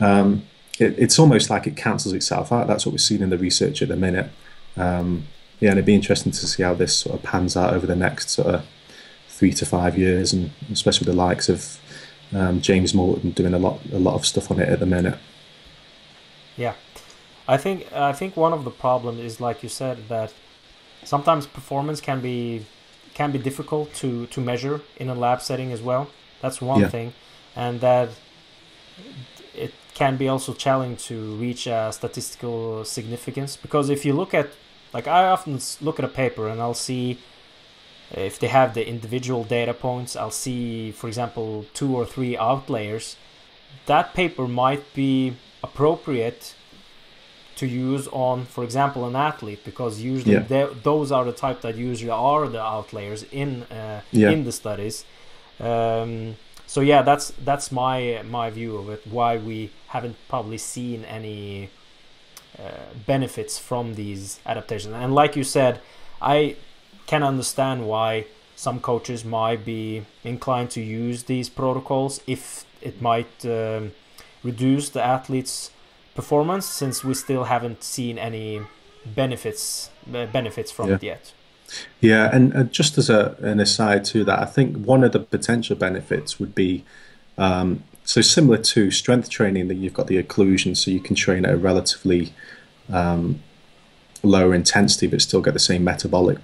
um, 0.00 0.44
it, 0.78 0.98
it's 0.98 1.18
almost 1.18 1.50
like 1.50 1.66
it 1.66 1.76
cancels 1.76 2.14
itself 2.14 2.52
out. 2.52 2.66
That's 2.66 2.86
what 2.86 2.92
we're 2.92 2.98
seeing 2.98 3.22
in 3.22 3.30
the 3.30 3.38
research 3.38 3.82
at 3.82 3.88
the 3.88 3.96
minute. 3.96 4.30
Um, 4.76 5.26
yeah, 5.60 5.70
and 5.70 5.78
it'd 5.78 5.86
be 5.86 5.94
interesting 5.94 6.32
to 6.32 6.46
see 6.46 6.62
how 6.62 6.74
this 6.74 6.96
sort 6.96 7.16
of 7.16 7.22
pans 7.22 7.56
out 7.56 7.74
over 7.74 7.86
the 7.86 7.96
next 7.96 8.30
sort 8.30 8.48
of 8.48 8.66
three 9.28 9.52
to 9.52 9.66
five 9.66 9.98
years, 9.98 10.32
and 10.32 10.50
especially 10.70 11.06
with 11.06 11.14
the 11.14 11.20
likes 11.20 11.48
of 11.48 11.78
um, 12.32 12.60
James 12.60 12.94
Morton 12.94 13.30
doing 13.30 13.54
a 13.54 13.58
lot 13.58 13.80
a 13.92 13.98
lot 13.98 14.14
of 14.14 14.26
stuff 14.26 14.50
on 14.50 14.60
it 14.60 14.68
at 14.68 14.80
the 14.80 14.86
minute. 14.86 15.18
Yeah, 16.56 16.74
I 17.48 17.56
think 17.56 17.92
I 17.92 18.12
think 18.12 18.36
one 18.36 18.52
of 18.52 18.64
the 18.64 18.70
problems 18.70 19.20
is 19.20 19.40
like 19.40 19.62
you 19.62 19.68
said 19.68 20.08
that 20.08 20.32
sometimes 21.04 21.46
performance 21.46 22.00
can 22.00 22.20
be 22.20 22.66
can 23.14 23.32
be 23.32 23.38
difficult 23.38 23.94
to 23.94 24.26
to 24.26 24.40
measure 24.40 24.80
in 24.96 25.08
a 25.08 25.14
lab 25.14 25.40
setting 25.40 25.72
as 25.72 25.80
well. 25.80 26.10
That's 26.42 26.60
one 26.60 26.80
yeah. 26.80 26.88
thing, 26.88 27.14
and 27.56 27.80
that 27.80 28.10
it 29.54 29.72
can 29.94 30.16
be 30.16 30.28
also 30.28 30.52
challenging 30.52 30.96
to 30.96 31.36
reach 31.36 31.66
a 31.66 31.90
statistical 31.92 32.84
significance 32.84 33.56
because 33.56 33.88
if 33.90 34.04
you 34.04 34.12
look 34.12 34.34
at 34.34 34.50
like 34.92 35.06
I 35.06 35.26
often 35.28 35.60
look 35.80 35.98
at 35.98 36.04
a 36.04 36.08
paper 36.08 36.48
and 36.48 36.60
I'll 36.60 36.74
see 36.74 37.18
if 38.10 38.38
they 38.38 38.48
have 38.48 38.74
the 38.74 38.86
individual 38.86 39.44
data 39.44 39.74
points. 39.74 40.16
I'll 40.16 40.30
see, 40.30 40.92
for 40.92 41.08
example, 41.08 41.66
two 41.74 41.96
or 41.96 42.06
three 42.06 42.36
outliers. 42.36 43.16
That 43.86 44.14
paper 44.14 44.46
might 44.46 44.94
be 44.94 45.36
appropriate 45.62 46.54
to 47.56 47.66
use 47.66 48.08
on, 48.08 48.44
for 48.46 48.64
example, 48.64 49.06
an 49.06 49.16
athlete 49.16 49.64
because 49.64 50.00
usually 50.00 50.34
yeah. 50.34 50.68
those 50.82 51.12
are 51.12 51.24
the 51.24 51.32
type 51.32 51.60
that 51.62 51.76
usually 51.76 52.10
are 52.10 52.48
the 52.48 52.60
outliers 52.60 53.24
in 53.30 53.62
uh, 53.64 54.00
yeah. 54.10 54.30
in 54.30 54.44
the 54.44 54.52
studies. 54.52 55.04
Um, 55.60 56.36
so 56.66 56.80
yeah, 56.80 57.02
that's 57.02 57.32
that's 57.44 57.70
my 57.70 58.22
my 58.28 58.50
view 58.50 58.76
of 58.76 58.88
it. 58.90 59.02
Why 59.08 59.36
we 59.36 59.70
haven't 59.88 60.16
probably 60.28 60.58
seen 60.58 61.04
any 61.04 61.70
uh, 62.58 62.70
benefits 63.06 63.58
from 63.58 63.94
these 63.94 64.40
adaptations. 64.46 64.94
And 64.94 65.14
like 65.14 65.36
you 65.36 65.44
said, 65.44 65.80
I 66.22 66.56
can 67.06 67.22
understand 67.22 67.86
why 67.86 68.26
some 68.56 68.80
coaches 68.80 69.24
might 69.24 69.64
be 69.64 70.04
inclined 70.22 70.70
to 70.70 70.80
use 70.80 71.24
these 71.24 71.48
protocols 71.48 72.20
if 72.26 72.64
it 72.80 73.02
might 73.02 73.44
um, 73.44 73.92
reduce 74.42 74.88
the 74.90 75.02
athletes' 75.02 75.70
performance 76.14 76.66
since 76.66 77.04
we 77.04 77.14
still 77.14 77.44
haven't 77.44 77.82
seen 77.82 78.18
any 78.18 78.62
benefits 79.04 79.90
uh, 80.14 80.26
benefits 80.26 80.70
from 80.70 80.88
yeah. 80.88 80.94
it 80.96 81.02
yet. 81.02 81.32
Yeah, 82.00 82.30
and 82.32 82.54
uh, 82.54 82.62
just 82.64 82.98
as 82.98 83.10
a, 83.10 83.36
an 83.40 83.58
aside 83.58 84.04
to 84.06 84.24
that, 84.24 84.38
I 84.38 84.44
think 84.44 84.76
one 84.76 85.02
of 85.02 85.12
the 85.12 85.20
potential 85.20 85.76
benefits 85.76 86.38
would 86.38 86.54
be 86.54 86.84
um, 87.38 87.82
so 88.04 88.20
similar 88.20 88.58
to 88.58 88.90
strength 88.90 89.30
training 89.30 89.68
that 89.68 89.74
you've 89.74 89.94
got 89.94 90.06
the 90.06 90.22
occlusion, 90.22 90.76
so 90.76 90.90
you 90.90 91.00
can 91.00 91.16
train 91.16 91.44
at 91.44 91.54
a 91.54 91.56
relatively 91.56 92.32
um, 92.92 93.42
lower 94.22 94.54
intensity 94.54 95.06
but 95.06 95.20
still 95.22 95.40
get 95.40 95.54
the 95.54 95.58
same 95.58 95.84
metabolic 95.84 96.38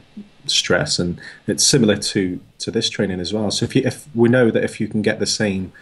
stress, 0.47 0.99
and 0.99 1.21
it's 1.47 1.65
similar 1.65 1.97
to 1.97 2.41
to 2.59 2.71
this 2.71 2.89
training 2.89 3.21
as 3.21 3.33
well. 3.33 3.51
So 3.51 3.65
if 3.65 3.77
you 3.77 3.83
if 3.85 4.09
we 4.15 4.29
know 4.29 4.51
that 4.51 4.65
if 4.65 4.81
you 4.81 4.89
can 4.89 5.03
get 5.03 5.19
the 5.19 5.27
same 5.27 5.73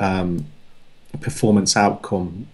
um, 0.00 0.46
performance 1.20 1.76
outcome 1.76 2.48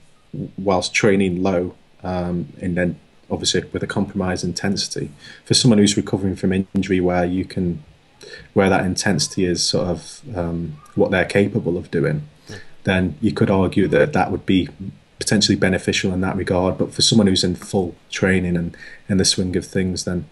whilst 0.57 0.95
training 0.95 1.43
low, 1.43 1.75
um, 2.03 2.53
and 2.61 2.77
then 2.77 2.99
obviously 3.31 3.63
with 3.73 3.83
a 3.83 3.87
compromised 3.87 4.45
intensity, 4.45 5.11
for 5.45 5.55
someone 5.55 5.79
who's 5.79 5.97
recovering 5.97 6.37
from 6.37 6.53
injury, 6.53 7.01
where 7.01 7.25
you 7.25 7.45
can, 7.45 7.83
where 8.53 8.69
that 8.69 8.85
intensity 8.85 9.45
is 9.45 9.63
sort 9.63 9.89
of 9.89 10.21
um, 10.37 10.77
what 10.95 11.11
they're 11.11 11.25
capable 11.25 11.77
of 11.77 11.91
doing, 11.91 12.29
then 12.85 13.17
you 13.21 13.33
could 13.33 13.51
argue 13.51 13.89
that 13.89 14.13
that 14.13 14.31
would 14.31 14.45
be 14.45 14.69
potentially 15.19 15.57
beneficial 15.57 16.13
in 16.13 16.21
that 16.21 16.37
regard. 16.37 16.77
But 16.79 16.93
for 16.93 17.03
someone 17.03 17.29
who's 17.29 17.45
in 17.45 17.55
full 17.55 17.95
training 18.11 18.57
and 18.57 18.77
in 19.09 19.19
the 19.19 19.25
swing 19.25 19.57
of 19.57 19.65
things, 19.65 20.05
then 20.05 20.29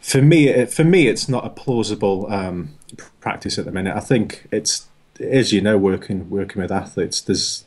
for 0.00 0.22
me, 0.22 0.66
for 0.66 0.84
me, 0.84 1.08
it's 1.08 1.28
not 1.28 1.44
a 1.44 1.50
plausible 1.50 2.32
um, 2.32 2.74
practice 3.20 3.58
at 3.58 3.64
the 3.64 3.72
minute. 3.72 3.96
I 3.96 4.00
think 4.00 4.46
it's, 4.52 4.86
as 5.20 5.52
you 5.52 5.60
know, 5.60 5.78
working 5.78 6.30
working 6.30 6.62
with 6.62 6.70
athletes, 6.70 7.20
there's 7.20 7.64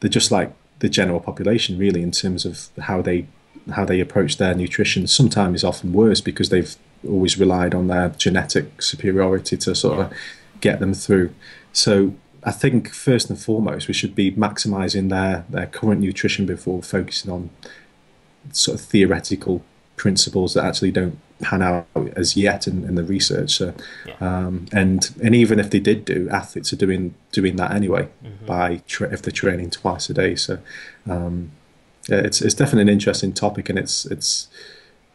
they're 0.00 0.10
just 0.10 0.30
like 0.30 0.52
the 0.80 0.88
general 0.88 1.20
population 1.20 1.78
really 1.78 2.02
in 2.02 2.10
terms 2.10 2.44
of 2.44 2.68
how 2.82 3.02
they 3.02 3.26
how 3.72 3.84
they 3.84 4.00
approach 4.00 4.36
their 4.36 4.54
nutrition. 4.54 5.06
Sometimes 5.06 5.56
is 5.56 5.64
often 5.64 5.92
worse 5.92 6.20
because 6.20 6.50
they've 6.50 6.76
always 7.06 7.38
relied 7.38 7.74
on 7.74 7.88
their 7.88 8.10
genetic 8.10 8.80
superiority 8.80 9.56
to 9.56 9.74
sort 9.74 9.98
of 9.98 10.12
get 10.60 10.78
them 10.78 10.94
through. 10.94 11.32
So 11.72 12.14
I 12.44 12.52
think 12.52 12.92
first 12.92 13.28
and 13.28 13.38
foremost 13.38 13.88
we 13.88 13.94
should 13.94 14.14
be 14.14 14.32
maximizing 14.32 15.08
their 15.08 15.44
their 15.48 15.66
current 15.66 16.00
nutrition 16.00 16.46
before 16.46 16.82
focusing 16.82 17.30
on 17.30 17.50
sort 18.52 18.78
of 18.78 18.86
theoretical 18.86 19.62
principles 19.96 20.54
that 20.54 20.64
actually 20.64 20.92
don't 20.92 21.18
pan 21.40 21.62
out 21.62 21.86
as 22.16 22.36
yet 22.36 22.66
in, 22.66 22.84
in 22.84 22.94
the 22.94 23.04
research. 23.04 23.50
So, 23.50 23.74
yeah. 24.06 24.14
um, 24.20 24.66
and 24.72 25.14
and 25.22 25.34
even 25.34 25.58
if 25.58 25.70
they 25.70 25.80
did 25.80 26.04
do, 26.04 26.28
athletes 26.30 26.72
are 26.72 26.76
doing 26.76 27.14
doing 27.32 27.56
that 27.56 27.72
anyway 27.72 28.08
mm-hmm. 28.24 28.46
by 28.46 28.82
tra- 28.86 29.12
if 29.12 29.22
they're 29.22 29.32
training 29.32 29.70
twice 29.70 30.08
a 30.10 30.14
day. 30.14 30.34
So, 30.34 30.58
um, 31.08 31.52
it's 32.08 32.40
it's 32.40 32.54
definitely 32.54 32.82
an 32.82 32.88
interesting 32.88 33.32
topic, 33.32 33.68
and 33.68 33.78
it's 33.78 34.06
it's 34.06 34.48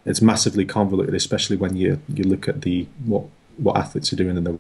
it's 0.06 0.22
massively 0.22 0.66
convoluted, 0.66 1.16
especially 1.16 1.58
when 1.58 1.76
you 1.76 2.02
you 2.08 2.24
look 2.24 2.48
at 2.48 2.62
the 2.62 2.88
what 3.06 3.26
what 3.58 3.78
athletes 3.78 4.12
are 4.14 4.18
doing 4.18 4.38
in 4.38 4.44
the. 4.44 4.60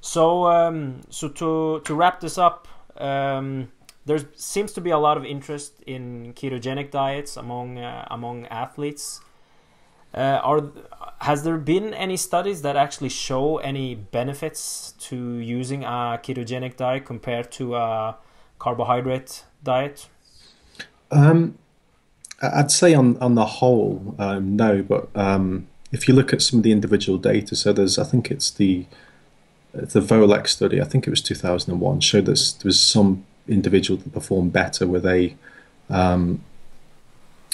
So 0.00 0.46
um, 0.46 1.02
so 1.10 1.28
to 1.28 1.80
to 1.84 1.94
wrap 1.94 2.20
this 2.20 2.38
up. 2.38 2.68
Um, 2.96 3.68
there 4.08 4.18
seems 4.34 4.72
to 4.72 4.80
be 4.80 4.90
a 4.90 4.98
lot 4.98 5.18
of 5.18 5.24
interest 5.24 5.82
in 5.86 6.32
ketogenic 6.32 6.90
diets 6.90 7.36
among 7.36 7.78
uh, 7.78 8.06
among 8.10 8.46
athletes. 8.46 9.20
Uh, 10.14 10.40
are 10.42 10.70
has 11.20 11.42
there 11.42 11.58
been 11.58 11.92
any 11.94 12.16
studies 12.16 12.62
that 12.62 12.76
actually 12.76 13.08
show 13.08 13.58
any 13.58 13.94
benefits 13.94 14.94
to 14.98 15.38
using 15.38 15.82
a 15.84 16.18
ketogenic 16.22 16.76
diet 16.76 17.04
compared 17.04 17.50
to 17.52 17.74
a 17.74 18.16
carbohydrate 18.58 19.44
diet? 19.62 20.08
Um, 21.10 21.58
I'd 22.40 22.70
say 22.70 22.94
on 22.94 23.16
on 23.18 23.34
the 23.34 23.46
whole, 23.46 24.14
um, 24.18 24.56
no. 24.56 24.82
But 24.82 25.08
um, 25.14 25.66
if 25.92 26.08
you 26.08 26.14
look 26.14 26.32
at 26.32 26.40
some 26.40 26.60
of 26.60 26.62
the 26.62 26.72
individual 26.72 27.18
data, 27.18 27.56
so 27.56 27.72
there's 27.72 27.98
I 27.98 28.04
think 28.04 28.30
it's 28.30 28.50
the 28.50 28.86
the 29.72 30.00
Volek 30.00 30.46
study. 30.46 30.80
I 30.80 30.84
think 30.84 31.06
it 31.06 31.10
was 31.10 31.20
2001 31.20 32.00
showed 32.00 32.26
that 32.26 32.54
there 32.58 32.68
was 32.68 32.80
some 32.80 33.24
individual 33.46 33.98
that 33.98 34.12
performed 34.12 34.52
better 34.52 34.86
with 34.86 35.04
a 35.04 35.34
um, 35.90 36.44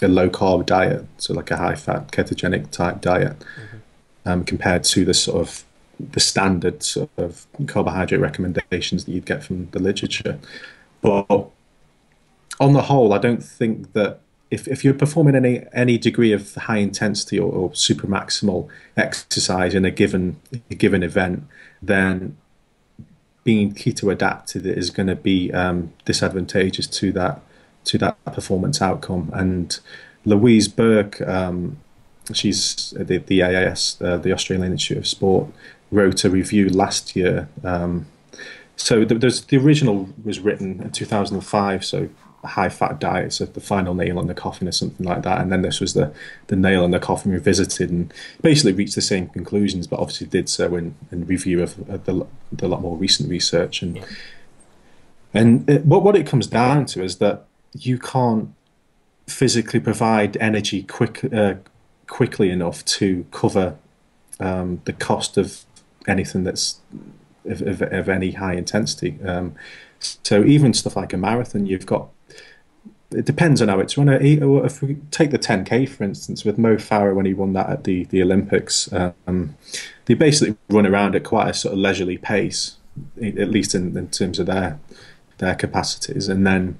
a 0.04 0.08
low 0.08 0.28
carb 0.28 0.66
diet, 0.66 1.04
so 1.18 1.34
like 1.34 1.50
a 1.50 1.56
high 1.56 1.74
fat 1.74 2.12
ketogenic 2.12 2.70
type 2.70 3.00
diet, 3.00 3.38
mm-hmm. 3.38 4.28
um, 4.28 4.44
compared 4.44 4.84
to 4.84 5.04
the 5.04 5.14
sort 5.14 5.40
of 5.40 5.64
the 5.98 6.20
standard 6.20 6.82
sort 6.82 7.10
of 7.16 7.46
carbohydrate 7.66 8.20
recommendations 8.20 9.04
that 9.04 9.12
you'd 9.12 9.26
get 9.26 9.42
from 9.44 9.70
the 9.70 9.78
literature. 9.78 10.38
But 11.00 11.48
on 12.60 12.72
the 12.72 12.82
whole, 12.82 13.12
I 13.12 13.18
don't 13.18 13.42
think 13.42 13.92
that 13.92 14.20
if, 14.50 14.68
if 14.68 14.84
you're 14.84 14.94
performing 14.94 15.34
any 15.34 15.64
any 15.72 15.98
degree 15.98 16.32
of 16.32 16.54
high 16.54 16.78
intensity 16.78 17.38
or, 17.38 17.50
or 17.52 17.74
super 17.74 18.06
maximal 18.06 18.68
exercise 18.96 19.74
in 19.74 19.84
a 19.84 19.90
given 19.90 20.40
a 20.70 20.74
given 20.74 21.02
event, 21.02 21.44
then 21.82 22.36
being 23.42 23.74
keto 23.74 24.10
adapted 24.10 24.66
is 24.66 24.90
going 24.90 25.06
to 25.06 25.16
be 25.16 25.52
um, 25.52 25.92
disadvantageous 26.04 26.86
to 26.86 27.12
that 27.12 27.42
to 27.84 27.98
that 27.98 28.22
performance 28.24 28.80
outcome. 28.80 29.30
And 29.32 29.78
Louise 30.24 30.68
Burke, 30.68 31.20
um, 31.22 31.78
she's 32.32 32.90
the, 32.96 33.18
the 33.18 33.42
AIS, 33.42 34.00
uh, 34.00 34.16
the 34.16 34.32
Australian 34.32 34.72
Institute 34.72 34.98
of 34.98 35.06
Sport, 35.06 35.48
wrote 35.90 36.24
a 36.24 36.30
review 36.30 36.68
last 36.68 37.14
year. 37.14 37.48
Um, 37.62 38.06
so 38.76 39.04
the, 39.04 39.14
the 39.14 39.56
original 39.56 40.08
was 40.24 40.40
written 40.40 40.80
in 40.82 40.90
2005. 40.90 41.84
So 41.84 42.08
high 42.46 42.68
fat 42.68 42.98
diet, 42.98 43.32
so 43.32 43.46
the 43.46 43.60
final 43.60 43.94
nail 43.94 44.20
in 44.20 44.26
the 44.26 44.34
coffin 44.34 44.68
or 44.68 44.72
something 44.72 45.04
like 45.04 45.22
that. 45.22 45.40
And 45.40 45.50
then 45.50 45.62
this 45.62 45.80
was 45.80 45.94
the, 45.94 46.12
the 46.48 46.56
nail 46.56 46.84
in 46.84 46.90
the 46.90 46.98
coffin 46.98 47.32
revisited 47.32 47.90
and 47.90 48.12
basically 48.42 48.72
reached 48.72 48.94
the 48.94 49.02
same 49.02 49.28
conclusions, 49.28 49.86
but 49.86 49.98
obviously 49.98 50.26
did 50.26 50.48
so 50.48 50.76
in, 50.76 50.94
in 51.10 51.26
review 51.26 51.62
of, 51.62 51.88
of 51.88 52.04
the, 52.04 52.26
the 52.52 52.68
lot 52.68 52.82
more 52.82 52.96
recent 52.96 53.28
research. 53.30 53.82
And 53.82 53.96
yeah. 53.96 54.04
and 55.32 55.68
it, 55.68 55.86
what 55.86 56.02
what 56.02 56.16
it 56.16 56.26
comes 56.26 56.46
down 56.46 56.86
to 56.86 57.02
is 57.02 57.16
that 57.18 57.46
you 57.74 57.98
can't 57.98 58.54
physically 59.26 59.80
provide 59.80 60.36
energy 60.38 60.82
quick 60.82 61.24
uh, 61.32 61.54
quickly 62.06 62.50
enough 62.50 62.84
to 62.84 63.26
cover 63.30 63.76
um, 64.40 64.80
the 64.84 64.92
cost 64.92 65.36
of 65.36 65.64
anything 66.06 66.44
that's 66.44 66.80
of, 67.44 67.62
of, 67.62 67.82
of 67.82 68.08
any 68.08 68.32
high 68.32 68.54
intensity. 68.54 69.18
Um, 69.24 69.54
so 69.98 70.44
even 70.44 70.74
stuff 70.74 70.96
like 70.96 71.12
a 71.12 71.16
marathon, 71.16 71.66
you've 71.66 71.86
got 71.86 72.08
it 73.10 73.24
depends 73.24 73.62
on 73.62 73.68
how 73.68 73.78
it's 73.78 73.96
run. 73.96 74.08
If 74.08 74.82
we 74.82 74.96
take 75.10 75.30
the 75.30 75.38
10k 75.38 75.88
for 75.88 76.04
instance, 76.04 76.44
with 76.44 76.58
Mo 76.58 76.76
Farah 76.76 77.14
when 77.14 77.26
he 77.26 77.34
won 77.34 77.52
that 77.52 77.70
at 77.70 77.84
the 77.84 78.04
the 78.04 78.22
Olympics, 78.22 78.92
um, 78.92 79.56
they 80.06 80.14
basically 80.14 80.56
run 80.68 80.86
around 80.86 81.14
at 81.14 81.24
quite 81.24 81.48
a 81.48 81.54
sort 81.54 81.72
of 81.72 81.78
leisurely 81.78 82.18
pace, 82.18 82.76
at 83.22 83.50
least 83.50 83.74
in, 83.74 83.96
in 83.96 84.08
terms 84.08 84.38
of 84.38 84.46
their 84.46 84.78
their 85.38 85.54
capacities, 85.54 86.28
and 86.28 86.46
then 86.46 86.78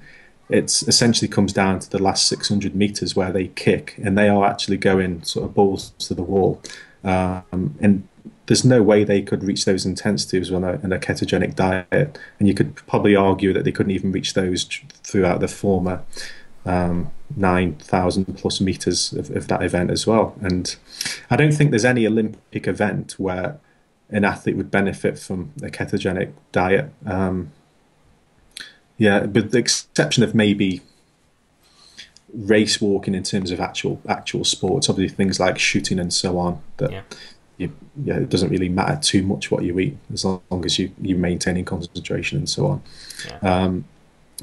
it 0.49 0.83
essentially 0.87 1.27
comes 1.27 1.53
down 1.53 1.79
to 1.79 1.89
the 1.89 2.01
last 2.01 2.27
600 2.27 2.75
meters 2.75 3.15
where 3.15 3.31
they 3.31 3.47
kick, 3.49 3.95
and 4.03 4.17
they 4.17 4.29
are 4.29 4.45
actually 4.45 4.77
going 4.77 5.23
sort 5.23 5.45
of 5.45 5.53
balls 5.53 5.91
to 5.99 6.13
the 6.13 6.23
wall, 6.23 6.61
um, 7.03 7.75
and 7.79 8.07
there's 8.47 8.65
no 8.65 8.83
way 8.83 9.03
they 9.03 9.21
could 9.21 9.43
reach 9.43 9.65
those 9.65 9.85
intensities 9.85 10.51
on 10.51 10.63
a, 10.63 10.73
a, 10.73 10.99
ketogenic 10.99 11.55
diet, 11.55 12.19
and 12.39 12.47
you 12.47 12.53
could 12.53 12.75
probably 12.87 13.15
argue 13.15 13.53
that 13.53 13.63
they 13.63 13.71
couldn't 13.71 13.91
even 13.91 14.11
reach 14.11 14.33
those 14.33 14.63
throughout 15.03 15.39
the 15.39 15.47
former 15.47 16.03
um, 16.65 17.11
9,000 17.35 18.37
plus 18.37 18.61
meters 18.61 19.13
of, 19.13 19.29
of, 19.31 19.47
that 19.47 19.63
event 19.63 19.91
as 19.91 20.05
well. 20.07 20.35
And 20.41 20.75
I 21.29 21.35
don't 21.35 21.51
think 21.51 21.71
there's 21.71 21.85
any 21.85 22.07
Olympic 22.07 22.67
event 22.67 23.13
where 23.17 23.59
an 24.09 24.25
athlete 24.25 24.55
would 24.55 24.71
benefit 24.71 25.17
from 25.17 25.51
a 25.61 25.69
ketogenic 25.69 26.33
diet. 26.51 26.91
Um, 27.05 27.51
yeah, 28.97 29.25
but 29.25 29.51
the 29.51 29.57
exception 29.57 30.23
of 30.23 30.33
maybe 30.35 30.81
race 32.33 32.81
walking 32.81 33.15
in 33.15 33.23
terms 33.23 33.51
of 33.51 33.59
actual 33.59 34.01
actual 34.07 34.43
sports, 34.43 34.89
obviously 34.89 35.15
things 35.15 35.39
like 35.39 35.57
shooting 35.57 35.99
and 35.99 36.13
so 36.13 36.37
on 36.37 36.61
that 36.77 36.91
yeah 36.91 37.01
you, 37.57 37.73
yeah, 38.03 38.17
it 38.17 38.29
doesn't 38.29 38.49
really 38.49 38.69
matter 38.69 38.99
too 39.01 39.23
much 39.23 39.49
what 39.49 39.63
you 39.63 39.79
eat 39.79 39.97
as 40.13 40.25
long, 40.25 40.41
as 40.65 40.77
you 40.77 40.91
you're 41.01 41.17
maintaining 41.17 41.65
concentration 41.65 42.37
and 42.37 42.49
so 42.49 42.67
on. 42.67 42.83
Yeah. 43.25 43.63
Um, 43.63 43.85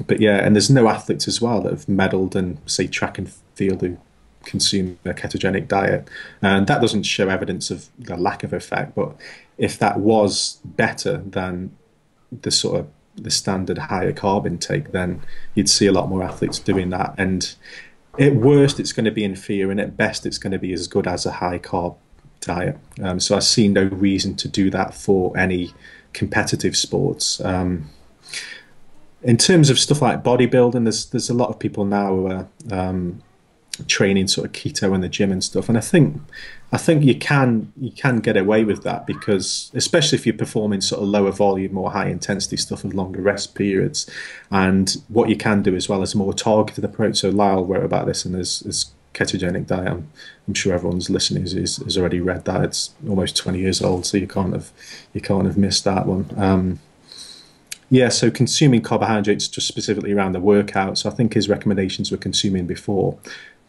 but 0.07 0.19
yeah, 0.19 0.37
and 0.37 0.55
there's 0.55 0.69
no 0.69 0.87
athletes 0.87 1.27
as 1.27 1.41
well 1.41 1.61
that 1.61 1.71
have 1.71 1.85
medalled 1.85 2.35
in 2.35 2.57
say 2.65 2.87
track 2.87 3.17
and 3.17 3.31
field 3.55 3.81
who 3.81 3.97
consume 4.43 4.99
a 5.05 5.13
ketogenic 5.13 5.67
diet, 5.67 6.07
and 6.41 6.65
that 6.67 6.81
doesn't 6.81 7.03
show 7.03 7.29
evidence 7.29 7.69
of 7.69 7.89
the 7.99 8.17
lack 8.17 8.43
of 8.43 8.53
effect. 8.53 8.95
But 8.95 9.15
if 9.57 9.77
that 9.79 9.99
was 9.99 10.59
better 10.65 11.17
than 11.17 11.75
the 12.41 12.51
sort 12.51 12.79
of 12.79 12.87
the 13.15 13.31
standard 13.31 13.77
higher 13.77 14.13
carb 14.13 14.45
intake, 14.45 14.91
then 14.91 15.21
you'd 15.55 15.69
see 15.69 15.85
a 15.85 15.91
lot 15.91 16.09
more 16.09 16.23
athletes 16.23 16.59
doing 16.59 16.89
that. 16.89 17.13
And 17.17 17.53
at 18.19 18.35
worst, 18.35 18.79
it's 18.79 18.91
going 18.91 19.05
to 19.05 19.11
be 19.11 19.23
inferior, 19.23 19.71
and 19.71 19.79
at 19.79 19.97
best, 19.97 20.25
it's 20.25 20.37
going 20.37 20.51
to 20.51 20.59
be 20.59 20.73
as 20.73 20.87
good 20.87 21.07
as 21.07 21.25
a 21.25 21.33
high 21.33 21.59
carb 21.59 21.95
diet. 22.41 22.77
Um, 23.01 23.19
so 23.19 23.35
I 23.35 23.39
see 23.39 23.67
no 23.67 23.85
reason 23.85 24.35
to 24.35 24.47
do 24.47 24.69
that 24.71 24.93
for 24.93 25.35
any 25.37 25.73
competitive 26.13 26.75
sports. 26.75 27.41
Um, 27.41 27.89
in 29.21 29.37
terms 29.37 29.69
of 29.69 29.79
stuff 29.79 30.01
like 30.01 30.23
bodybuilding, 30.23 30.83
there's 30.83 31.05
there's 31.05 31.29
a 31.29 31.33
lot 31.33 31.49
of 31.49 31.57
people 31.57 31.85
now 31.85 32.07
who 32.07 32.27
are 32.27 32.47
um, 32.71 33.23
training 33.87 34.27
sort 34.27 34.45
of 34.45 34.53
keto 34.53 34.93
in 34.93 35.01
the 35.01 35.09
gym 35.09 35.31
and 35.31 35.43
stuff, 35.43 35.69
and 35.69 35.77
I 35.77 35.81
think 35.81 36.21
I 36.71 36.77
think 36.77 37.03
you 37.03 37.15
can 37.15 37.71
you 37.79 37.91
can 37.91 38.19
get 38.19 38.35
away 38.35 38.63
with 38.63 38.83
that 38.83 39.05
because 39.05 39.71
especially 39.75 40.17
if 40.17 40.25
you're 40.25 40.35
performing 40.35 40.81
sort 40.81 41.01
of 41.01 41.07
lower 41.07 41.31
volume 41.31 41.77
or 41.77 41.91
high 41.91 42.07
intensity 42.07 42.57
stuff 42.57 42.83
with 42.83 42.93
longer 42.93 43.21
rest 43.21 43.55
periods, 43.55 44.09
and 44.49 44.97
what 45.07 45.29
you 45.29 45.35
can 45.35 45.61
do 45.61 45.75
as 45.75 45.87
well 45.87 46.01
is 46.01 46.13
a 46.13 46.17
more 46.17 46.33
targeted 46.33 46.83
approach. 46.83 47.17
So 47.17 47.29
Lyle 47.29 47.63
wrote 47.63 47.85
about 47.85 48.07
this 48.07 48.25
and 48.25 48.33
there's, 48.33 48.61
there's 48.61 48.91
ketogenic 49.13 49.67
diet. 49.67 49.87
I'm, 49.87 50.09
I'm 50.47 50.53
sure 50.53 50.73
everyone's 50.73 51.09
listening 51.09 51.43
has, 51.43 51.77
has 51.77 51.97
already 51.97 52.19
read 52.19 52.45
that. 52.45 52.63
It's 52.63 52.93
almost 53.07 53.37
20 53.37 53.59
years 53.59 53.81
old, 53.81 54.05
so 54.05 54.17
you 54.17 54.27
can't 54.27 54.53
have 54.53 54.71
you 55.13 55.21
can't 55.21 55.45
have 55.45 55.57
missed 55.57 55.83
that 55.83 56.05
one. 56.05 56.25
Um, 56.37 56.79
yeah, 57.89 58.09
so 58.09 58.31
consuming 58.31 58.81
carbohydrates 58.81 59.47
just 59.47 59.67
specifically 59.67 60.13
around 60.13 60.31
the 60.31 60.39
workout. 60.39 60.97
So 60.97 61.11
I 61.11 61.13
think 61.13 61.35
his 61.35 61.47
recommendations 61.47 62.09
were 62.09 62.17
consuming 62.17 62.65
before, 62.65 63.19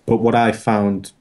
but 0.06 0.18
what 0.18 0.34
I 0.34 0.52
found 0.52 1.12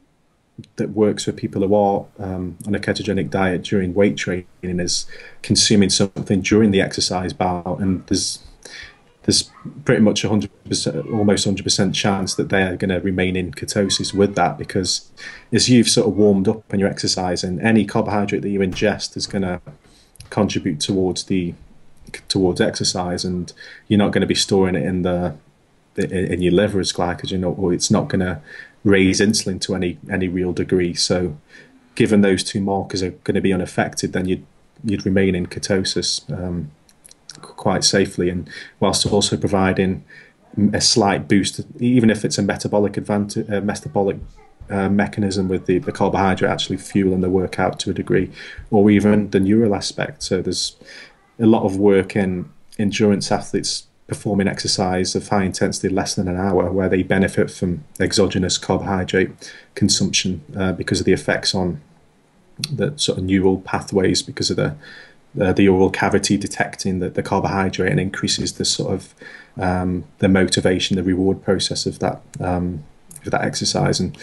that 0.75 0.91
works 0.91 1.23
for 1.23 1.31
people 1.31 1.61
who 1.63 1.73
are 1.73 2.05
um, 2.19 2.57
on 2.67 2.75
a 2.75 2.79
ketogenic 2.79 3.29
diet 3.29 3.63
during 3.63 3.93
weight 3.93 4.17
training 4.17 4.45
is 4.61 5.05
consuming 5.41 5.89
something 5.89 6.41
during 6.41 6.71
the 6.71 6.81
exercise 6.81 7.33
bout, 7.33 7.79
and 7.79 8.05
there's 8.07 8.39
there's 9.23 9.49
pretty 9.85 10.01
much 10.01 10.23
100%, 10.23 11.13
almost 11.13 11.47
100% 11.47 11.93
chance 11.93 12.35
that 12.35 12.49
they're 12.49 12.75
going 12.75 12.89
to 12.89 12.99
remain 12.99 13.37
in 13.37 13.53
ketosis 13.53 14.13
with 14.13 14.35
that 14.35 14.57
because 14.57 15.09
as 15.53 15.69
you've 15.69 15.87
sort 15.87 16.07
of 16.07 16.17
warmed 16.17 16.47
up 16.47 16.69
and 16.71 16.81
you're 16.81 16.89
exercising, 16.89 17.61
any 17.61 17.85
carbohydrate 17.85 18.41
that 18.41 18.49
you 18.49 18.59
ingest 18.59 19.15
is 19.15 19.25
going 19.25 19.43
to 19.43 19.61
contribute 20.29 20.79
towards 20.81 21.23
the 21.25 21.53
towards 22.27 22.59
exercise, 22.61 23.23
and 23.23 23.53
you're 23.87 23.97
not 23.97 24.11
going 24.11 24.21
to 24.21 24.27
be 24.27 24.35
storing 24.35 24.75
it 24.75 24.83
in 24.83 25.03
the 25.03 25.35
in 25.95 26.41
your 26.41 26.53
liver 26.53 26.79
as 26.79 26.91
glycogen, 26.91 27.57
or 27.57 27.73
it's 27.73 27.89
not 27.89 28.07
going 28.07 28.19
to 28.19 28.41
raise 28.83 29.19
insulin 29.19 29.59
to 29.61 29.75
any 29.75 29.97
any 30.11 30.27
real 30.27 30.53
degree. 30.53 30.93
So, 30.93 31.37
given 31.95 32.21
those 32.21 32.43
two 32.43 32.61
markers 32.61 33.03
are 33.03 33.11
going 33.11 33.35
to 33.35 33.41
be 33.41 33.53
unaffected, 33.53 34.13
then 34.13 34.27
you'd 34.27 34.45
you'd 34.83 35.05
remain 35.05 35.35
in 35.35 35.47
ketosis. 35.47 36.29
Um, 36.31 36.71
quite 37.41 37.83
safely, 37.83 38.29
and 38.29 38.49
whilst 38.79 39.05
also 39.05 39.37
providing 39.37 40.03
a 40.73 40.81
slight 40.81 41.27
boost, 41.27 41.61
even 41.79 42.09
if 42.09 42.23
it's 42.23 42.37
a 42.37 42.43
metabolic 42.43 42.97
advantage, 42.97 43.47
a 43.49 43.61
metabolic 43.61 44.17
uh, 44.69 44.89
mechanism 44.89 45.47
with 45.47 45.65
the, 45.65 45.79
the 45.79 45.91
carbohydrate 45.91 46.51
actually 46.51 46.77
fueling 46.77 47.21
the 47.21 47.29
workout 47.29 47.79
to 47.79 47.89
a 47.89 47.93
degree, 47.93 48.31
or 48.71 48.89
even 48.89 49.29
the 49.31 49.39
neural 49.39 49.75
aspect. 49.75 50.23
So 50.23 50.41
there's 50.41 50.75
a 51.39 51.45
lot 51.45 51.63
of 51.63 51.77
work 51.77 52.15
in 52.15 52.49
endurance 52.77 53.31
athletes 53.31 53.87
performing 54.13 54.47
exercise 54.47 55.15
of 55.15 55.27
high 55.27 55.43
intensity 55.43 55.89
less 55.89 56.13
than 56.15 56.27
an 56.27 56.37
hour 56.37 56.71
where 56.71 56.87
they 56.87 57.01
benefit 57.01 57.49
from 57.49 57.83
exogenous 57.99 58.59
carbohydrate 58.59 59.31
consumption 59.73 60.41
uh, 60.55 60.71
because 60.71 60.99
of 60.99 61.05
the 61.05 61.13
effects 61.13 61.55
on 61.55 61.81
the 62.71 62.93
sort 62.95 63.17
of 63.17 63.23
neural 63.23 63.59
pathways 63.61 64.21
because 64.21 64.51
of 64.51 64.57
the 64.57 64.75
uh, 65.41 65.51
the 65.51 65.67
oral 65.67 65.89
cavity 65.89 66.37
detecting 66.37 66.99
the, 66.99 67.09
the 67.09 67.23
carbohydrate 67.23 67.89
and 67.89 67.99
increases 67.99 68.53
the 68.53 68.65
sort 68.65 68.93
of 68.93 69.15
um, 69.57 70.03
the 70.19 70.29
motivation, 70.29 70.95
the 70.95 71.01
reward 71.01 71.43
process 71.43 71.87
of 71.87 71.97
that 71.97 72.21
um, 72.39 72.83
of 73.25 73.31
that 73.31 73.41
exercise. 73.41 73.99
And 73.99 74.15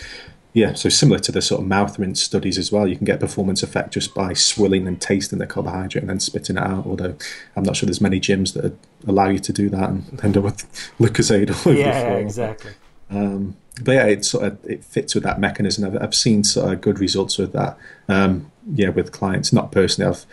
yeah, 0.53 0.74
so 0.74 0.88
similar 0.88 1.20
to 1.20 1.32
the 1.32 1.40
sort 1.40 1.61
of 1.61 1.68
mouth 1.68 1.98
rinse 1.98 2.20
studies 2.20 2.59
as 2.59 2.72
well, 2.72 2.86
you 2.86 2.96
can 2.96 3.05
get 3.05 3.20
performance 3.20 3.62
effect 3.62 3.92
just 3.92 4.14
by 4.14 4.32
swilling 4.32 4.86
and 4.88 5.01
tasting 5.01 5.38
the 5.38 5.46
carbohydrate 5.46 6.03
and 6.03 6.11
then 6.11 6.18
spitting 6.20 6.57
it 6.57 6.62
out. 6.62 6.86
Although 6.86 7.16
I'm 7.55 7.62
not 7.62 7.76
sure 7.76 7.86
there's 7.86 8.01
many 8.01 8.20
gyms 8.20 8.55
that 8.55 8.76
allow 9.07 9.28
you 9.28 9.38
to 9.38 9.53
do 9.53 9.68
that 9.70 9.88
and 9.88 10.20
end 10.24 10.36
up 10.36 10.44
with 10.44 10.92
Lucozade 10.98 11.51
all 11.51 11.72
over 11.72 11.80
yeah, 11.80 11.92
the 11.92 12.07
floor. 12.07 12.20
exactly. 12.20 12.72
Um, 13.11 13.57
but 13.82 13.92
yeah, 13.92 14.07
it 14.07 14.24
sort 14.24 14.44
of 14.44 14.64
it 14.64 14.82
fits 14.84 15.14
with 15.14 15.24
that 15.24 15.38
mechanism. 15.38 15.84
I've, 15.84 16.03
I've 16.03 16.14
seen 16.14 16.42
sort 16.42 16.72
of 16.72 16.80
good 16.80 16.98
results 16.98 17.38
with 17.38 17.53
that. 17.53 17.78
Um, 18.09 18.51
yeah, 18.72 18.88
with 18.88 19.12
clients, 19.12 19.53
not 19.53 19.70
personally. 19.70 20.11
I've 20.11 20.26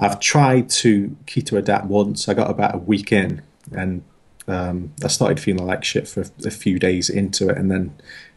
I've 0.00 0.18
tried 0.18 0.68
to 0.70 1.16
keto 1.26 1.56
adapt 1.56 1.86
once. 1.86 2.28
I 2.28 2.34
got 2.34 2.50
about 2.50 2.74
a 2.74 2.78
week 2.78 3.12
in, 3.12 3.42
and 3.72 4.02
um, 4.46 4.92
I 5.02 5.08
started 5.08 5.40
feeling 5.40 5.66
like 5.66 5.84
shit 5.84 6.06
for 6.06 6.24
a, 6.44 6.50
few 6.50 6.78
days 6.78 7.08
into 7.08 7.48
it, 7.48 7.56
and 7.56 7.70
then 7.70 7.94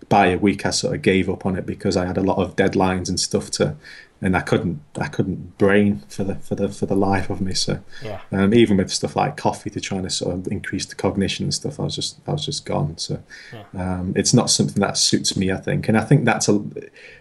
by 0.09 0.27
a 0.27 0.37
week 0.37 0.65
I 0.65 0.69
sort 0.69 0.95
of 0.95 1.01
gave 1.01 1.29
up 1.29 1.45
on 1.45 1.57
it 1.57 1.65
because 1.65 1.97
I 1.97 2.05
had 2.05 2.17
a 2.17 2.21
lot 2.21 2.37
of 2.37 2.55
deadlines 2.55 3.09
and 3.09 3.19
stuff 3.19 3.51
to 3.51 3.75
and 4.21 4.35
I 4.35 4.41
couldn't 4.41 4.81
I 4.99 5.07
couldn't 5.07 5.57
brain 5.57 6.03
for 6.09 6.23
the 6.23 6.35
for 6.35 6.55
the 6.55 6.69
for 6.69 6.85
the 6.85 6.95
life 6.95 7.29
of 7.29 7.39
me. 7.39 7.53
So 7.53 7.83
yeah. 8.03 8.21
um, 8.31 8.53
even 8.53 8.77
with 8.77 8.91
stuff 8.91 9.15
like 9.15 9.37
coffee 9.37 9.69
to 9.69 9.79
try 9.79 10.01
to 10.01 10.09
sort 10.09 10.33
of 10.33 10.47
increase 10.47 10.85
the 10.85 10.95
cognition 10.95 11.45
and 11.45 11.53
stuff, 11.53 11.79
I 11.79 11.83
was 11.83 11.95
just 11.95 12.19
I 12.27 12.31
was 12.31 12.45
just 12.45 12.65
gone. 12.65 12.97
So 12.97 13.21
yeah. 13.53 13.65
um, 13.73 14.13
it's 14.15 14.33
not 14.33 14.49
something 14.49 14.81
that 14.81 14.97
suits 14.97 15.37
me, 15.37 15.51
I 15.51 15.57
think, 15.57 15.87
and 15.87 15.97
I 15.97 16.01
think 16.01 16.25
that's 16.25 16.49
a 16.49 16.63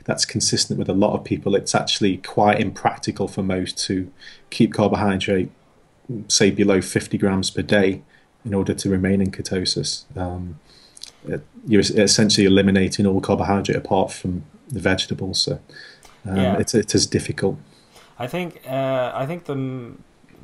that's 0.05 0.25
consistent 0.25 0.79
with 0.79 0.89
a 0.89 0.95
lot 0.95 1.15
of 1.15 1.25
people. 1.25 1.55
It's 1.55 1.75
actually 1.75 2.19
quite 2.19 2.61
impractical 2.61 3.29
for 3.29 3.43
most 3.43 3.79
to 3.87 4.11
keep 4.49 4.73
carbohydrate 4.73 5.51
say 6.29 6.51
below 6.53 6.81
50 6.81 7.19
grams 7.19 7.51
per 7.51 7.63
day 7.63 8.03
in 8.47 8.55
order 8.55 8.73
to 8.73 8.89
remain 8.89 9.21
in 9.21 9.31
ketosis. 9.31 10.05
Um, 10.17 10.59
you're 11.67 11.81
essentially 11.81 12.47
eliminating 12.47 13.05
all 13.07 13.21
carbohydrate 13.21 13.77
apart 13.77 14.13
from 14.13 14.45
the 14.69 14.81
vegetables. 14.81 15.43
So 15.43 15.61
um, 16.25 16.37
yeah. 16.37 16.59
it's 16.59 16.75
it 16.75 16.95
is 16.95 17.07
difficult. 17.07 17.59
I 18.19 18.29
think 18.29 18.63
uh, 18.67 19.11
I 19.15 19.27
think 19.27 19.45
the 19.45 19.93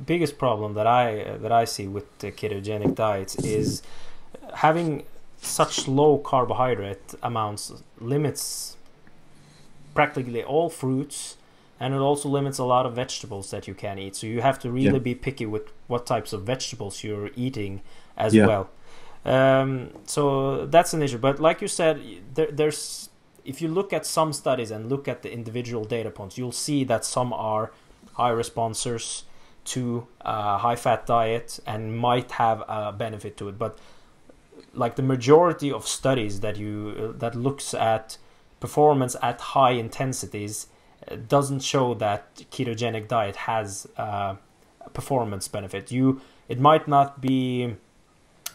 biggest 0.05 0.37
problem 0.39 0.75
that 0.75 0.87
I 0.87 1.23
uh, 1.23 1.39
that 1.39 1.53
I 1.53 1.65
see 1.65 1.87
with 1.87 2.07
the 2.19 2.33
ketogenic 2.33 2.95
diets 2.95 3.37
is 3.37 3.83
having 4.55 5.05
such 5.41 5.89
low 5.89 6.19
carbohydrate 6.19 7.15
amounts 7.23 7.73
limits 8.01 8.77
practically 9.95 10.43
all 10.43 10.69
fruits 10.71 11.37
and 11.83 11.95
it 11.95 11.99
also 11.99 12.29
limits 12.29 12.59
a 12.59 12.65
lot 12.65 12.87
of 12.87 12.95
vegetables 12.95 13.51
that 13.51 13.67
you 13.69 13.75
can 13.75 13.99
eat 13.99 14.15
so 14.17 14.27
you 14.27 14.41
have 14.41 14.59
to 14.59 14.71
really 14.71 14.93
yeah. 14.93 14.99
be 14.99 15.15
picky 15.15 15.47
with 15.47 15.73
what 15.87 16.07
types 16.07 16.33
of 16.33 16.43
vegetables 16.43 17.03
you're 17.05 17.31
eating 17.37 17.83
as 18.17 18.35
yeah. 18.35 18.47
well 18.47 18.71
um, 19.25 19.91
so 20.05 20.67
that's 20.67 20.93
an 20.95 21.03
issue 21.03 21.19
but 21.19 21.39
like 21.39 21.61
you 21.61 21.69
said 21.69 22.01
there, 22.35 22.51
there's 22.51 23.09
if 23.45 23.61
you 23.61 23.69
look 23.69 23.93
at 23.93 24.07
some 24.07 24.33
studies 24.33 24.71
and 24.71 24.89
look 24.89 25.09
at 25.09 25.23
the 25.23 25.33
individual 25.33 25.85
data 25.85 26.11
points, 26.11 26.39
you'll 26.39 26.53
see 26.53 26.85
that 26.85 27.05
some 27.05 27.33
are 27.33 27.73
high 28.15 28.31
responders 28.31 29.23
to 29.65 30.07
a 30.21 30.59
high 30.59 30.77
fat 30.77 31.07
diet 31.07 31.59
and 31.67 31.97
might 31.97 32.33
have 32.33 32.63
a 32.69 32.93
benefit 32.93 33.37
to 33.37 33.49
it. 33.49 33.59
But 33.59 33.79
like 34.75 34.97
the 34.97 35.03
majority 35.03 35.71
of 35.71 35.87
studies 35.87 36.41
that 36.41 36.57
you 36.57 37.15
that 37.19 37.35
looks 37.35 37.75
at 37.75 38.19
performance 38.61 39.17
at 39.23 39.41
high 39.41 39.73
intensities 39.73 40.69
doesn't 41.29 41.61
show 41.61 41.95
that 41.95 42.35
ketogenic 42.51 43.09
diet 43.09 43.37
has 43.37 43.87
uh, 43.97 44.37
performance 44.93 45.49
benefit. 45.49 45.91
You 45.91 46.21
it 46.49 46.61
might 46.61 46.87
not 46.89 47.21
be 47.21 47.75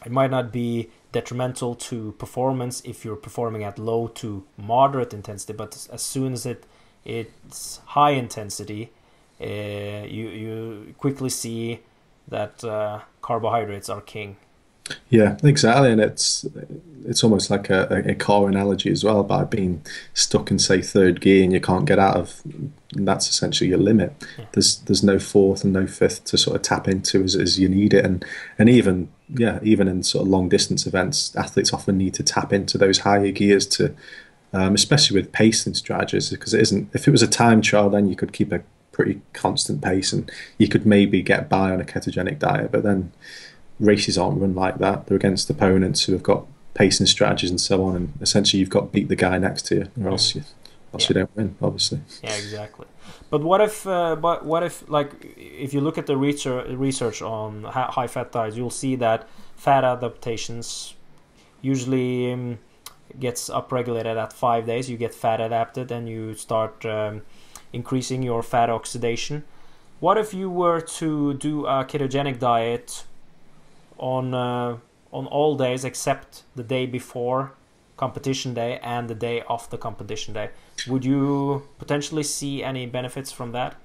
it 0.06 0.12
might 0.12 0.32
not 0.32 0.52
be 0.52 0.90
detrimental 1.12 1.76
to 1.76 2.12
performance 2.14 2.82
if 2.86 3.04
you're 3.04 3.16
performing 3.16 3.64
at 3.64 3.80
low 3.80 4.08
to 4.08 4.44
moderate 4.58 5.14
intensity, 5.14 5.54
but 5.54 5.88
as 5.92 6.02
soon 6.02 6.34
as 6.34 6.46
it 6.46 6.66
it's 7.06 7.80
high 7.86 8.12
intensity, 8.12 8.92
uh, 9.42 9.46
you 9.46 10.30
you 10.30 10.96
quickly 10.98 11.30
see 11.30 11.80
that 12.28 12.64
uh, 12.64 13.02
carbohydrates 13.22 13.90
are 13.90 14.02
king. 14.02 14.38
Yeah, 15.10 15.38
exactly, 15.44 15.92
and 15.92 16.02
it's 16.02 16.46
it's 17.06 17.24
almost 17.24 17.50
like 17.50 17.70
a, 17.70 18.04
a 18.06 18.16
car 18.16 18.50
analogy 18.50 18.92
as 18.92 19.04
well. 19.04 19.24
By 19.24 19.46
being 19.46 19.82
stuck 20.14 20.52
in 20.52 20.60
say 20.60 20.82
third 20.82 21.22
gear 21.22 21.44
and 21.44 21.54
you 21.54 21.62
can't 21.62 21.86
get 21.86 22.00
out 22.00 22.18
of, 22.18 22.42
that's 22.92 23.30
essentially 23.30 23.70
your 23.70 23.80
limit. 23.80 24.14
There's 24.52 24.78
there's 24.80 25.04
no 25.04 25.20
fourth 25.20 25.64
and 25.64 25.74
no 25.74 25.88
fifth 25.88 26.26
to 26.26 26.38
sort 26.38 26.58
of 26.58 26.62
tap 26.62 26.88
into 26.88 27.24
as, 27.24 27.36
as 27.36 27.60
you 27.60 27.70
need 27.70 27.94
it, 27.94 28.06
and 28.06 28.26
and 28.58 28.70
even 28.70 29.10
yeah, 29.30 29.60
even 29.64 29.88
in 29.88 30.04
sort 30.04 30.24
of 30.24 30.30
long 30.30 30.50
distance 30.50 30.86
events, 30.86 31.36
athletes 31.36 31.74
often 31.74 31.98
need 31.98 32.14
to 32.16 32.24
tap 32.24 32.54
into 32.54 32.78
those 32.78 33.00
higher 33.00 33.32
gears 33.32 33.66
to, 33.68 33.94
um, 34.54 34.76
especially 34.76 35.20
with 35.20 35.32
pacing 35.32 35.74
strategies, 35.74 36.30
because 36.30 36.54
it 36.54 36.62
isn't. 36.62 36.90
If 36.94 37.08
it 37.08 37.12
was 37.12 37.24
a 37.24 37.28
time 37.28 37.62
trial, 37.62 37.90
then 37.90 38.08
you 38.08 38.16
could 38.16 38.34
keep 38.34 38.52
a 38.52 38.62
pretty 38.92 39.22
constant 39.34 39.82
pace 39.82 40.12
and 40.12 40.30
you 40.58 40.68
could 40.68 40.84
maybe 40.86 41.22
get 41.22 41.48
by 41.48 41.72
on 41.72 41.80
a 41.80 41.86
ketogenic 41.86 42.40
diet, 42.40 42.72
but 42.72 42.84
then 42.84 43.12
races 43.80 44.18
aren't 44.18 44.42
run 44.42 44.56
like 44.56 44.78
that. 44.80 45.08
They're 45.08 45.18
against 45.18 45.50
opponents 45.50 46.04
who 46.06 46.14
have 46.14 46.24
got 46.24 46.46
pacing 46.74 47.08
strategies 47.08 47.50
and 47.50 47.60
so 47.60 47.84
on, 47.84 47.96
and 47.96 48.14
essentially 48.22 48.60
you've 48.60 48.70
got 48.70 48.82
to 48.82 48.88
beat 48.88 49.08
the 49.08 49.16
guy 49.16 49.38
next 49.38 49.66
to 49.68 49.76
you, 49.76 49.92
or 50.02 50.10
else 50.12 50.36
you, 50.36 50.44
else 50.94 51.04
yeah. 51.04 51.08
you 51.08 51.16
don't 51.16 51.36
win, 51.36 51.56
obviously. 51.62 52.02
Yeah, 52.24 52.36
exactly. 52.36 52.86
But 53.30 53.42
what 53.42 53.62
if, 53.62 53.86
uh, 53.86 54.16
but 54.16 54.46
what 54.46 54.64
if, 54.64 54.88
like, 54.90 55.12
if 55.38 55.74
you 55.74 55.82
look 55.82 55.98
at 55.98 56.06
the 56.06 56.16
research 56.16 56.70
research 56.70 57.22
on 57.22 57.64
high 57.64 58.08
fat 58.08 58.32
diets, 58.32 58.56
you'll 58.56 58.70
see 58.70 58.96
that 58.98 59.28
fat 59.56 59.84
adaptations 59.84 60.94
usually 61.62 62.32
um, 62.32 62.60
gets 63.20 63.50
upregulated 63.50 64.16
at 64.16 64.32
five 64.32 64.66
days. 64.66 64.90
You 64.90 64.98
get 64.98 65.14
fat 65.14 65.42
adapted, 65.42 65.92
and 65.92 66.08
you 66.08 66.36
start 66.36 66.86
um, 66.86 67.24
increasing 67.74 68.24
your 68.24 68.44
fat 68.44 68.70
oxidation. 68.70 69.44
What 70.00 70.18
if 70.18 70.34
you 70.34 70.50
were 70.50 70.80
to 70.80 71.34
do 71.34 71.66
a 71.66 71.84
ketogenic 71.84 72.40
diet 72.40 73.04
on 73.98 74.34
uh, 74.34 74.78
on 75.12 75.26
all 75.28 75.56
days 75.56 75.84
except 75.84 76.44
the 76.56 76.64
day 76.64 76.86
before 76.86 77.54
competition 77.98 78.54
day 78.54 78.80
and 78.84 79.10
the 79.10 79.16
day 79.16 79.42
of 79.50 79.70
the 79.72 79.78
competition 79.78 80.34
day. 80.34 80.50
Would 80.88 81.04
you 81.04 81.68
potentially 81.80 82.24
see 82.24 82.64
any 82.64 82.86
benefits 82.86 83.32
from 83.32 83.52
that? 83.52 83.76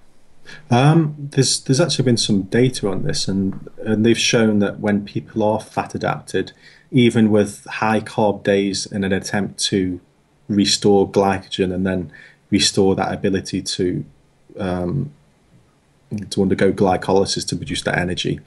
Um, 0.71 1.15
there's 1.19 1.61
there's 1.61 1.81
actually 1.81 2.05
been 2.05 2.17
some 2.17 2.43
data 2.43 2.89
on 2.89 3.05
this, 3.05 3.29
and 3.29 3.69
and 3.79 4.05
they've 4.05 4.19
shown 4.19 4.59
that 4.59 4.81
when 4.81 5.05
people 5.05 5.43
are 5.43 5.61
fat 5.61 5.95
adapted, 5.95 6.53
even 6.91 7.31
with 7.31 7.65
high 7.65 8.01
carb 8.01 8.43
days 8.43 8.87
in 8.87 9.05
an 9.05 9.13
attempt 9.13 9.59
to 9.65 10.01
restore 10.49 11.09
glycogen 11.09 11.73
and 11.73 11.87
then 11.87 12.13
restore 12.51 12.95
that 12.97 13.13
ability 13.13 13.63
to 13.63 14.05
um, 14.59 15.13
to 16.31 16.43
undergo 16.43 16.73
glycolysis 16.73 17.47
to 17.49 17.57
produce 17.57 17.83
that 17.83 17.97
energy, 17.97 18.41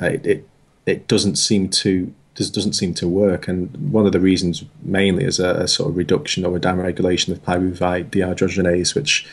uh, 0.00 0.06
it, 0.06 0.26
it 0.26 0.48
it 0.86 1.08
doesn't 1.08 1.36
seem 1.36 1.68
to 1.68 2.12
doesn't 2.34 2.72
seem 2.72 2.94
to 2.94 3.06
work. 3.06 3.46
And 3.46 3.92
one 3.92 4.06
of 4.06 4.12
the 4.12 4.20
reasons 4.20 4.64
mainly 4.82 5.24
is 5.24 5.38
a, 5.38 5.50
a 5.50 5.68
sort 5.68 5.90
of 5.90 5.96
reduction 5.96 6.44
or 6.44 6.56
a 6.56 6.60
downregulation 6.60 7.30
of 7.30 7.42
pyruvate 7.44 8.10
dehydrogenase, 8.10 8.94
which 8.94 9.28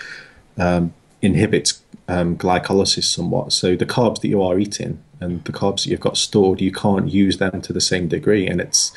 um, 0.57 0.93
inhibits 1.21 1.81
um, 2.07 2.37
glycolysis 2.37 3.05
somewhat. 3.05 3.53
So 3.53 3.75
the 3.75 3.85
carbs 3.85 4.21
that 4.21 4.27
you 4.27 4.41
are 4.43 4.59
eating 4.59 5.01
and 5.19 5.43
the 5.45 5.51
carbs 5.51 5.83
that 5.83 5.87
you've 5.87 5.99
got 5.99 6.17
stored, 6.17 6.61
you 6.61 6.71
can't 6.71 7.09
use 7.09 7.37
them 7.37 7.61
to 7.61 7.73
the 7.73 7.81
same 7.81 8.07
degree, 8.07 8.47
and 8.47 8.61
it's 8.61 8.91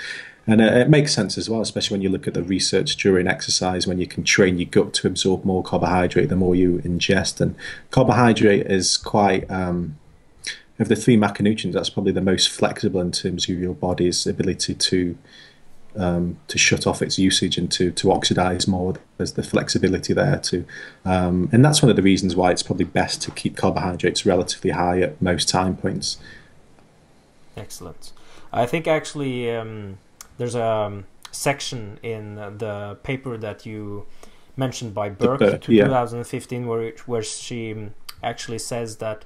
and 0.45 0.61
it 0.61 0.89
makes 0.89 1.15
sense 1.15 1.39
as 1.39 1.49
well, 1.49 1.61
especially 1.61 1.95
when 1.95 2.03
you 2.03 2.09
look 2.09 2.27
at 2.27 2.35
the 2.35 2.43
research 2.43 2.97
during 2.97 3.29
exercise, 3.29 3.87
when 3.87 4.01
you 4.01 4.09
can 4.09 4.25
train 4.25 4.59
your 4.59 4.69
gut 4.69 4.93
to 4.95 5.07
absorb 5.07 5.45
more 5.45 5.63
carbohydrate 5.63 6.29
the 6.29 6.37
more 6.37 6.57
you 6.57 6.79
ingest. 6.79 7.41
And 7.41 7.55
carbohydrate 7.93 8.67
is 8.67 8.97
quite 8.97 9.49
um, 9.49 9.97
of 10.79 10.89
the 10.89 10.97
three 10.97 11.17
macronutrients, 11.17 11.73
that's 11.73 11.91
probably 11.91 12.13
the 12.13 12.21
most 12.21 12.49
flexible 12.49 13.01
in 13.01 13.13
terms 13.13 13.49
of 13.49 13.59
your 13.59 13.75
body's 13.75 14.27
ability 14.27 14.75
to 14.75 15.17
um, 15.95 16.39
to 16.49 16.57
shut 16.57 16.87
off 16.87 17.03
its 17.03 17.19
usage 17.19 17.59
and 17.59 17.71
to 17.73 17.91
to 17.93 18.13
oxidize 18.13 18.67
more. 18.67 18.95
There's 19.19 19.33
the 19.33 19.43
flexibility 19.43 20.13
there 20.15 20.39
too, 20.39 20.65
um, 21.05 21.49
and 21.53 21.65
that's 21.65 21.83
one 21.83 21.91
of 21.91 21.97
the 21.97 22.03
reasons 22.03 22.35
why 22.35 22.51
it's 22.51 22.63
probably 22.63 22.87
best 22.87 23.23
to 23.23 23.31
keep 23.31 23.57
carbohydrates 23.57 24.25
relatively 24.25 24.71
high 24.71 25.01
at 25.01 25.21
most 25.21 25.49
time 25.49 25.77
points. 25.77 26.19
Excellent. 27.57 28.13
I 28.53 28.67
think 28.67 28.87
actually 28.87 29.51
um, 29.51 29.99
there's 30.39 30.55
a 30.55 30.65
um, 30.65 31.05
section 31.31 31.99
in 32.03 32.37
the 32.37 32.99
paper 33.03 33.37
that 33.37 33.67
you 33.67 34.07
mentioned 34.57 34.95
by 34.95 35.09
Burke, 35.09 35.41
the, 35.41 35.59
2015, 35.59 36.67
where 36.67 36.93
where 37.07 37.23
she 37.23 37.91
actually 38.23 38.59
says 38.59 38.97
that 38.99 39.25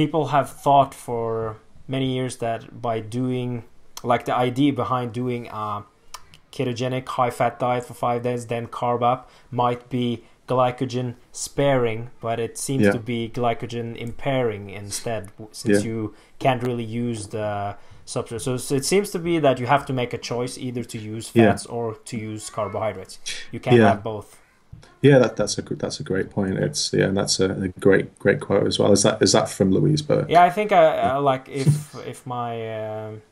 people 0.00 0.28
have 0.28 0.48
thought 0.48 0.94
for 0.94 1.58
many 1.86 2.14
years 2.14 2.38
that 2.38 2.80
by 2.80 3.00
doing 3.00 3.62
like 4.02 4.24
the 4.24 4.34
idea 4.34 4.72
behind 4.72 5.12
doing 5.12 5.46
a 5.48 5.84
ketogenic 6.50 7.06
high 7.06 7.28
fat 7.28 7.58
diet 7.58 7.84
for 7.84 7.92
five 7.92 8.22
days 8.22 8.46
then 8.46 8.66
carb 8.66 9.02
up 9.02 9.30
might 9.50 9.90
be 9.90 10.24
glycogen 10.48 11.16
sparing 11.32 12.10
but 12.18 12.40
it 12.40 12.56
seems 12.56 12.84
yeah. 12.84 12.92
to 12.92 12.98
be 12.98 13.30
glycogen 13.34 13.94
impairing 13.94 14.70
instead 14.70 15.30
since 15.52 15.84
yeah. 15.84 15.90
you 15.90 16.14
can't 16.38 16.62
really 16.62 16.88
use 17.04 17.26
the 17.36 17.76
substrate 18.06 18.40
so, 18.40 18.56
so, 18.56 18.74
it 18.74 18.86
seems 18.86 19.10
to 19.10 19.18
be 19.18 19.38
that 19.38 19.60
you 19.60 19.66
have 19.66 19.84
to 19.84 19.92
make 19.92 20.14
a 20.14 20.18
choice 20.30 20.56
either 20.56 20.82
to 20.82 20.98
use 20.98 21.28
fats 21.28 21.66
yeah. 21.66 21.74
or 21.74 21.94
to 22.06 22.16
use 22.16 22.48
carbohydrates 22.48 23.18
you 23.52 23.60
can't 23.60 23.78
have 23.80 24.02
both 24.02 24.39
yeah, 25.02 25.18
that, 25.18 25.36
that's 25.36 25.56
a 25.56 25.62
that's 25.62 25.98
a 25.98 26.02
great 26.02 26.30
point. 26.30 26.58
It's 26.58 26.92
yeah, 26.92 27.06
and 27.06 27.16
that's 27.16 27.40
a, 27.40 27.50
a, 27.50 27.68
great 27.68 28.18
great 28.18 28.40
quote 28.40 28.66
as 28.66 28.78
well. 28.78 28.92
Is 28.92 29.02
that 29.02 29.22
is 29.22 29.32
that 29.32 29.48
from 29.48 29.70
Louise 29.70 30.02
Burke? 30.02 30.28
Yeah, 30.28 30.42
I 30.42 30.50
think 30.50 30.72
I, 30.72 30.96
I 30.96 31.16
like 31.16 31.48
if 31.48 31.94
if 32.06 32.26
my 32.26 33.06
um, 33.06 33.22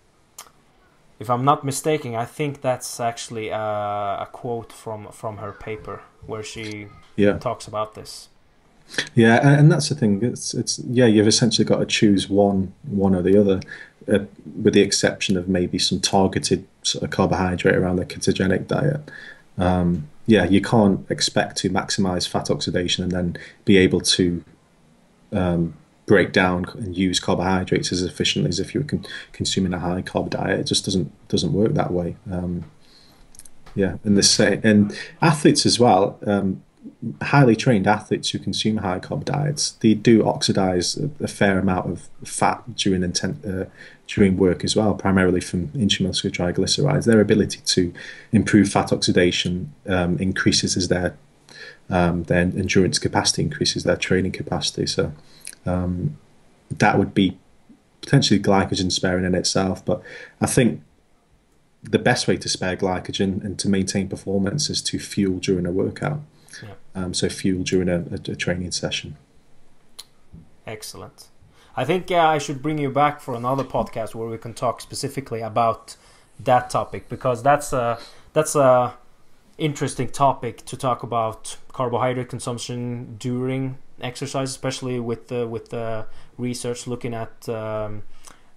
if 1.20 1.28
I'm 1.28 1.44
not 1.44 1.64
mistaken, 1.64 2.14
I 2.14 2.24
think 2.24 2.62
that's 2.62 3.00
actually 3.00 3.48
a, 3.48 3.58
a, 3.58 4.28
quote 4.32 4.72
from 4.72 5.08
from 5.12 5.38
her 5.38 5.52
paper 5.52 6.00
where 6.26 6.42
she 6.42 6.86
yeah. 7.16 7.38
talks 7.38 7.66
about 7.66 7.94
this. 7.94 8.28
Yeah, 9.14 9.46
and 9.46 9.70
that's 9.70 9.90
the 9.90 9.94
thing. 9.94 10.22
It's 10.22 10.54
it's 10.54 10.78
yeah, 10.78 11.04
you've 11.04 11.26
essentially 11.26 11.66
got 11.66 11.80
to 11.80 11.86
choose 11.86 12.30
one 12.30 12.72
one 12.84 13.14
or 13.14 13.20
the 13.20 13.38
other, 13.38 13.60
uh, 14.10 14.24
with 14.62 14.72
the 14.72 14.80
exception 14.80 15.36
of 15.36 15.48
maybe 15.48 15.78
some 15.78 16.00
targeted 16.00 16.66
sort 16.82 17.04
of 17.04 17.10
carbohydrate 17.10 17.74
around 17.74 17.96
the 17.96 18.06
ketogenic 18.06 18.66
diet. 18.68 19.10
Um, 19.58 20.08
yeah, 20.28 20.44
you 20.44 20.60
can't 20.60 21.10
expect 21.10 21.56
to 21.56 21.70
maximize 21.70 22.28
fat 22.28 22.50
oxidation 22.50 23.02
and 23.02 23.10
then 23.10 23.36
be 23.64 23.78
able 23.78 24.02
to 24.02 24.44
um, 25.32 25.72
break 26.04 26.32
down 26.32 26.66
and 26.74 26.94
use 26.94 27.18
carbohydrates 27.18 27.90
as 27.92 28.02
efficiently 28.02 28.50
as 28.50 28.60
if 28.60 28.74
you 28.74 28.82
were 28.82 28.86
con- 28.86 29.06
consuming 29.32 29.72
a 29.72 29.78
high 29.78 30.02
carb 30.02 30.28
diet. 30.28 30.60
It 30.60 30.64
just 30.64 30.84
doesn't 30.84 31.10
doesn't 31.28 31.54
work 31.54 31.72
that 31.72 31.92
way. 31.92 32.16
Um, 32.30 32.64
yeah, 33.74 33.96
and 34.04 34.18
this 34.18 34.38
and 34.38 34.94
athletes 35.22 35.64
as 35.64 35.80
well. 35.80 36.18
Um, 36.26 36.62
highly 37.22 37.56
trained 37.56 37.86
athletes 37.86 38.30
who 38.30 38.38
consume 38.38 38.78
high 38.78 38.98
carb 38.98 39.24
diets, 39.24 39.72
they 39.80 39.94
do 39.94 40.26
oxidize 40.26 40.98
a, 40.98 41.10
a 41.24 41.28
fair 41.28 41.58
amount 41.58 41.90
of 41.90 42.08
fat 42.22 42.76
during 42.76 43.02
intent, 43.02 43.44
uh, 43.46 43.64
during 44.08 44.36
work 44.36 44.64
as 44.64 44.74
well, 44.74 44.94
primarily 44.94 45.40
from 45.40 45.68
intramuscular 45.68 46.32
triglycerides. 46.32 47.04
Their 47.04 47.20
ability 47.20 47.60
to 47.64 47.92
improve 48.32 48.70
fat 48.70 48.92
oxidation 48.92 49.72
um, 49.86 50.18
increases 50.18 50.76
as 50.76 50.88
their 50.88 51.16
um, 51.90 52.24
their 52.24 52.40
endurance 52.40 52.98
capacity 52.98 53.42
increases, 53.42 53.84
their 53.84 53.96
training 53.96 54.32
capacity. 54.32 54.86
So 54.86 55.12
um, 55.64 56.18
that 56.70 56.98
would 56.98 57.14
be 57.14 57.38
potentially 58.00 58.40
glycogen 58.40 58.90
sparing 58.92 59.24
in 59.24 59.34
itself. 59.34 59.84
But 59.84 60.02
I 60.40 60.46
think 60.46 60.82
the 61.82 61.98
best 61.98 62.28
way 62.28 62.36
to 62.36 62.48
spare 62.48 62.76
glycogen 62.76 63.42
and 63.44 63.58
to 63.58 63.68
maintain 63.68 64.08
performance 64.08 64.68
is 64.68 64.82
to 64.82 64.98
fuel 64.98 65.38
during 65.38 65.66
a 65.66 65.70
workout. 65.70 66.20
Yeah. 66.62 66.74
Um, 66.94 67.14
so 67.14 67.28
fuel 67.28 67.62
during 67.62 67.88
a, 67.88 68.00
a, 68.10 68.32
a 68.32 68.36
training 68.36 68.72
session. 68.72 69.16
Excellent. 70.66 71.28
I 71.78 71.84
think 71.84 72.10
yeah, 72.10 72.28
I 72.28 72.38
should 72.38 72.60
bring 72.60 72.78
you 72.78 72.90
back 72.90 73.20
for 73.20 73.36
another 73.36 73.62
podcast 73.62 74.12
where 74.12 74.28
we 74.28 74.36
can 74.36 74.52
talk 74.52 74.80
specifically 74.80 75.42
about 75.42 75.94
that 76.40 76.70
topic 76.70 77.08
because 77.08 77.40
that's 77.40 77.72
a 77.72 78.00
that's 78.32 78.56
a 78.56 78.94
interesting 79.58 80.08
topic 80.08 80.66
to 80.66 80.76
talk 80.76 81.04
about 81.04 81.56
carbohydrate 81.72 82.28
consumption 82.28 83.14
during 83.20 83.78
exercise, 84.00 84.50
especially 84.50 84.98
with 84.98 85.28
the 85.28 85.46
with 85.46 85.68
the 85.68 86.06
research 86.36 86.88
looking 86.88 87.14
at 87.14 87.48
um, 87.48 88.02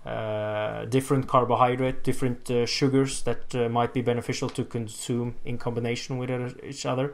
uh, 0.04 0.86
different 0.86 1.28
carbohydrate, 1.28 2.04
different 2.04 2.50
uh, 2.50 2.66
sugars 2.66 3.22
that 3.22 3.54
uh, 3.54 3.70
might 3.70 3.94
be 3.94 4.02
beneficial 4.02 4.50
to 4.50 4.66
consume 4.66 5.36
in 5.46 5.60
combination 5.60 6.18
with 6.18 6.32
each 6.64 6.88
other? 6.88 7.14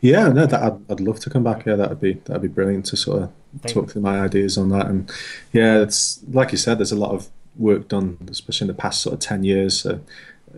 Yeah, 0.00 0.28
no, 0.28 0.46
that 0.46 0.62
I'd, 0.62 0.90
I'd 0.90 1.00
love 1.00 1.20
to 1.20 1.30
come 1.30 1.44
back. 1.44 1.66
Yeah, 1.66 1.76
that'd 1.76 2.00
be 2.00 2.14
that'd 2.24 2.42
be 2.42 2.48
brilliant 2.48 2.86
to 2.86 2.96
sort 2.96 3.22
of 3.22 3.32
Thank 3.62 3.74
talk 3.74 3.90
through 3.90 4.02
my 4.02 4.20
ideas 4.20 4.56
on 4.58 4.70
that. 4.70 4.86
And 4.86 5.10
yeah, 5.52 5.80
it's 5.80 6.22
like 6.30 6.52
you 6.52 6.58
said, 6.58 6.78
there's 6.78 6.92
a 6.92 6.96
lot 6.96 7.12
of 7.12 7.28
work 7.56 7.88
done, 7.88 8.18
especially 8.30 8.66
in 8.66 8.68
the 8.76 8.80
past 8.80 9.02
sort 9.02 9.14
of 9.14 9.20
ten 9.20 9.44
years, 9.44 9.84
uh, 9.84 9.98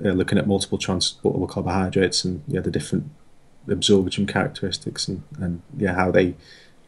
uh, 0.05 0.11
looking 0.11 0.39
at 0.39 0.47
multiple 0.47 0.79
transportable 0.79 1.47
carbohydrates 1.47 2.25
and 2.25 2.43
yeah, 2.47 2.61
the 2.61 2.71
different 2.71 3.11
absorption 3.69 4.27
characteristics 4.27 5.07
and, 5.07 5.23
and 5.39 5.63
yeah, 5.77 5.95
how 5.95 6.11
they 6.11 6.35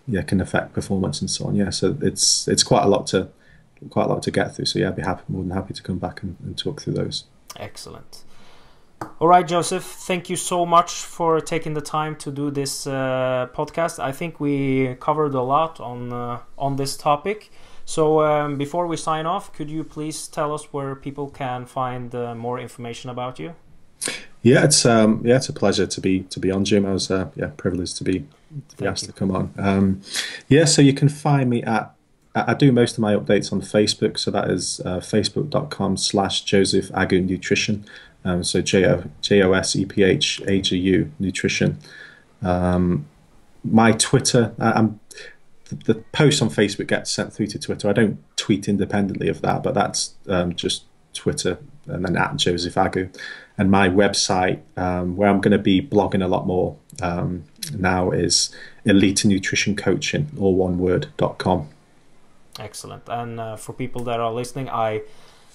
yeah 0.07 0.23
can 0.23 0.41
affect 0.41 0.73
performance 0.75 1.21
and 1.21 1.31
so 1.31 1.47
on. 1.47 1.57
Yeah, 1.57 1.71
so 1.71 1.97
it's 2.01 2.49
it's 2.49 2.63
quite 2.63 2.85
a 2.85 2.89
lot 2.89 3.07
to 3.09 3.29
quite 3.91 4.07
a 4.07 4.09
lot 4.09 4.23
to 4.23 4.31
get 4.31 4.55
through. 4.55 4.67
So 4.67 4.79
yeah, 4.79 4.89
I'd 4.89 4.97
be 4.97 5.03
happy, 5.03 5.23
more 5.29 5.43
than 5.43 5.51
happy 5.51 5.75
to 5.75 5.83
come 5.83 5.99
back 5.99 6.23
and, 6.23 6.37
and 6.45 6.57
talk 6.57 6.81
through 6.81 6.95
those. 6.95 7.25
Excellent. 7.57 8.25
All 9.21 9.29
right, 9.29 9.47
Joseph, 9.47 9.85
thank 9.85 10.29
you 10.29 10.37
so 10.37 10.67
much 10.67 10.93
for 10.93 11.41
taking 11.41 11.75
the 11.75 11.81
time 11.81 12.17
to 12.17 12.31
do 12.31 12.51
this 12.51 12.87
uh, 12.87 13.49
podcast. 13.55 13.99
I 13.99 14.13
think 14.13 14.41
we 14.41 14.97
covered 15.01 15.35
a 15.35 15.43
lot 15.43 15.81
on 15.81 16.13
uh, 16.13 16.41
on 16.59 16.77
this 16.77 16.97
topic. 16.97 17.51
So 17.85 18.23
um, 18.23 18.57
before 18.57 18.87
we 18.87 18.97
sign 18.97 19.27
off, 19.27 19.53
could 19.53 19.71
you 19.71 19.85
please 19.85 20.29
tell 20.29 20.55
us 20.55 20.73
where 20.73 20.95
people 20.95 21.29
can 21.29 21.67
find 21.67 22.15
uh, 22.15 22.35
more 22.35 22.59
information 22.59 23.11
about 23.11 23.39
you? 23.39 23.55
Yeah, 24.43 24.65
it's 24.65 24.85
um, 24.85 25.23
yeah, 25.25 25.37
it's 25.37 25.49
a 25.49 25.53
pleasure 25.53 25.87
to 25.87 26.01
be 26.01 26.21
to 26.25 26.41
be 26.41 26.51
on, 26.51 26.65
Jim. 26.65 26.85
I 26.87 26.93
was 26.93 27.11
uh, 27.11 27.31
yeah 27.35 27.51
privileged 27.57 27.97
to 27.99 28.05
be 28.05 28.27
to 28.69 28.77
be 28.77 28.87
asked 28.87 29.05
you. 29.05 29.13
to 29.13 29.13
come 29.13 29.31
on. 29.31 29.53
Um, 29.59 30.03
yeah, 30.49 30.65
so 30.65 30.83
you 30.83 30.95
can 30.95 31.09
find 31.09 31.49
me 31.51 31.63
at 31.63 31.95
I 32.35 32.55
do 32.55 32.73
most 32.73 32.95
of 32.95 32.99
my 32.99 33.15
updates 33.15 33.53
on 33.53 33.61
Facebook, 33.61 34.19
so 34.19 34.31
that 34.33 34.51
is 34.51 34.81
uh, 34.85 34.99
facebook.com 34.99 35.97
slash 35.97 36.43
Joseph 36.43 36.91
Agu 36.91 37.25
Nutrition. 37.25 37.85
Um, 38.25 38.43
so 38.43 38.63
J 38.63 38.85
O 38.87 39.53
S 39.53 39.77
E 39.77 39.85
P 39.85 40.03
H 40.03 40.41
A 40.47 40.61
G 40.61 40.79
U 40.79 41.11
Nutrition. 41.19 41.79
Um, 42.43 43.07
my 43.63 43.93
Twitter, 43.93 44.55
I, 44.59 44.89
the, 45.67 45.77
the 45.85 45.95
post 46.13 46.43
on 46.43 46.51
Facebook 46.51 46.89
gets 46.89 47.11
sent 47.11 47.33
through 47.33 47.49
to 47.49 47.59
Twitter. 47.59 47.89
I 47.89 47.93
don't 47.93 48.19
tweet 48.37 48.69
independently 48.69 49.29
of 49.29 49.41
that, 49.43 49.63
but 49.63 49.75
that's 49.75 50.15
um, 50.29 50.55
just 50.55 50.85
Twitter 51.13 51.59
and 51.87 52.05
then 52.05 52.17
at 52.17 52.37
Joseph 52.37 52.75
Agu. 52.75 53.15
And 53.57 53.71
my 53.71 53.89
website, 53.89 54.61
um, 54.77 55.17
where 55.17 55.29
I'm 55.29 55.41
going 55.41 55.53
to 55.53 55.59
be 55.59 55.81
blogging 55.81 56.25
a 56.25 56.27
lot 56.27 56.47
more 56.47 56.77
um, 57.01 57.45
now, 57.79 58.11
is 58.11 58.55
Elite 58.85 59.25
Nutrition 59.25 59.77
Coaching, 59.77 60.31
all 60.39 60.55
one 60.55 60.79
word, 60.79 61.09
dot 61.17 61.39
com. 61.39 61.69
Excellent. 62.59 63.03
And 63.09 63.39
uh, 63.39 63.57
for 63.57 63.73
people 63.73 64.03
that 64.05 64.21
are 64.21 64.33
listening, 64.33 64.69
I 64.69 65.03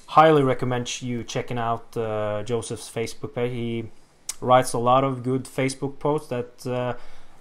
highly 0.10 0.42
recommend 0.42 1.02
you 1.02 1.24
checking 1.24 1.60
out 1.60 1.96
uh, 1.96 2.42
Joseph's 2.44 2.90
Facebook 2.90 3.36
page. 3.36 3.52
He 3.52 3.86
writes 4.42 4.74
a 4.74 4.80
lot 4.80 5.04
of 5.04 5.24
good 5.24 5.44
Facebook 5.44 6.00
posts 6.00 6.30
that 6.30 6.66
uh, 6.66 6.94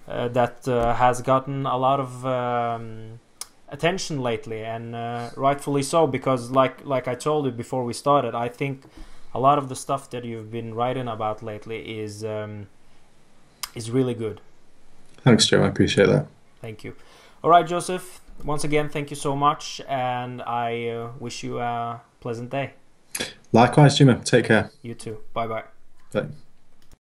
uh 0.07 0.27
that 0.29 0.67
uh, 0.67 0.93
has 0.93 1.21
gotten 1.21 1.65
a 1.65 1.77
lot 1.77 1.99
of 1.99 2.25
um, 2.25 3.19
attention 3.69 4.21
lately, 4.21 4.63
and 4.63 4.95
uh, 4.95 5.29
rightfully 5.35 5.83
so. 5.83 6.07
Because, 6.07 6.51
like 6.51 6.85
like 6.85 7.07
I 7.07 7.15
told 7.15 7.45
you 7.45 7.51
before 7.51 7.83
we 7.83 7.93
started, 7.93 8.35
I 8.35 8.49
think 8.49 8.83
a 9.33 9.39
lot 9.39 9.57
of 9.57 9.69
the 9.69 9.75
stuff 9.75 10.09
that 10.11 10.23
you've 10.25 10.51
been 10.51 10.73
writing 10.73 11.07
about 11.07 11.41
lately 11.41 11.99
is 11.99 12.23
um, 12.23 12.67
is 13.75 13.89
really 13.89 14.13
good. 14.13 14.41
Thanks, 15.23 15.47
Joe. 15.47 15.63
I 15.63 15.67
appreciate 15.67 16.07
that. 16.07 16.27
Thank 16.61 16.83
you. 16.83 16.95
All 17.43 17.49
right, 17.49 17.65
Joseph 17.65 18.21
once 18.43 18.63
again, 18.63 18.89
thank 18.89 19.09
you 19.09 19.15
so 19.15 19.35
much, 19.35 19.81
and 19.87 20.41
I 20.41 20.87
uh, 20.87 21.11
wish 21.19 21.43
you 21.43 21.59
a 21.59 22.01
pleasant 22.19 22.49
day. 22.49 22.73
Likewise, 23.51 23.97
Jimmy. 23.97 24.15
Take 24.23 24.45
care. 24.45 24.71
You 24.81 24.93
too. 24.93 25.17
Bye-bye. 25.33 25.63
Bye. 26.13 26.27